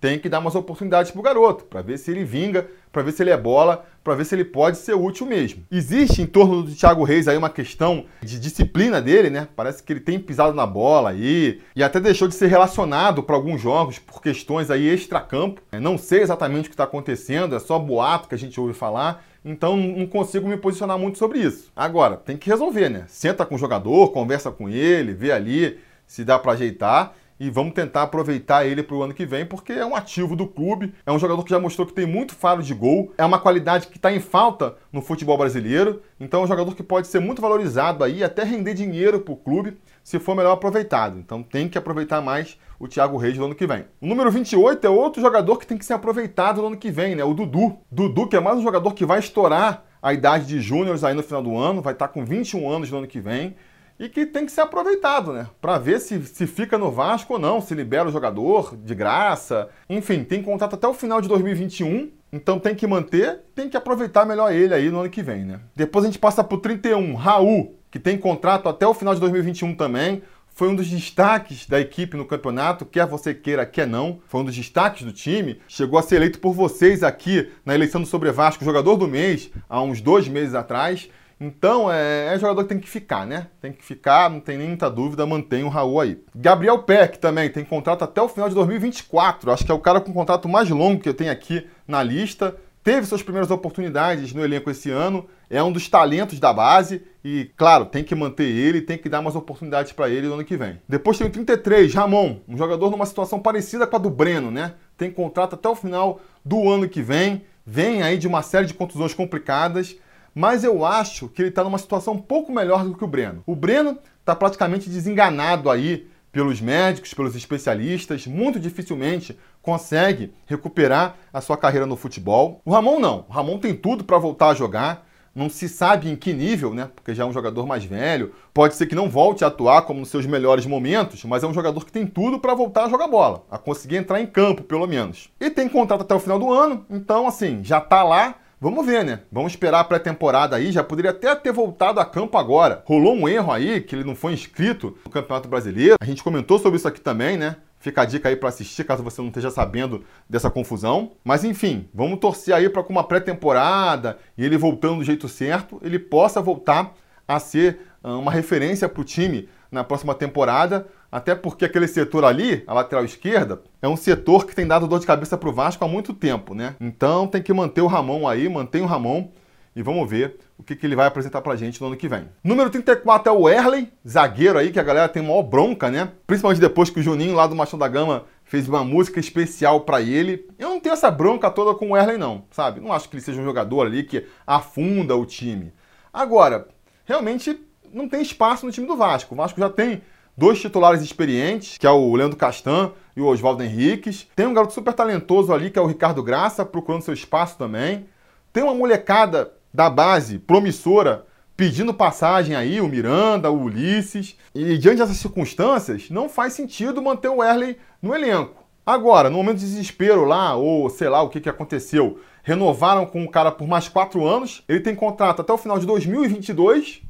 Tem 0.00 0.18
que 0.18 0.28
dar 0.28 0.38
umas 0.38 0.54
oportunidades 0.54 1.10
pro 1.10 1.20
garoto, 1.20 1.64
para 1.64 1.82
ver 1.82 1.98
se 1.98 2.10
ele 2.10 2.24
vinga, 2.24 2.66
para 2.90 3.02
ver 3.02 3.12
se 3.12 3.22
ele 3.22 3.30
é 3.30 3.36
bola, 3.36 3.84
para 4.02 4.14
ver 4.14 4.24
se 4.24 4.34
ele 4.34 4.44
pode 4.44 4.78
ser 4.78 4.94
útil 4.94 5.26
mesmo. 5.26 5.64
Existe 5.70 6.22
em 6.22 6.26
torno 6.26 6.62
do 6.62 6.74
Thiago 6.74 7.04
Reis 7.04 7.28
aí 7.28 7.36
uma 7.36 7.50
questão 7.50 8.06
de 8.22 8.38
disciplina 8.38 9.02
dele, 9.02 9.28
né? 9.28 9.48
Parece 9.54 9.82
que 9.82 9.92
ele 9.92 10.00
tem 10.00 10.18
pisado 10.18 10.54
na 10.54 10.66
bola 10.66 11.10
aí 11.10 11.60
e 11.76 11.82
até 11.82 12.00
deixou 12.00 12.26
de 12.26 12.34
ser 12.34 12.46
relacionado 12.46 13.22
para 13.22 13.36
alguns 13.36 13.60
jogos 13.60 13.98
por 13.98 14.22
questões 14.22 14.70
aí 14.70 14.86
extracampo. 14.86 15.60
Não 15.72 15.98
sei 15.98 16.22
exatamente 16.22 16.66
o 16.66 16.70
que 16.70 16.74
está 16.74 16.84
acontecendo, 16.84 17.54
é 17.54 17.58
só 17.58 17.78
boato 17.78 18.28
que 18.28 18.34
a 18.34 18.38
gente 18.38 18.58
ouve 18.58 18.72
falar. 18.72 19.27
Então 19.44 19.76
não 19.76 20.06
consigo 20.06 20.48
me 20.48 20.56
posicionar 20.56 20.98
muito 20.98 21.18
sobre 21.18 21.38
isso. 21.38 21.70
Agora, 21.74 22.16
tem 22.16 22.36
que 22.36 22.50
resolver, 22.50 22.88
né? 22.88 23.04
Senta 23.08 23.46
com 23.46 23.54
o 23.54 23.58
jogador, 23.58 24.12
conversa 24.12 24.50
com 24.50 24.68
ele, 24.68 25.12
vê 25.12 25.32
ali 25.32 25.78
se 26.06 26.24
dá 26.24 26.38
para 26.38 26.52
ajeitar 26.52 27.14
e 27.38 27.50
vamos 27.50 27.74
tentar 27.74 28.02
aproveitar 28.02 28.66
ele 28.66 28.82
para 28.82 28.96
o 28.96 29.02
ano 29.02 29.14
que 29.14 29.26
vem, 29.26 29.46
porque 29.46 29.72
é 29.72 29.86
um 29.86 29.94
ativo 29.94 30.34
do 30.34 30.46
clube, 30.46 30.94
é 31.06 31.12
um 31.12 31.18
jogador 31.18 31.42
que 31.44 31.50
já 31.50 31.58
mostrou 31.58 31.86
que 31.86 31.92
tem 31.92 32.06
muito 32.06 32.34
faro 32.34 32.62
de 32.62 32.74
gol, 32.74 33.12
é 33.16 33.24
uma 33.24 33.38
qualidade 33.38 33.88
que 33.88 33.96
está 33.96 34.12
em 34.12 34.20
falta 34.20 34.76
no 34.92 35.00
futebol 35.00 35.38
brasileiro, 35.38 36.02
então 36.18 36.40
é 36.40 36.44
um 36.44 36.46
jogador 36.46 36.74
que 36.74 36.82
pode 36.82 37.06
ser 37.06 37.20
muito 37.20 37.40
valorizado 37.40 38.02
aí, 38.02 38.24
até 38.24 38.42
render 38.42 38.74
dinheiro 38.74 39.20
para 39.20 39.32
o 39.32 39.36
clube, 39.36 39.76
se 40.02 40.18
for 40.18 40.34
melhor 40.34 40.52
aproveitado. 40.52 41.18
Então 41.18 41.42
tem 41.42 41.68
que 41.68 41.76
aproveitar 41.76 42.20
mais 42.20 42.58
o 42.80 42.88
Thiago 42.88 43.16
Reis 43.16 43.36
no 43.36 43.44
ano 43.44 43.54
que 43.54 43.66
vem. 43.66 43.84
O 44.00 44.06
número 44.06 44.30
28 44.30 44.86
é 44.86 44.90
outro 44.90 45.20
jogador 45.20 45.58
que 45.58 45.66
tem 45.66 45.76
que 45.76 45.84
ser 45.84 45.92
aproveitado 45.92 46.60
no 46.62 46.68
ano 46.68 46.76
que 46.76 46.90
vem, 46.90 47.14
né? 47.14 47.24
O 47.24 47.34
Dudu. 47.34 47.78
Dudu, 47.90 48.26
que 48.26 48.36
é 48.36 48.40
mais 48.40 48.58
um 48.58 48.62
jogador 48.62 48.94
que 48.94 49.04
vai 49.04 49.18
estourar 49.18 49.84
a 50.00 50.12
idade 50.12 50.46
de 50.46 50.60
júniores 50.60 51.02
aí 51.04 51.12
no 51.12 51.22
final 51.22 51.42
do 51.42 51.56
ano, 51.56 51.82
vai 51.82 51.92
estar 51.92 52.06
tá 52.06 52.12
com 52.12 52.24
21 52.24 52.70
anos 52.70 52.90
no 52.90 52.98
ano 52.98 53.06
que 53.06 53.20
vem 53.20 53.56
e 53.98 54.08
que 54.08 54.24
tem 54.24 54.46
que 54.46 54.52
ser 54.52 54.60
aproveitado, 54.60 55.32
né? 55.32 55.48
Para 55.60 55.78
ver 55.78 56.00
se, 56.00 56.24
se 56.24 56.46
fica 56.46 56.78
no 56.78 56.90
Vasco 56.90 57.34
ou 57.34 57.38
não, 57.38 57.60
se 57.60 57.74
libera 57.74 58.08
o 58.08 58.12
jogador 58.12 58.76
de 58.76 58.94
graça. 58.94 59.68
Enfim, 59.88 60.22
tem 60.22 60.42
contrato 60.42 60.74
até 60.74 60.86
o 60.86 60.94
final 60.94 61.20
de 61.20 61.28
2021, 61.28 62.10
então 62.32 62.58
tem 62.58 62.74
que 62.74 62.86
manter, 62.86 63.40
tem 63.54 63.68
que 63.68 63.76
aproveitar 63.76 64.24
melhor 64.24 64.52
ele 64.52 64.74
aí 64.74 64.90
no 64.90 65.00
ano 65.00 65.10
que 65.10 65.22
vem, 65.22 65.44
né? 65.44 65.60
Depois 65.74 66.04
a 66.04 66.08
gente 66.08 66.18
passa 66.18 66.44
pro 66.44 66.58
31, 66.58 67.14
Raul, 67.14 67.76
que 67.90 67.98
tem 67.98 68.16
contrato 68.16 68.68
até 68.68 68.86
o 68.86 68.94
final 68.94 69.14
de 69.14 69.20
2021 69.20 69.74
também. 69.74 70.22
Foi 70.58 70.68
um 70.68 70.74
dos 70.74 70.90
destaques 70.90 71.66
da 71.66 71.80
equipe 71.80 72.16
no 72.16 72.24
campeonato, 72.24 72.84
quer 72.84 73.06
você 73.06 73.32
queira, 73.32 73.64
quer 73.64 73.86
não. 73.86 74.18
Foi 74.26 74.40
um 74.40 74.44
dos 74.44 74.56
destaques 74.56 75.04
do 75.04 75.12
time. 75.12 75.60
Chegou 75.68 75.96
a 75.96 76.02
ser 76.02 76.16
eleito 76.16 76.40
por 76.40 76.52
vocês 76.52 77.04
aqui 77.04 77.48
na 77.64 77.76
eleição 77.76 78.00
do 78.00 78.08
Sobre 78.08 78.32
Vasco, 78.32 78.64
jogador 78.64 78.96
do 78.96 79.06
mês, 79.06 79.52
há 79.68 79.80
uns 79.80 80.00
dois 80.00 80.26
meses 80.26 80.56
atrás. 80.56 81.08
Então, 81.40 81.90
é, 81.90 82.34
é, 82.34 82.38
jogador 82.38 82.64
que 82.64 82.70
tem 82.70 82.80
que 82.80 82.88
ficar, 82.88 83.24
né? 83.24 83.46
Tem 83.60 83.72
que 83.72 83.84
ficar, 83.84 84.28
não 84.28 84.40
tem 84.40 84.58
nem 84.58 84.68
muita 84.68 84.90
dúvida, 84.90 85.24
mantém 85.24 85.62
o 85.62 85.68
Raul 85.68 86.00
aí. 86.00 86.20
Gabriel 86.34 86.82
Peck 86.82 87.18
também 87.18 87.48
tem 87.48 87.64
contrato 87.64 88.02
até 88.02 88.20
o 88.20 88.28
final 88.28 88.48
de 88.48 88.54
2024. 88.56 89.52
Acho 89.52 89.64
que 89.64 89.70
é 89.70 89.74
o 89.74 89.78
cara 89.78 90.00
com 90.00 90.12
contrato 90.12 90.48
mais 90.48 90.68
longo 90.68 91.00
que 91.00 91.08
eu 91.08 91.14
tenho 91.14 91.30
aqui 91.30 91.66
na 91.86 92.02
lista. 92.02 92.56
Teve 92.82 93.06
suas 93.06 93.22
primeiras 93.22 93.50
oportunidades 93.50 94.32
no 94.32 94.42
elenco 94.42 94.70
esse 94.70 94.90
ano, 94.90 95.26
é 95.50 95.62
um 95.62 95.70
dos 95.70 95.88
talentos 95.88 96.40
da 96.40 96.52
base 96.52 97.02
e, 97.22 97.50
claro, 97.56 97.84
tem 97.84 98.02
que 98.02 98.14
manter 98.14 98.44
ele, 98.44 98.80
tem 98.80 98.96
que 98.96 99.08
dar 99.08 99.20
mais 99.20 99.36
oportunidades 99.36 99.92
para 99.92 100.08
ele 100.08 100.26
no 100.26 100.34
ano 100.34 100.44
que 100.44 100.56
vem. 100.56 100.80
Depois 100.88 101.18
tem 101.18 101.26
o 101.26 101.30
33, 101.30 101.92
Ramon, 101.92 102.38
um 102.48 102.56
jogador 102.56 102.90
numa 102.90 103.04
situação 103.04 103.40
parecida 103.40 103.86
com 103.86 103.96
a 103.96 103.98
do 103.98 104.08
Breno, 104.08 104.50
né? 104.50 104.74
Tem 104.96 105.10
contrato 105.10 105.54
até 105.54 105.68
o 105.68 105.74
final 105.74 106.20
do 106.42 106.68
ano 106.68 106.88
que 106.88 107.02
vem, 107.02 107.44
vem 107.66 108.02
aí 108.02 108.16
de 108.16 108.26
uma 108.26 108.42
série 108.42 108.66
de 108.66 108.74
contusões 108.74 109.12
complicadas 109.12 109.94
mas 110.38 110.62
eu 110.62 110.84
acho 110.84 111.28
que 111.28 111.42
ele 111.42 111.48
está 111.48 111.64
numa 111.64 111.78
situação 111.78 112.14
um 112.14 112.18
pouco 112.18 112.52
melhor 112.52 112.84
do 112.84 112.94
que 112.94 113.02
o 113.02 113.08
Breno. 113.08 113.42
O 113.44 113.56
Breno 113.56 113.98
está 114.20 114.36
praticamente 114.36 114.88
desenganado 114.88 115.68
aí 115.68 116.06
pelos 116.30 116.60
médicos, 116.60 117.12
pelos 117.12 117.34
especialistas, 117.34 118.24
muito 118.24 118.60
dificilmente 118.60 119.36
consegue 119.60 120.32
recuperar 120.46 121.16
a 121.32 121.40
sua 121.40 121.56
carreira 121.56 121.86
no 121.86 121.96
futebol. 121.96 122.62
O 122.64 122.70
Ramon 122.70 123.00
não. 123.00 123.26
O 123.28 123.32
Ramon 123.32 123.58
tem 123.58 123.74
tudo 123.74 124.04
para 124.04 124.16
voltar 124.16 124.50
a 124.50 124.54
jogar. 124.54 125.08
Não 125.34 125.50
se 125.50 125.68
sabe 125.68 126.08
em 126.08 126.14
que 126.14 126.32
nível, 126.32 126.72
né? 126.72 126.88
Porque 126.94 127.16
já 127.16 127.24
é 127.24 127.26
um 127.26 127.32
jogador 127.32 127.66
mais 127.66 127.84
velho. 127.84 128.32
Pode 128.54 128.76
ser 128.76 128.86
que 128.86 128.94
não 128.94 129.10
volte 129.10 129.42
a 129.42 129.48
atuar 129.48 129.82
como 129.82 129.98
nos 129.98 130.08
seus 130.08 130.24
melhores 130.24 130.66
momentos, 130.66 131.24
mas 131.24 131.42
é 131.42 131.48
um 131.48 131.54
jogador 131.54 131.84
que 131.84 131.90
tem 131.90 132.06
tudo 132.06 132.38
para 132.38 132.54
voltar 132.54 132.84
a 132.84 132.88
jogar 132.88 133.08
bola, 133.08 133.44
a 133.50 133.58
conseguir 133.58 133.96
entrar 133.96 134.20
em 134.20 134.26
campo, 134.26 134.62
pelo 134.62 134.86
menos. 134.86 135.30
E 135.40 135.50
tem 135.50 135.68
contrato 135.68 136.02
até 136.02 136.14
o 136.14 136.20
final 136.20 136.38
do 136.38 136.52
ano, 136.52 136.86
então 136.88 137.26
assim, 137.26 137.58
já 137.64 137.78
está 137.78 138.04
lá 138.04 138.36
Vamos 138.60 138.84
ver, 138.84 139.04
né? 139.04 139.20
Vamos 139.30 139.52
esperar 139.52 139.78
a 139.78 139.84
pré-temporada 139.84 140.56
aí. 140.56 140.72
Já 140.72 140.82
poderia 140.82 141.12
até 141.12 141.32
ter 141.36 141.52
voltado 141.52 142.00
a 142.00 142.04
campo 142.04 142.36
agora. 142.36 142.82
Rolou 142.86 143.14
um 143.14 143.28
erro 143.28 143.52
aí, 143.52 143.80
que 143.80 143.94
ele 143.94 144.02
não 144.02 144.16
foi 144.16 144.32
inscrito 144.32 144.98
no 145.04 145.10
Campeonato 145.12 145.48
Brasileiro. 145.48 145.94
A 146.00 146.04
gente 146.04 146.24
comentou 146.24 146.58
sobre 146.58 146.76
isso 146.76 146.88
aqui 146.88 147.00
também, 147.00 147.36
né? 147.36 147.54
Fica 147.78 148.02
a 148.02 148.04
dica 148.04 148.28
aí 148.28 148.34
para 148.34 148.48
assistir, 148.48 148.82
caso 148.82 149.04
você 149.04 149.20
não 149.20 149.28
esteja 149.28 149.52
sabendo 149.52 150.04
dessa 150.28 150.50
confusão. 150.50 151.12
Mas 151.22 151.44
enfim, 151.44 151.88
vamos 151.94 152.18
torcer 152.18 152.52
aí 152.52 152.68
para 152.68 152.82
com 152.82 152.92
uma 152.92 153.04
pré-temporada 153.04 154.18
e 154.36 154.44
ele 154.44 154.58
voltando 154.58 154.96
do 154.96 155.04
jeito 155.04 155.28
certo, 155.28 155.78
ele 155.80 155.98
possa 156.00 156.42
voltar 156.42 156.94
a 157.28 157.38
ser 157.38 157.78
ah, 158.02 158.16
uma 158.16 158.32
referência 158.32 158.88
para 158.88 159.00
o 159.00 159.04
time 159.04 159.48
na 159.70 159.84
próxima 159.84 160.16
temporada, 160.16 160.88
até 161.10 161.34
porque 161.34 161.64
aquele 161.64 161.88
setor 161.88 162.24
ali, 162.24 162.62
a 162.66 162.74
lateral 162.74 163.04
esquerda, 163.04 163.62
é 163.80 163.88
um 163.88 163.96
setor 163.96 164.46
que 164.46 164.54
tem 164.54 164.66
dado 164.66 164.86
dor 164.86 165.00
de 165.00 165.06
cabeça 165.06 165.36
para 165.36 165.48
o 165.48 165.52
Vasco 165.52 165.84
há 165.84 165.88
muito 165.88 166.12
tempo, 166.12 166.54
né? 166.54 166.76
Então 166.80 167.26
tem 167.26 167.42
que 167.42 167.52
manter 167.52 167.80
o 167.80 167.86
Ramon 167.86 168.28
aí, 168.28 168.48
mantém 168.48 168.82
o 168.82 168.86
Ramon 168.86 169.28
e 169.74 169.82
vamos 169.82 170.10
ver 170.10 170.38
o 170.58 170.62
que, 170.62 170.74
que 170.74 170.84
ele 170.84 170.96
vai 170.96 171.06
apresentar 171.06 171.40
pra 171.40 171.54
gente 171.54 171.80
no 171.80 171.86
ano 171.86 171.96
que 171.96 172.08
vem. 172.08 172.28
Número 172.42 172.68
34 172.68 173.32
é 173.32 173.34
o 173.34 173.48
Erley, 173.48 173.92
zagueiro 174.06 174.58
aí, 174.58 174.72
que 174.72 174.80
a 174.80 174.82
galera 174.82 175.08
tem 175.08 175.22
maior 175.22 175.42
bronca, 175.42 175.90
né? 175.90 176.10
Principalmente 176.26 176.60
depois 176.60 176.90
que 176.90 176.98
o 176.98 177.02
Juninho 177.02 177.34
lá 177.34 177.46
do 177.46 177.54
Machão 177.54 177.78
da 177.78 177.86
Gama 177.86 178.24
fez 178.44 178.68
uma 178.68 178.82
música 178.82 179.20
especial 179.20 179.82
para 179.82 180.00
ele. 180.02 180.48
Eu 180.58 180.70
não 180.70 180.80
tenho 180.80 180.94
essa 180.94 181.10
bronca 181.10 181.50
toda 181.50 181.78
com 181.78 181.92
o 181.92 181.96
Erley 181.96 182.18
não, 182.18 182.44
sabe? 182.50 182.80
Não 182.80 182.92
acho 182.92 183.08
que 183.08 183.14
ele 183.14 183.22
seja 183.22 183.40
um 183.40 183.44
jogador 183.44 183.86
ali 183.86 184.02
que 184.02 184.26
afunda 184.46 185.14
o 185.14 185.24
time. 185.24 185.72
Agora, 186.12 186.66
realmente 187.04 187.58
não 187.92 188.08
tem 188.08 188.20
espaço 188.20 188.66
no 188.66 188.72
time 188.72 188.86
do 188.86 188.96
Vasco. 188.96 189.34
O 189.34 189.36
Vasco 189.36 189.60
já 189.60 189.70
tem 189.70 190.02
dois 190.38 190.60
titulares 190.60 191.02
experientes, 191.02 191.76
que 191.76 191.86
é 191.86 191.90
o 191.90 192.14
Leandro 192.14 192.36
Castan 192.36 192.92
e 193.16 193.20
o 193.20 193.26
Oswaldo 193.26 193.64
Henriques. 193.64 194.28
Tem 194.36 194.46
um 194.46 194.54
garoto 194.54 194.72
super 194.72 194.94
talentoso 194.94 195.52
ali, 195.52 195.68
que 195.68 195.78
é 195.80 195.82
o 195.82 195.86
Ricardo 195.86 196.22
Graça, 196.22 196.64
procurando 196.64 197.02
seu 197.02 197.12
espaço 197.12 197.58
também. 197.58 198.06
Tem 198.52 198.62
uma 198.62 198.72
molecada 198.72 199.52
da 199.74 199.90
base 199.90 200.38
promissora 200.38 201.26
pedindo 201.56 201.92
passagem 201.92 202.54
aí, 202.54 202.80
o 202.80 202.86
Miranda, 202.86 203.50
o 203.50 203.64
Ulisses. 203.64 204.38
E 204.54 204.78
diante 204.78 204.98
dessas 204.98 205.16
circunstâncias, 205.16 206.08
não 206.08 206.28
faz 206.28 206.52
sentido 206.52 207.02
manter 207.02 207.28
o 207.28 207.42
Erley 207.42 207.76
no 208.00 208.14
elenco. 208.14 208.64
Agora, 208.86 209.28
no 209.28 209.38
momento 209.38 209.58
de 209.58 209.66
desespero 209.66 210.24
lá, 210.24 210.54
ou 210.54 210.88
sei 210.88 211.08
lá 211.08 211.20
o 211.20 211.28
que, 211.28 211.40
que 211.40 211.48
aconteceu, 211.48 212.20
renovaram 212.44 213.04
com 213.04 213.24
o 213.24 213.30
cara 213.30 213.50
por 213.50 213.66
mais 213.66 213.88
quatro 213.88 214.24
anos. 214.24 214.62
Ele 214.68 214.78
tem 214.78 214.94
contrato 214.94 215.42
até 215.42 215.52
o 215.52 215.58
final 215.58 215.80
de 215.80 215.84
2022 215.84 217.02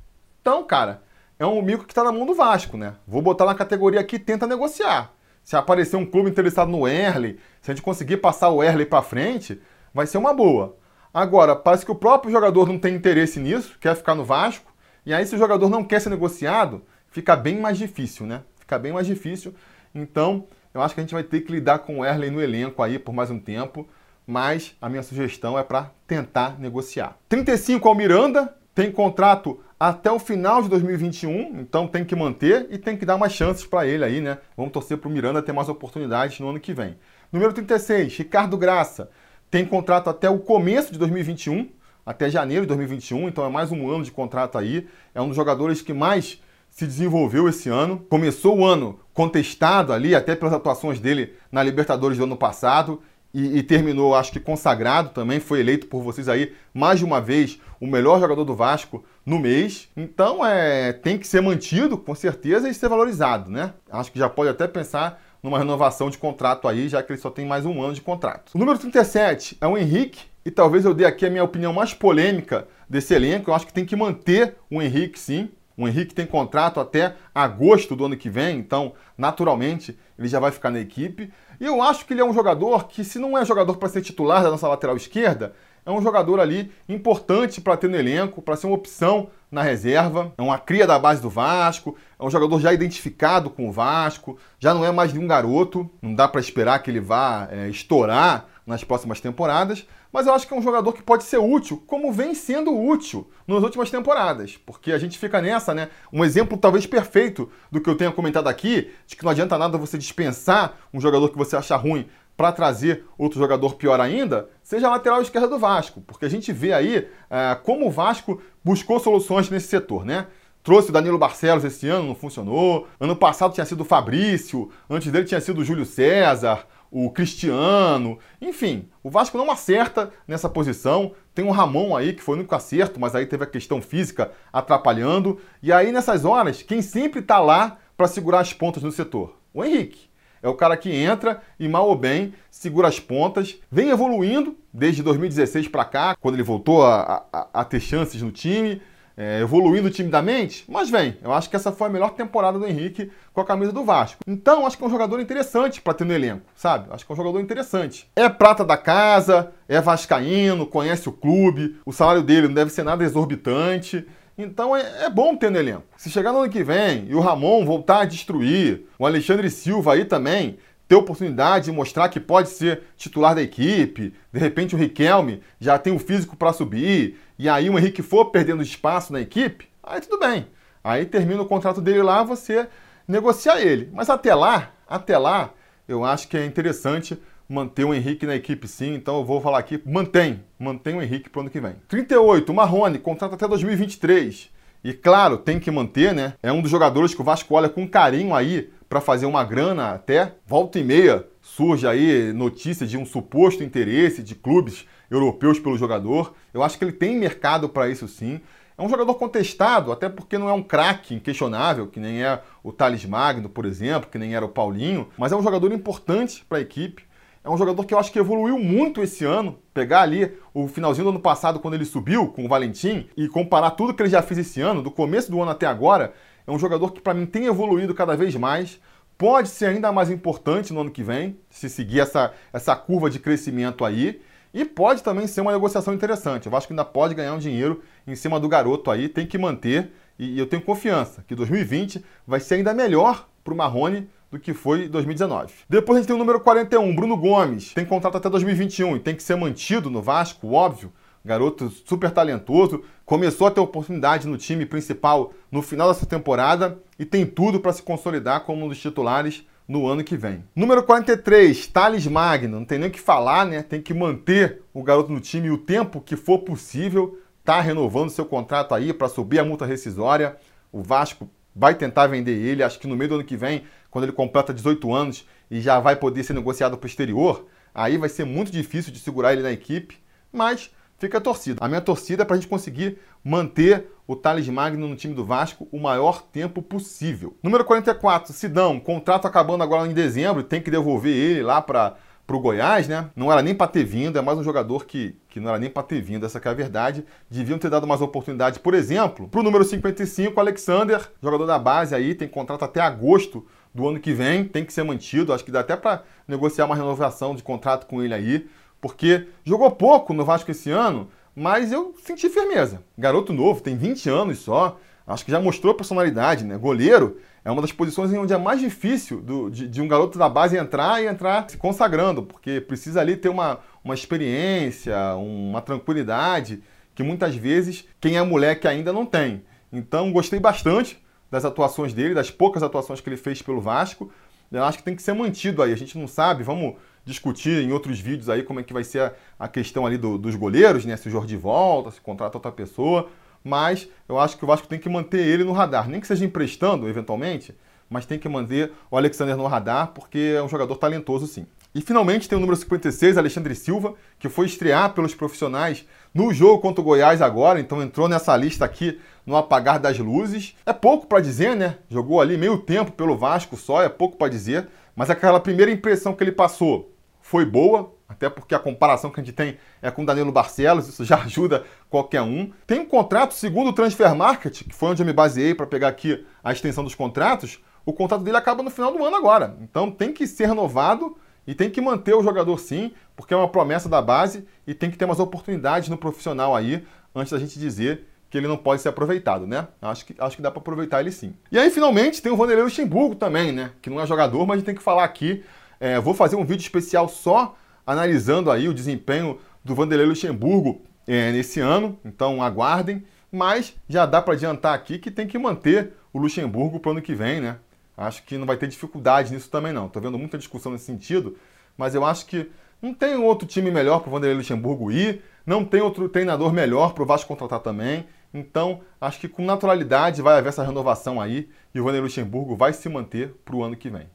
então, 0.49 0.65
cara, 0.65 1.03
é 1.39 1.47
um 1.47 1.63
mico 1.63 1.85
que 1.85 1.93
está 1.93 2.03
na 2.03 2.13
mão 2.13 2.27
do 2.27 2.35
Vasco, 2.35 2.77
né? 2.77 2.95
Vou 3.07 3.23
botar 3.23 3.45
na 3.47 3.55
categoria 3.55 4.01
aqui 4.01 4.19
tenta 4.19 4.47
negociar. 4.47 5.13
Se 5.45 5.57
aparecer 5.57 5.97
um 5.97 6.05
clube 6.05 6.29
interessado 6.29 6.71
no 6.71 6.87
Erley, 6.87 7.39
se 7.63 7.71
a 7.71 7.75
gente 7.75 7.83
conseguir 7.83 8.19
passar 8.19 8.51
o 8.51 8.63
Erley 8.63 8.85
para 8.85 9.03
frente, 9.03 9.61
vai 9.95 10.07
ser 10.07 10.19
uma 10.19 10.35
boa. 10.35 10.77
Agora, 11.15 11.57
parece 11.57 11.87
que 11.87 11.93
o 11.93 11.95
próprio 11.95 12.31
jogador 12.31 12.69
não 12.69 12.79
tem 12.79 12.95
interesse 12.95 13.41
nisso, 13.41 13.79
quer 13.81 13.97
ficar 13.97 14.15
no 14.15 14.25
Vasco, 14.25 14.71
e 15.07 15.15
aí 15.15 15.25
se 15.25 15.35
o 15.35 15.39
jogador 15.39 15.71
não 15.71 15.85
quer 15.85 16.01
ser 16.01 16.11
negociado, 16.11 16.83
fica 17.09 17.35
bem 17.35 17.59
mais 17.59 17.79
difícil, 17.79 18.27
né? 18.27 18.43
Fica 18.59 18.79
bem 18.79 18.93
mais 18.93 19.07
difícil. 19.07 19.55
Então, 19.95 20.47
eu 20.75 20.83
acho 20.83 20.95
que 20.95 21.01
a 21.01 21.03
gente 21.03 21.15
vai 21.15 21.23
ter 21.23 21.41
que 21.41 21.53
lidar 21.53 21.79
com 21.79 22.01
o 22.01 22.05
Erley 22.05 22.31
no 22.31 22.43
elenco 22.43 22.83
aí 22.83 22.99
por 22.99 23.15
mais 23.15 23.31
um 23.31 23.39
tempo, 23.39 23.89
mas 24.27 24.77
a 24.83 24.89
minha 24.89 25.03
sugestão 25.03 25.59
é 25.59 25.63
para 25.63 25.91
tentar 26.07 26.61
negociar. 26.61 27.17
35 27.29 27.89
ao 27.89 27.95
Miranda, 27.95 28.55
tem 28.79 28.93
contrato 28.93 29.59
até 29.77 30.09
o 30.09 30.21
final 30.21 30.63
de 30.63 30.69
2021, 30.69 31.59
então 31.59 31.89
tem 31.89 32.05
que 32.05 32.15
manter 32.15 32.69
e 32.71 32.79
tem 32.79 32.97
que 32.97 33.05
dar 33.05 33.19
mais 33.19 33.33
chances 33.33 33.67
para 33.67 33.85
ele 33.85 34.05
aí, 34.05 34.21
né? 34.21 34.39
Vamos 34.57 34.71
torcer 34.71 34.97
para 34.99 35.09
o 35.09 35.11
Miranda 35.11 35.43
ter 35.43 35.51
mais 35.51 35.69
oportunidades 35.69 36.39
no 36.39 36.51
ano 36.51 36.61
que 36.61 36.73
vem. 36.73 36.97
Número 37.33 37.53
36, 37.53 38.19
Ricardo 38.19 38.57
Graça. 38.57 39.11
Tem 39.51 39.65
contrato 39.65 40.09
até 40.09 40.31
o 40.31 40.39
começo 40.39 40.93
de 40.93 40.99
2021, 41.01 41.71
até 42.07 42.31
janeiro 42.31 42.63
de 42.63 42.69
2021, 42.69 43.27
então 43.27 43.45
é 43.45 43.49
mais 43.49 43.73
um 43.73 43.91
ano 43.91 44.05
de 44.05 44.13
contrato 44.13 44.57
aí. 44.57 44.87
É 45.13 45.21
um 45.21 45.27
dos 45.27 45.35
jogadores 45.35 45.83
que 45.83 45.93
mais 45.93 46.41
se 46.71 46.87
desenvolveu 46.87 47.49
esse 47.49 47.69
ano. 47.69 48.07
Começou 48.09 48.59
o 48.59 48.65
ano 48.65 49.01
contestado 49.13 49.93
ali, 49.93 50.15
até 50.15 50.37
pelas 50.37 50.55
atuações 50.55 51.01
dele 51.01 51.35
na 51.51 51.65
Libertadores 51.65 52.17
do 52.17 52.23
ano 52.23 52.37
passado. 52.37 53.03
E, 53.33 53.59
e, 53.59 53.63
terminou, 53.63 54.15
acho 54.15 54.33
que 54.33 54.41
consagrado 54.41 55.11
também, 55.11 55.39
foi 55.39 55.61
eleito 55.61 55.87
por 55.87 56.03
vocês 56.03 56.29
aí 56.29 56.55
mais 56.73 56.99
de 56.99 57.05
uma 57.05 57.21
vez 57.21 57.61
o 57.79 57.87
melhor 57.87 58.19
jogador 58.21 58.45
do 58.45 58.55
Vasco 58.55 59.05
no 59.25 59.39
mês. 59.39 59.89
Então 59.97 60.45
é, 60.45 60.93
tem 60.93 61.19
que 61.19 61.27
ser 61.27 61.43
mantido, 61.43 61.99
com 61.99 62.15
certeza, 62.15 62.69
e 62.69 62.75
ser 62.75 62.89
valorizado, 62.89 63.51
né? 63.51 63.75
Acho 63.91 64.11
que 64.11 64.19
já 64.19 64.29
pode 64.29 64.49
até 64.51 64.67
pensar 64.67 65.23
numa 65.43 65.59
renovação 65.59 66.11
de 66.11 66.19
contrato 66.19 66.67
aí, 66.67 66.89
já 66.89 67.03
que 67.03 67.13
ele 67.13 67.21
só 67.21 67.31
tem 67.31 67.47
mais 67.47 67.67
um 67.67 67.83
ano 67.83 67.95
de 67.95 68.01
contrato. 68.01 68.53
O 68.55 68.59
número 68.59 68.79
37 68.79 69.59
é 69.61 69.67
o 69.67 69.77
Henrique, 69.77 70.23
e 70.45 70.51
talvez 70.51 70.85
eu 70.87 70.95
dê 70.95 71.05
aqui 71.05 71.27
a 71.27 71.31
minha 71.31 71.45
opinião 71.45 71.73
mais 71.75 71.93
polêmica 71.93 72.67
desse 72.89 73.15
elenco. 73.15 73.51
Eu 73.51 73.55
acho 73.55 73.67
que 73.67 73.73
tem 73.73 73.85
que 73.85 73.95
manter 73.95 74.57
o 74.71 74.81
Henrique, 74.81 75.19
sim. 75.19 75.51
O 75.77 75.87
Henrique 75.87 76.15
tem 76.15 76.27
contrato 76.27 76.81
até 76.81 77.15
agosto 77.35 77.95
do 77.95 78.07
ano 78.07 78.17
que 78.17 78.29
vem, 78.29 78.59
então, 78.59 78.95
naturalmente, 79.17 79.97
ele 80.19 80.27
já 80.27 80.41
vai 80.41 80.51
ficar 80.51 80.71
na 80.71 80.81
equipe. 80.81 81.31
E 81.61 81.65
eu 81.65 81.83
acho 81.83 82.07
que 82.07 82.13
ele 82.13 82.21
é 82.21 82.25
um 82.25 82.33
jogador 82.33 82.87
que, 82.87 83.03
se 83.03 83.19
não 83.19 83.37
é 83.37 83.45
jogador 83.45 83.77
para 83.77 83.89
ser 83.89 84.03
titular 84.03 84.43
da 84.43 84.51
nossa 84.51 84.69
lateral 84.69 84.97
esquerda, 84.97 85.55
é 85.85 85.91
um 85.91 86.03
jogador 86.03 86.39
ali 86.39 86.71
importante 86.89 87.61
para 87.61 87.77
ter 87.77 87.89
no 87.89 87.97
elenco, 87.97 88.43
para 88.43 88.57
ser 88.57 88.67
uma 88.67 88.77
opção 88.77 89.31
na 89.51 89.63
reserva. 89.63 90.33
É 90.37 90.43
uma 90.43 90.59
cria 90.59 90.87
da 90.87 90.99
base 90.99 91.23
do 91.23 91.31
Vasco, 91.31 91.97
é 92.19 92.25
um 92.25 92.31
jogador 92.31 92.61
já 92.61 92.73
identificado 92.73 93.49
com 93.49 93.69
o 93.69 93.73
Vasco, 93.73 94.39
já 94.59 94.75
não 94.75 94.85
é 94.85 94.93
mais 94.93 95.13
nenhum 95.13 95.27
garoto, 95.27 95.91
não 96.03 96.15
dá 96.15 96.29
para 96.29 96.41
esperar 96.41 96.79
que 96.83 96.91
ele 96.91 97.01
vá 97.01 97.49
é, 97.51 97.69
estourar 97.69 98.47
nas 98.67 98.85
próximas 98.85 99.19
temporadas, 99.19 99.87
mas 100.13 100.27
eu 100.27 100.33
acho 100.33 100.47
que 100.47 100.55
é 100.55 100.57
um 100.57 100.63
jogador 100.63 100.93
que 100.93 101.03
pode 101.03 101.25
ser 101.25 101.39
útil, 101.39 101.83
como 101.87 102.13
vem 102.13 102.35
sendo 102.35 102.77
útil 102.77 103.31
nas 103.47 103.63
últimas 103.63 103.91
temporadas, 103.91 104.57
porque 104.57 104.93
a 104.93 104.99
gente 104.99 105.19
fica 105.19 105.41
nessa, 105.41 105.75
né? 105.75 105.89
Um 106.13 106.25
exemplo 106.25 106.57
talvez 106.57 106.87
perfeito 106.87 107.51
do 107.71 107.81
que 107.81 107.89
eu 107.89 107.97
tenha 107.97 108.11
comentado 108.13 108.49
aqui, 108.49 108.91
de 109.07 109.17
que 109.17 109.25
não 109.25 109.31
adianta 109.31 109.59
nada 109.59 109.79
você 109.79 109.99
dispensar 109.99 110.77
um 110.93 111.01
jogador 111.01 111.29
que 111.29 111.39
você 111.39 111.57
acha 111.57 111.77
ruim 111.77 112.09
para 112.37 112.53
trazer 112.53 113.05
outro 113.19 113.39
jogador 113.39 113.75
pior 113.75 114.01
ainda, 114.01 114.49
seja 114.63 114.87
a 114.87 114.91
lateral 114.91 115.21
esquerda 115.21 115.49
do 115.49 115.59
Vasco, 115.59 116.01
porque 116.03 116.25
a 116.25 116.31
gente 116.31 116.53
vê 116.53 116.73
aí 116.73 117.09
é, 117.29 117.55
como 117.65 117.87
o 117.89 117.91
Vasco 117.91 118.41
buscou 118.65 119.01
soluções 119.01 119.51
nesse 119.51 119.67
setor, 119.67 120.05
né? 120.05 120.29
Trouxe 120.63 120.91
o 120.91 120.93
Danilo 120.93 121.19
Barcelos 121.19 121.65
esse 121.65 121.89
ano, 121.89 122.09
não 122.09 122.15
funcionou. 122.15 122.87
Ano 123.01 123.17
passado 123.17 123.55
tinha 123.55 123.65
sido 123.65 123.81
o 123.81 123.85
Fabrício, 123.85 124.71
antes 124.89 125.11
dele 125.11 125.25
tinha 125.25 125.41
sido 125.41 125.61
o 125.61 125.65
Júlio 125.65 125.87
César 125.87 126.67
o 126.91 127.11
Cristiano, 127.11 128.19
enfim, 128.41 128.89
o 129.03 129.11
Vasco 129.11 129.37
não 129.37 129.51
acerta 129.51 130.11
nessa 130.27 130.49
posição. 130.49 131.13
Tem 131.35 131.45
o 131.45 131.51
Ramon 131.51 131.97
aí, 131.97 132.13
que 132.13 132.23
foi 132.23 132.35
o 132.35 132.39
único 132.39 132.55
acerto, 132.55 132.99
mas 132.99 133.15
aí 133.15 133.27
teve 133.27 133.45
a 133.45 133.47
questão 133.47 133.81
física 133.81 134.33
atrapalhando. 134.53 135.39
E 135.63 135.73
aí, 135.73 135.93
nessas 135.93 136.25
horas, 136.25 136.63
quem 136.63 136.83
sempre 136.83 137.21
está 137.21 137.39
lá 137.39 137.79
para 137.97 138.09
segurar 138.09 138.41
as 138.41 138.53
pontas 138.53 138.83
no 138.83 138.93
setor? 138.93 139.39
O 139.53 139.65
Henrique. 139.65 140.09
É 140.43 140.49
o 140.49 140.55
cara 140.55 140.77
que 140.77 140.95
entra 140.95 141.43
e, 141.59 141.69
mal 141.69 141.89
ou 141.89 141.97
bem, 141.97 142.33
segura 142.51 142.87
as 142.87 143.01
pontas, 143.01 143.57
vem 143.71 143.91
evoluindo 143.91 144.57
desde 144.73 145.03
2016 145.03 145.67
para 145.69 145.85
cá, 145.85 146.17
quando 146.21 146.37
ele 146.37 146.45
voltou 146.45 146.85
a, 146.85 147.25
a, 147.33 147.49
a 147.53 147.65
ter 147.65 147.81
chances 147.81 148.23
no 148.23 148.31
time 148.31 148.81
é, 149.19 149.41
evoluindo 149.41 149.91
timidamente, 149.91 150.65
mas 150.69 150.89
vem. 150.89 151.17
Eu 151.21 151.33
acho 151.33 151.51
que 151.51 151.57
essa 151.57 151.73
foi 151.73 151.89
a 151.89 151.91
melhor 151.91 152.11
temporada 152.11 152.57
do 152.57 152.65
Henrique 152.65 153.11
com 153.35 153.41
a 153.41 153.45
camisa 153.45 153.73
do 153.73 153.83
Vasco. 153.83 154.23
Então, 154.25 154.65
acho 154.65 154.79
que 154.79 154.85
é 154.85 154.87
um 154.87 154.91
jogador 154.91 155.19
interessante 155.19 155.81
para 155.81 155.93
ter 155.93 156.05
no 156.05 156.13
elenco, 156.13 156.47
sabe? 156.55 156.87
Acho 156.93 157.05
que 157.05 157.11
é 157.11 157.15
um 157.15 157.17
jogador 157.17 157.41
interessante. 157.41 158.09
É 158.15 158.29
prata 158.29 158.65
da 158.65 158.77
casa, 158.77 159.51
é 159.69 159.81
vascaíno, 159.81 160.65
conhece 160.65 161.09
o 161.09 161.13
clube, 161.13 161.81
o 161.85 161.93
salário 161.93 162.23
dele 162.23 162.47
não 162.47 162.55
deve 162.55 162.71
ser 162.71 162.85
nada 162.85 163.03
exorbitante. 163.03 164.07
Então 164.39 164.77
é, 164.77 165.07
é, 165.07 165.11
bom 165.11 165.35
ter 165.35 165.51
no 165.51 165.59
elenco. 165.59 165.83
Se 165.97 166.09
chegar 166.09 166.33
no 166.33 166.39
ano 166.39 166.53
que 166.53 166.63
vem 166.63 167.07
e 167.09 167.15
o 167.17 167.19
Ramon 167.19 167.65
voltar 167.65 168.03
a 168.03 168.05
destruir, 168.05 168.87
o 168.97 169.05
Alexandre 169.05 169.51
Silva 169.51 169.95
aí 169.95 170.05
também 170.05 170.59
ter 170.89 170.97
oportunidade 170.97 171.67
de 171.67 171.73
mostrar 171.73 172.09
que 172.09 172.19
pode 172.19 172.49
ser 172.49 172.83
titular 172.97 173.35
da 173.35 173.43
equipe, 173.43 174.15
de 174.33 174.41
repente 174.41 174.75
o 174.75 174.79
Riquelme 174.79 175.43
já 175.61 175.79
tem 175.79 175.95
o 175.95 175.99
físico 175.99 176.35
para 176.35 176.55
subir, 176.55 177.21
e 177.39 177.49
aí 177.49 177.69
o 177.69 177.79
Henrique 177.79 178.03
for 178.03 178.27
perdendo 178.27 178.63
espaço 178.63 179.13
na 179.13 179.21
equipe, 179.21 179.69
aí 179.83 180.01
tudo 180.01 180.19
bem. 180.19 180.47
Aí 180.83 181.05
termina 181.05 181.43
o 181.43 181.47
contrato 181.47 181.83
dele 181.83 182.03
lá, 182.03 182.23
você 182.23 182.67
negocia 183.07 183.61
ele. 183.61 183.91
Mas 183.93 184.09
até 184.09 184.35
lá, 184.35 184.73
até 184.89 185.19
lá, 185.19 185.53
eu 185.87 186.03
acho 186.05 186.27
que 186.29 186.37
é 186.37 186.47
interessante 186.47 187.19
manter 187.47 187.85
o 187.85 187.95
Henrique 187.95 188.27
na 188.27 188.37
equipe 188.37 188.67
sim, 188.67 188.95
então 188.95 189.19
eu 189.19 189.25
vou 189.25 189.41
falar 189.41 189.59
aqui, 189.59 189.83
mantém, 189.85 190.43
mantém 190.59 190.97
o 190.97 191.03
Henrique 191.03 191.29
para 191.29 191.41
o 191.41 191.43
ano 191.43 191.51
que 191.51 191.61
vem. 191.61 191.75
38, 191.89 192.53
Marrone, 192.55 192.99
contrato 192.99 193.35
até 193.35 193.47
2023. 193.47 194.51
E 194.85 194.93
claro, 194.93 195.37
tem 195.37 195.59
que 195.59 195.71
manter, 195.71 196.15
né? 196.15 196.35
É 196.43 196.53
um 196.53 196.63
dos 196.63 196.71
jogadores 196.71 197.13
que 197.13 197.21
o 197.21 197.25
Vasco 197.25 197.55
olha 197.55 197.69
com 197.69 197.87
carinho 197.89 198.35
aí 198.35 198.71
para 198.89 199.01
fazer 199.01 199.27
uma 199.27 199.45
grana 199.45 199.91
até. 199.93 200.35
Volta 200.47 200.79
e 200.79 200.85
meia 200.85 201.27
surge 201.41 201.87
aí 201.87 202.33
notícia 202.33 202.87
de 202.87 202.97
um 202.97 203.05
suposto 203.07 203.63
interesse 203.63 204.23
de 204.23 204.35
clubes 204.35 204.87
europeus 205.11 205.59
pelo 205.59 205.77
jogador. 205.77 206.35
Eu 206.53 206.63
acho 206.63 206.79
que 206.79 206.85
ele 206.85 206.93
tem 206.93 207.17
mercado 207.17 207.69
para 207.69 207.89
isso 207.89 208.07
sim. 208.09 208.41
É 208.77 208.83
um 208.83 208.89
jogador 208.89 209.15
contestado, 209.15 209.91
até 209.91 210.09
porque 210.09 210.39
não 210.39 210.49
é 210.49 210.53
um 210.53 210.63
craque 210.63 211.15
inquestionável, 211.15 211.89
que 211.89 211.99
nem 211.99 212.23
é 212.23 212.41
o 212.63 212.71
Thales 212.71 213.05
Magno, 213.05 213.49
por 213.49 213.65
exemplo, 213.65 214.09
que 214.09 214.19
nem 214.19 214.37
era 214.37 214.45
o 214.45 214.49
Paulinho, 214.49 215.09
mas 215.19 215.33
é 215.33 215.37
um 215.37 215.43
jogador 215.43 215.73
importante 215.73 216.45
para 216.49 216.59
a 216.59 216.61
equipe. 216.61 217.03
É 217.43 217.51
um 217.51 217.57
jogador 217.57 217.85
que 217.85 217.95
eu 217.95 217.99
acho 217.99 218.13
que 218.13 218.19
evoluiu 218.19 218.59
muito 218.59 219.03
esse 219.03 219.25
ano. 219.25 219.59
Pegar 219.73 220.03
ali 220.03 220.33
o 220.53 220.69
finalzinho 220.69 221.05
do 221.05 221.11
ano 221.11 221.21
passado, 221.21 221.59
quando 221.59 221.75
ele 221.75 221.85
subiu 221.85 222.29
com 222.29 222.45
o 222.45 222.49
Valentim, 222.49 223.09
e 223.17 223.27
comparar 223.27 223.73
tudo 223.73 223.95
que 223.95 224.03
ele 224.03 224.11
já 224.11 224.23
fez 224.23 224.39
esse 224.39 224.61
ano, 224.61 224.83
do 224.83 224.91
começo 224.91 225.31
do 225.31 225.41
ano 225.41 225.51
até 225.51 225.67
agora, 225.67 226.13
é 226.49 226.51
um 226.53 226.59
jogador 226.59 226.93
que 226.93 227.01
para 227.01 227.13
mim 227.13 227.27
tem 227.27 227.45
evoluído 227.45 227.95
cada 227.95 228.17
vez 228.17 228.35
mais. 228.35 228.81
Pode 229.19 229.51
ser 229.51 229.67
ainda 229.67 229.93
mais 229.93 230.09
importante 230.09 230.73
no 230.73 230.81
ano 230.81 230.91
que 230.91 231.03
vem, 231.03 231.39
se 231.51 231.69
seguir 231.69 232.01
essa, 232.01 232.33
essa 232.51 232.75
curva 232.75 233.11
de 233.11 233.19
crescimento 233.19 233.85
aí. 233.85 234.23
E 234.55 234.65
pode 234.65 235.03
também 235.03 235.27
ser 235.27 235.43
uma 235.43 235.53
negociação 235.53 235.93
interessante. 235.93 236.47
Eu 236.47 236.57
acho 236.57 236.67
que 236.67 236.73
ainda 236.73 236.87
pode 236.87 237.15
ganhar 237.15 237.35
um 237.35 237.39
dinheiro 237.39 237.83
em 238.07 238.17
cima 238.17 238.41
do 238.41 238.49
garoto 238.49 238.91
aí, 238.91 239.11
tem 239.11 239.27
que 239.27 239.37
manter. 239.37 239.93
E 240.19 240.39
eu 240.39 240.47
tenho 240.47 240.63
confiança 240.63 241.23
que 241.29 241.35
2020 241.35 242.03
vai 242.27 242.41
ser 242.41 242.55
ainda 242.55 242.73
melhor 242.73 243.29
para 243.45 243.53
o 243.53 243.57
Marrone 243.57 244.09
do 244.31 244.39
que 244.39 244.55
foi 244.55 244.89
2019. 244.89 245.53
Depois 245.69 245.99
a 245.99 246.01
gente 246.01 246.07
tem 246.07 246.17
o 246.17 246.19
número 246.19 246.41
41, 246.41 246.97
Bruno 246.97 247.17
Gomes. 247.19 247.75
Tem 247.75 247.85
contrato 247.85 248.17
até 248.17 248.31
2021 248.31 248.97
e 248.97 249.01
tem 249.01 249.15
que 249.15 249.23
ser 249.23 249.37
mantido 249.37 249.91
no 249.91 250.01
Vasco, 250.01 250.51
óbvio 250.51 250.91
garoto 251.25 251.69
super 251.69 252.11
talentoso, 252.11 252.83
começou 253.09 253.47
a 253.47 253.51
ter 253.51 253.59
oportunidade 253.59 254.29
no 254.29 254.37
time 254.37 254.67
principal 254.67 255.33
no 255.51 255.63
final 255.63 255.89
dessa 255.89 256.05
temporada 256.05 256.79
e 256.99 257.07
tem 257.07 257.25
tudo 257.25 257.59
para 257.59 257.73
se 257.73 257.83
consolidar 257.83 258.41
como 258.45 258.67
um 258.67 258.69
dos 258.69 258.79
titulares 258.79 259.47
no 259.67 259.89
ano 259.89 260.05
que 260.05 260.15
vem. 260.15 260.45
Número 260.55 260.83
43, 260.83 261.69
Thales 261.69 262.07
Magno. 262.07 262.59
Não 262.59 262.67
tem 262.67 262.79
nem 262.79 262.91
o 262.91 262.93
que 262.93 263.01
falar, 263.01 263.47
né? 263.47 263.63
Tem 263.63 263.81
que 263.81 263.95
manter 263.95 264.61
o 264.75 264.83
garoto 264.83 265.11
no 265.11 265.21
time 265.21 265.51
o 265.51 265.57
tempo 265.57 266.03
que 266.03 266.17
for 266.17 266.41
possível. 266.41 267.19
Tá 267.43 267.63
renovando 267.63 268.11
seu 268.11 268.27
contrato 268.27 268.75
aí 268.75 268.93
para 268.93 269.09
subir 269.09 269.39
a 269.39 269.45
multa 269.45 269.65
rescisória. 269.65 270.37
O 270.71 270.83
Vasco 270.83 271.31
vai 271.57 271.75
tentar 271.75 272.09
vender 272.09 272.37
ele. 272.37 272.63
Acho 272.63 272.79
que 272.79 272.87
no 272.87 272.95
meio 272.95 273.09
do 273.09 273.15
ano 273.15 273.25
que 273.25 273.39
vem, 273.39 273.63
quando 273.91 274.05
ele 274.05 274.13
completa 274.13 274.53
18 274.53 274.93
anos 274.93 275.27
e 275.51 275.63
já 275.63 275.81
vai 275.81 275.97
poder 275.97 276.25
ser 276.25 276.35
negociado 276.35 276.77
para 276.77 276.85
o 276.85 276.91
exterior, 276.91 277.47
aí 277.75 277.97
vai 277.97 278.11
ser 278.11 278.27
muito 278.27 278.53
difícil 278.53 278.93
de 278.93 278.99
segurar 278.99 279.33
ele 279.33 279.43
na 279.43 279.51
equipe. 279.51 279.97
Mas 280.31 280.71
fica 280.99 281.19
a 281.19 281.21
torcida. 281.21 281.59
A 281.65 281.69
minha 281.69 281.81
torcida 281.81 282.23
é 282.23 282.27
para 282.27 282.37
a 282.37 282.39
gente 282.39 282.49
conseguir 282.49 282.99
manter 283.25 283.87
o 284.07 284.17
Thales 284.17 284.49
Magno 284.49 284.89
no 284.89 284.97
time 284.97 285.15
do 285.15 285.25
Vasco 285.25 285.69
o 285.71 285.79
maior 285.79 286.23
tempo 286.23 286.61
possível. 286.61 287.37
Número 287.43 287.65
44, 287.65 288.33
Sidão, 288.33 288.81
contrato 288.81 289.27
acabando 289.27 289.63
agora 289.63 289.89
em 289.89 289.95
dezembro, 289.95 290.43
tem 290.43 290.61
que 290.61 290.71
devolver 290.71 291.15
ele 291.15 291.43
lá 291.43 291.61
para 291.61 291.97
o 292.27 292.41
Goiás, 292.41 292.89
né? 292.89 293.11
Não 293.15 293.31
era 293.31 293.43
nem 293.43 293.55
para 293.55 293.67
ter 293.67 293.85
vindo, 293.85 294.19
é 294.19 294.23
mais 294.23 294.39
um 294.39 294.43
jogador 294.43 294.87
que, 294.87 295.15
que 295.29 295.39
não 295.39 295.51
era 295.51 295.59
nem 295.59 295.71
para 295.71 295.83
ter 295.83 296.01
vindo, 296.01 296.25
essa 296.27 296.41
é 296.43 296.49
a 296.49 296.55
verdade. 296.55 297.05
Deviam 297.31 297.59
ter 297.59 297.71
dado 297.71 297.87
mais 297.87 298.01
oportunidade, 298.01 298.61
por 298.61 298.75
exemplo, 298.75 299.29
para 299.29 299.41
o 299.41 299.43
número 299.43 299.65
55, 299.65 300.41
Alexander, 300.41 301.07
jogador 301.23 301.47
da 301.47 301.59
base 301.59 301.95
aí, 301.95 302.15
tem 302.15 302.27
contrato 302.27 302.65
até 302.65 302.81
agosto 302.81 303.47
do 303.75 303.87
ano 303.87 304.01
que 304.01 304.13
vem, 304.13 304.45
tem 304.45 304.65
que 304.65 304.73
ser 304.73 304.83
mantido. 304.83 305.33
Acho 305.33 305.45
que 305.45 305.53
dá 305.53 305.61
até 305.61 305.77
para 305.77 306.03
negociar 306.27 306.65
uma 306.65 306.75
renovação 306.75 307.35
de 307.35 307.43
contrato 307.43 307.87
com 307.87 308.03
ele 308.03 308.15
aí 308.15 308.49
porque 308.81 309.29
jogou 309.45 309.71
pouco 309.71 310.13
no 310.13 310.25
Vasco 310.25 310.51
esse 310.51 310.71
ano, 310.71 311.09
mas 311.35 311.73
eu 311.73 311.95
senti 312.05 312.29
firmeza. 312.29 312.83
Garoto 312.97 313.33
novo, 313.33 313.61
tem 313.61 313.77
20 313.77 314.09
anos 314.11 314.39
só, 314.39 314.79
acho 315.07 315.25
que 315.25 315.31
já 315.31 315.41
mostrou 315.41 315.75
personalidade, 315.75 316.45
né? 316.45 316.57
Goleiro 316.57 317.19
é 317.45 317.51
uma 317.51 317.63
das 317.63 317.73
posições 317.73 318.13
onde 318.13 318.33
é 318.33 318.39
mais 318.39 318.61
difícil 318.61 319.21
do, 319.21 319.49
de, 319.49 319.69
de, 319.69 319.81
um 319.81 319.89
garoto 319.89 320.19
da 320.19 320.29
base 320.29 320.57
entrar 320.57 321.03
e 321.03 321.07
entrar 321.07 321.49
se 321.49 321.57
consagrando, 321.57 322.23
porque 322.23 322.61
precisa 322.61 323.01
ali 323.01 323.17
ter 323.17 323.29
uma, 323.29 323.61
uma 323.83 323.95
experiência, 323.95 324.95
uma 325.17 325.63
tranquilidade 325.63 326.63
que 326.95 327.03
muitas 327.03 327.35
vezes 327.37 327.87
quem 328.01 328.17
é 328.17 328.23
moleque 328.23 328.67
ainda 328.67 328.93
não 328.93 329.07
tem. 329.07 329.45
Então 329.73 330.13
gostei 330.13 330.41
bastante 330.41 331.03
das 331.31 331.45
atuações 331.45 331.93
dele, 331.93 332.15
das 332.15 332.31
poucas 332.31 332.63
atuações 332.63 333.01
que 333.01 333.09
ele 333.09 333.17
fez 333.17 333.41
pelo 333.41 333.61
Vasco. 333.61 334.11
Eu 334.51 334.65
acho 334.65 334.79
que 334.79 334.85
tem 334.85 334.97
que 334.97 335.03
ser 335.03 335.13
mantido 335.13 335.63
aí. 335.63 335.73
A 335.73 335.77
gente 335.77 335.97
não 335.97 336.09
sabe, 336.09 336.43
vamos 336.43 336.75
discutir 337.09 337.63
em 337.63 337.73
outros 337.73 337.99
vídeos 337.99 338.29
aí 338.29 338.43
como 338.43 338.61
é 338.61 338.63
que 338.63 338.73
vai 338.73 338.85
ser 338.85 339.01
a, 339.01 339.13
a 339.39 339.49
questão 339.49 339.87
ali 339.87 339.97
do, 339.97 340.19
dos 340.19 340.37
goleiros, 340.37 340.85
né? 340.85 340.97
Se 340.97 341.09
o 341.09 341.11
Jorge 341.11 341.37
volta, 341.37 341.91
se 341.91 342.01
contrata 342.01 342.37
outra 342.37 342.53
pessoa. 342.53 343.09
mas 343.43 343.89
eu 344.09 344.19
acho 344.19 344.37
que 344.37 344.45
o 344.45 344.47
Vasco 344.47 344.69
tem 344.69 344.79
que 344.79 344.89
manter 344.89 345.21
ele 345.21 345.43
no 345.43 345.53
radar, 345.53 345.89
nem 345.89 346.01
que 346.01 346.07
seja 346.07 346.25
emprestando 346.25 346.89
eventualmente, 346.89 347.55
mas 347.89 348.05
tem 348.05 348.19
que 348.19 348.29
manter 348.29 348.73
o 348.91 348.97
Alexander 348.97 349.37
no 349.37 349.47
radar, 349.47 349.89
porque 349.89 350.35
é 350.37 350.43
um 350.43 350.49
jogador 350.49 350.77
talentoso 350.77 351.27
sim. 351.27 351.47
E 351.75 351.81
finalmente 351.81 352.29
tem 352.29 352.37
o 352.37 352.41
número 352.41 352.57
56, 352.57 353.17
Alexandre 353.17 353.55
Silva, 353.55 353.95
que 354.19 354.29
foi 354.29 354.47
estrear 354.47 354.93
pelos 354.95 355.15
profissionais 355.15 355.87
no 356.13 356.33
jogo 356.33 356.61
contra 356.61 356.81
o 356.81 356.85
Goiás 356.85 357.23
agora, 357.23 357.61
então 357.61 357.83
entrou 357.83 358.09
nessa 358.09 358.37
lista 358.37 358.65
aqui 358.65 358.99
no 359.25 359.37
apagar 359.37 359.79
das 359.79 359.99
luzes. 359.99 360.57
É 360.67 360.73
pouco 360.73 361.07
para 361.07 361.21
dizer, 361.21 361.55
né? 361.55 361.77
Jogou 361.89 362.21
ali 362.21 362.37
meio 362.37 362.59
tempo 362.59 362.93
pelo 362.93 363.17
Vasco 363.17 363.57
só, 363.57 363.83
é 363.83 363.89
pouco 363.89 364.17
para 364.17 364.31
dizer, 364.31 364.69
mas 364.97 365.11
aquela 365.11 365.39
primeira 365.39 365.71
impressão 365.71 366.15
que 366.15 366.25
ele 366.25 366.33
passou 366.33 366.93
foi 367.29 367.45
boa, 367.45 367.93
até 368.09 368.31
porque 368.31 368.55
a 368.55 368.59
comparação 368.59 369.11
que 369.11 369.21
a 369.21 369.23
gente 369.23 369.35
tem 369.35 369.59
é 369.83 369.91
com 369.91 370.03
Danilo 370.03 370.33
Barcelos, 370.33 370.89
isso 370.89 371.05
já 371.05 371.17
ajuda 371.21 371.63
qualquer 371.91 372.23
um. 372.23 372.51
Tem 372.67 372.81
um 372.81 372.87
contrato, 372.87 373.35
segundo 373.35 373.69
o 373.69 373.73
Transfer 373.75 374.15
Market, 374.15 374.63
que 374.63 374.75
foi 374.75 374.89
onde 374.89 375.03
eu 375.03 375.07
me 375.07 375.13
baseei 375.13 375.55
para 375.55 375.67
pegar 375.67 375.89
aqui 375.89 376.25
a 376.43 376.53
extensão 376.53 376.83
dos 376.83 376.95
contratos, 376.95 377.63
o 377.85 377.93
contrato 377.93 378.25
dele 378.25 378.39
acaba 378.39 378.63
no 378.63 378.71
final 378.71 378.91
do 378.91 379.05
ano 379.05 379.15
agora. 379.15 379.59
Então 379.61 379.91
tem 379.91 380.11
que 380.11 380.27
ser 380.27 380.47
renovado 380.47 381.19
e 381.47 381.55
tem 381.55 381.69
que 381.69 381.83
manter 381.83 382.15
o 382.15 382.23
jogador 382.23 382.59
sim, 382.59 382.93
porque 383.15 383.35
é 383.35 383.37
uma 383.37 383.49
promessa 383.49 383.91
da 383.91 384.01
base 384.01 384.47
e 384.67 384.73
tem 384.73 384.91
que 384.91 384.97
ter 384.97 385.05
umas 385.05 385.21
oportunidades 385.21 385.91
no 385.91 385.99
profissional 385.99 386.57
aí, 386.57 386.83
antes 387.15 387.31
da 387.31 387.39
gente 387.39 387.59
dizer 387.59 388.07
que 388.31 388.39
ele 388.39 388.49
não 388.49 388.57
pode 388.57 388.81
ser 388.81 388.89
aproveitado, 388.89 389.47
né? 389.47 389.69
Acho 389.83 390.07
que, 390.07 390.15
acho 390.19 390.37
que 390.37 390.43
dá 390.43 390.51
para 390.51 390.61
aproveitar 390.61 391.01
ele 391.01 391.11
sim. 391.11 391.35
E 391.53 391.59
aí, 391.59 391.71
finalmente, 391.71 392.23
tem 392.23 392.33
o 392.33 392.37
Vanderlei 392.37 392.65
Luxemburgo 392.65 393.15
também, 393.15 393.53
né? 393.53 393.73
Que 393.83 393.91
não 393.91 394.01
é 394.01 394.07
jogador, 394.07 394.47
mas 394.47 394.55
a 394.55 394.57
gente 394.59 394.67
tem 394.67 394.75
que 394.75 394.83
falar 394.83 395.05
aqui. 395.05 395.45
É, 395.81 395.99
vou 396.01 396.15
fazer 396.15 396.37
um 396.37 396.45
vídeo 396.45 396.63
especial 396.63 397.09
só 397.09 397.57
analisando 397.87 398.51
aí 398.51 398.69
o 398.69 398.75
desempenho 398.75 399.39
do 399.65 399.75
Vanderlei 399.75 400.07
Luxemburgo 400.07 400.83
é, 401.07 401.33
nesse 401.33 401.61
ano, 401.61 401.99
então 402.05 402.43
aguardem. 402.43 403.05
Mas 403.31 403.75
já 403.89 404.07
dá 404.07 404.23
para 404.23 404.35
adiantar 404.35 404.75
aqui 404.75 404.99
que 404.99 405.11
tem 405.11 405.27
que 405.27 405.39
manter 405.39 405.93
o 406.13 406.19
Luxemburgo 406.19 406.81
para 406.81 406.89
o 406.89 406.93
ano 406.93 407.03
que 407.03 407.15
vem, 407.15 407.41
né? 407.41 407.59
Acho 407.97 408.23
que 408.23 408.39
não 408.39 408.47
vai 408.47 408.57
ter 408.57 408.69
dificuldade 408.69 409.33
nisso 409.33 409.51
também 409.51 409.73
não. 409.73 409.87
Estou 409.87 410.01
vendo 410.01 410.19
muita 410.19 410.39
discussão 410.39 410.73
nesse 410.73 410.85
sentido, 410.85 411.37
mas 411.77 411.95
eu 411.95 412.05
acho 412.05 412.27
que 412.27 412.51
não 412.81 412.95
tem 412.95 413.17
outro 413.17 413.47
time 413.47 413.71
melhor 413.71 414.01
para 414.01 414.09
o 414.09 414.13
Vanderlei 414.13 414.39
Luxemburgo 414.39 414.91
ir, 414.91 415.23
não 415.45 415.65
tem 415.65 415.81
outro 415.81 416.09
treinador 416.09 416.53
melhor 416.53 416.95
para 416.95 417.03
o 417.03 417.07
Vasco 417.07 417.29
contratar 417.29 417.61
também. 417.61 418.07
Então, 418.33 418.81
acho 419.01 419.19
que 419.19 419.29
com 419.29 419.45
naturalidade 419.45 420.23
vai 420.23 420.39
haver 420.39 420.51
essa 420.51 420.63
renovação 420.63 421.21
aí 421.21 421.49
e 421.75 421.81
o 421.81 421.85
Vanderlei 421.85 422.03
Luxemburgo 422.03 422.55
vai 422.55 422.73
se 422.73 422.89
manter 422.89 423.35
para 423.45 423.57
o 423.57 423.65
ano 423.65 423.77
que 423.77 423.91
vem. 423.91 424.07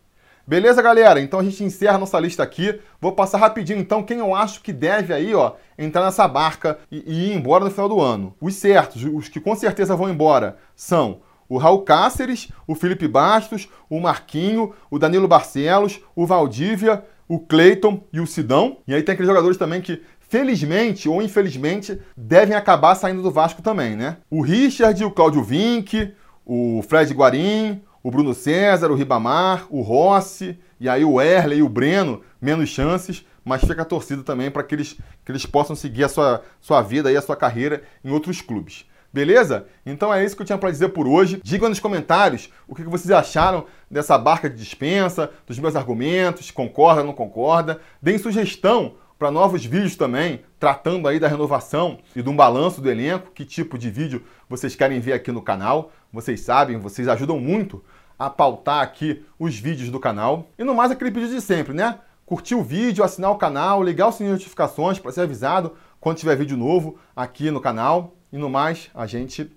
Beleza, 0.45 0.81
galera? 0.81 1.21
Então 1.21 1.39
a 1.39 1.43
gente 1.43 1.63
encerra 1.63 1.97
nossa 1.97 2.19
lista 2.19 2.43
aqui. 2.43 2.77
Vou 2.99 3.13
passar 3.13 3.37
rapidinho 3.37 3.79
então 3.79 4.03
quem 4.03 4.19
eu 4.19 4.35
acho 4.35 4.61
que 4.61 4.73
deve 4.73 5.13
aí, 5.13 5.33
ó, 5.33 5.53
entrar 5.77 6.03
nessa 6.03 6.27
barca 6.27 6.79
e, 6.91 7.01
e 7.07 7.29
ir 7.29 7.33
embora 7.33 7.63
no 7.63 7.71
final 7.71 7.87
do 7.87 8.01
ano. 8.01 8.35
Os 8.41 8.55
certos, 8.55 9.05
os 9.05 9.29
que 9.29 9.39
com 9.39 9.55
certeza 9.55 9.95
vão 9.95 10.09
embora, 10.09 10.57
são 10.75 11.21
o 11.47 11.57
Raul 11.57 11.83
Cáceres, 11.83 12.49
o 12.67 12.75
Felipe 12.75 13.07
Bastos, 13.07 13.69
o 13.89 14.01
Marquinho, 14.01 14.73
o 14.91 14.99
Danilo 14.99 15.29
Barcelos, 15.29 16.01
o 16.13 16.25
Valdívia, 16.25 17.05
o 17.25 17.39
Cleiton 17.39 18.03
e 18.11 18.19
o 18.19 18.27
Sidão. 18.27 18.79
E 18.85 18.93
aí 18.93 19.01
tem 19.01 19.13
aqueles 19.13 19.29
jogadores 19.29 19.57
também 19.57 19.79
que, 19.79 20.01
felizmente 20.19 21.07
ou 21.07 21.21
infelizmente, 21.21 22.01
devem 22.17 22.55
acabar 22.55 22.95
saindo 22.95 23.21
do 23.21 23.31
Vasco 23.31 23.61
também, 23.61 23.95
né? 23.95 24.17
O 24.29 24.41
Richard, 24.41 25.05
o 25.05 25.11
Cláudio 25.11 25.41
Vinck, 25.41 26.13
o 26.45 26.81
Fred 26.81 27.13
Guarim, 27.13 27.81
o 28.03 28.11
Bruno 28.11 28.33
César, 28.33 28.91
o 28.91 28.95
Ribamar, 28.95 29.65
o 29.69 29.81
Rossi, 29.81 30.59
e 30.79 30.89
aí 30.89 31.05
o 31.05 31.21
Erle 31.21 31.55
e 31.55 31.63
o 31.63 31.69
Breno, 31.69 32.21
menos 32.41 32.69
chances, 32.69 33.25
mas 33.45 33.61
fica 33.61 33.81
a 33.81 33.85
torcida 33.85 34.21
também 34.21 34.51
para 34.51 34.61
que 34.61 34.75
eles, 34.75 34.97
que 35.23 35.31
eles 35.31 35.45
possam 35.45 35.75
seguir 35.75 36.03
a 36.03 36.09
sua, 36.09 36.43
sua 36.59 36.81
vida 36.81 37.09
e 37.11 37.15
a 37.15 37.21
sua 37.21 37.37
carreira 37.37 37.83
em 38.03 38.11
outros 38.11 38.41
clubes. 38.41 38.85
Beleza? 39.11 39.67
Então 39.85 40.13
é 40.13 40.25
isso 40.25 40.35
que 40.35 40.41
eu 40.41 40.45
tinha 40.45 40.57
para 40.57 40.71
dizer 40.71 40.89
por 40.89 41.07
hoje. 41.07 41.39
Digam 41.43 41.69
nos 41.69 41.79
comentários 41.79 42.49
o 42.67 42.73
que 42.73 42.83
vocês 42.83 43.11
acharam 43.11 43.65
dessa 43.89 44.17
barca 44.17 44.49
de 44.49 44.55
dispensa, 44.55 45.29
dos 45.45 45.59
meus 45.59 45.75
argumentos, 45.75 46.49
concorda, 46.49 47.03
não 47.03 47.13
concorda. 47.13 47.79
Deem 48.01 48.17
sugestão 48.17 48.95
para 49.19 49.29
novos 49.29 49.63
vídeos 49.63 49.95
também, 49.95 50.41
tratando 50.59 51.07
aí 51.07 51.19
da 51.19 51.27
renovação 51.27 51.99
e 52.15 52.21
de 52.21 52.29
um 52.29 52.35
balanço 52.35 52.81
do 52.81 52.89
elenco, 52.89 53.31
que 53.31 53.45
tipo 53.45 53.77
de 53.77 53.89
vídeo 53.89 54.23
vocês 54.49 54.75
querem 54.75 54.99
ver 54.99 55.13
aqui 55.13 55.31
no 55.31 55.41
canal. 55.41 55.91
Vocês 56.11 56.41
sabem, 56.41 56.79
vocês 56.79 57.07
ajudam 57.07 57.39
muito 57.39 57.83
a 58.17 58.29
pautar 58.29 58.81
aqui 58.81 59.25
os 59.37 59.57
vídeos 59.57 59.89
do 59.89 59.99
canal. 59.99 60.47
E 60.57 60.63
no 60.63 60.73
mais 60.75 60.91
aquele 60.91 61.11
pedido 61.11 61.33
de 61.33 61.41
sempre, 61.41 61.73
né? 61.73 61.99
Curtir 62.25 62.55
o 62.55 62.63
vídeo, 62.63 63.03
assinar 63.03 63.31
o 63.31 63.37
canal, 63.37 63.83
ligar 63.83 64.07
o 64.07 64.11
sininho 64.11 64.35
de 64.35 64.39
notificações 64.39 64.97
para 64.99 65.11
ser 65.11 65.21
avisado 65.21 65.75
quando 65.99 66.17
tiver 66.17 66.35
vídeo 66.35 66.57
novo 66.57 66.97
aqui 67.15 67.51
no 67.51 67.61
canal. 67.61 68.13
E 68.31 68.37
no 68.37 68.49
mais, 68.49 68.89
a 68.93 69.05
gente 69.05 69.51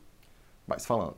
vai 0.67 0.79
se 0.79 0.87
falando. 0.87 1.17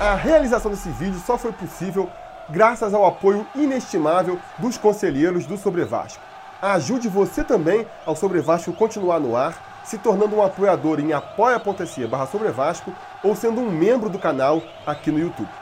A 0.00 0.14
realização 0.14 0.70
desse 0.70 0.90
vídeo 0.90 1.20
só 1.24 1.38
foi 1.38 1.52
possível 1.52 2.10
graças 2.50 2.92
ao 2.92 3.06
apoio 3.06 3.46
inestimável 3.54 4.38
dos 4.58 4.76
conselheiros 4.76 5.46
do 5.46 5.56
Sobre 5.56 5.84
Vasco. 5.84 6.22
Ajude 6.60 7.08
você 7.08 7.42
também 7.42 7.86
ao 8.04 8.14
Sobre 8.14 8.40
Vasco 8.40 8.72
continuar 8.72 9.20
no 9.20 9.36
ar, 9.36 9.71
se 9.84 9.98
tornando 9.98 10.36
um 10.36 10.42
apoiador 10.42 11.00
em 11.00 11.12
apoia.se 11.12 12.06
barra 12.06 12.26
Sobre 12.26 12.50
Vasco 12.50 12.92
ou 13.22 13.34
sendo 13.34 13.60
um 13.60 13.70
membro 13.70 14.08
do 14.08 14.18
canal 14.18 14.62
aqui 14.86 15.10
no 15.10 15.18
YouTube. 15.18 15.61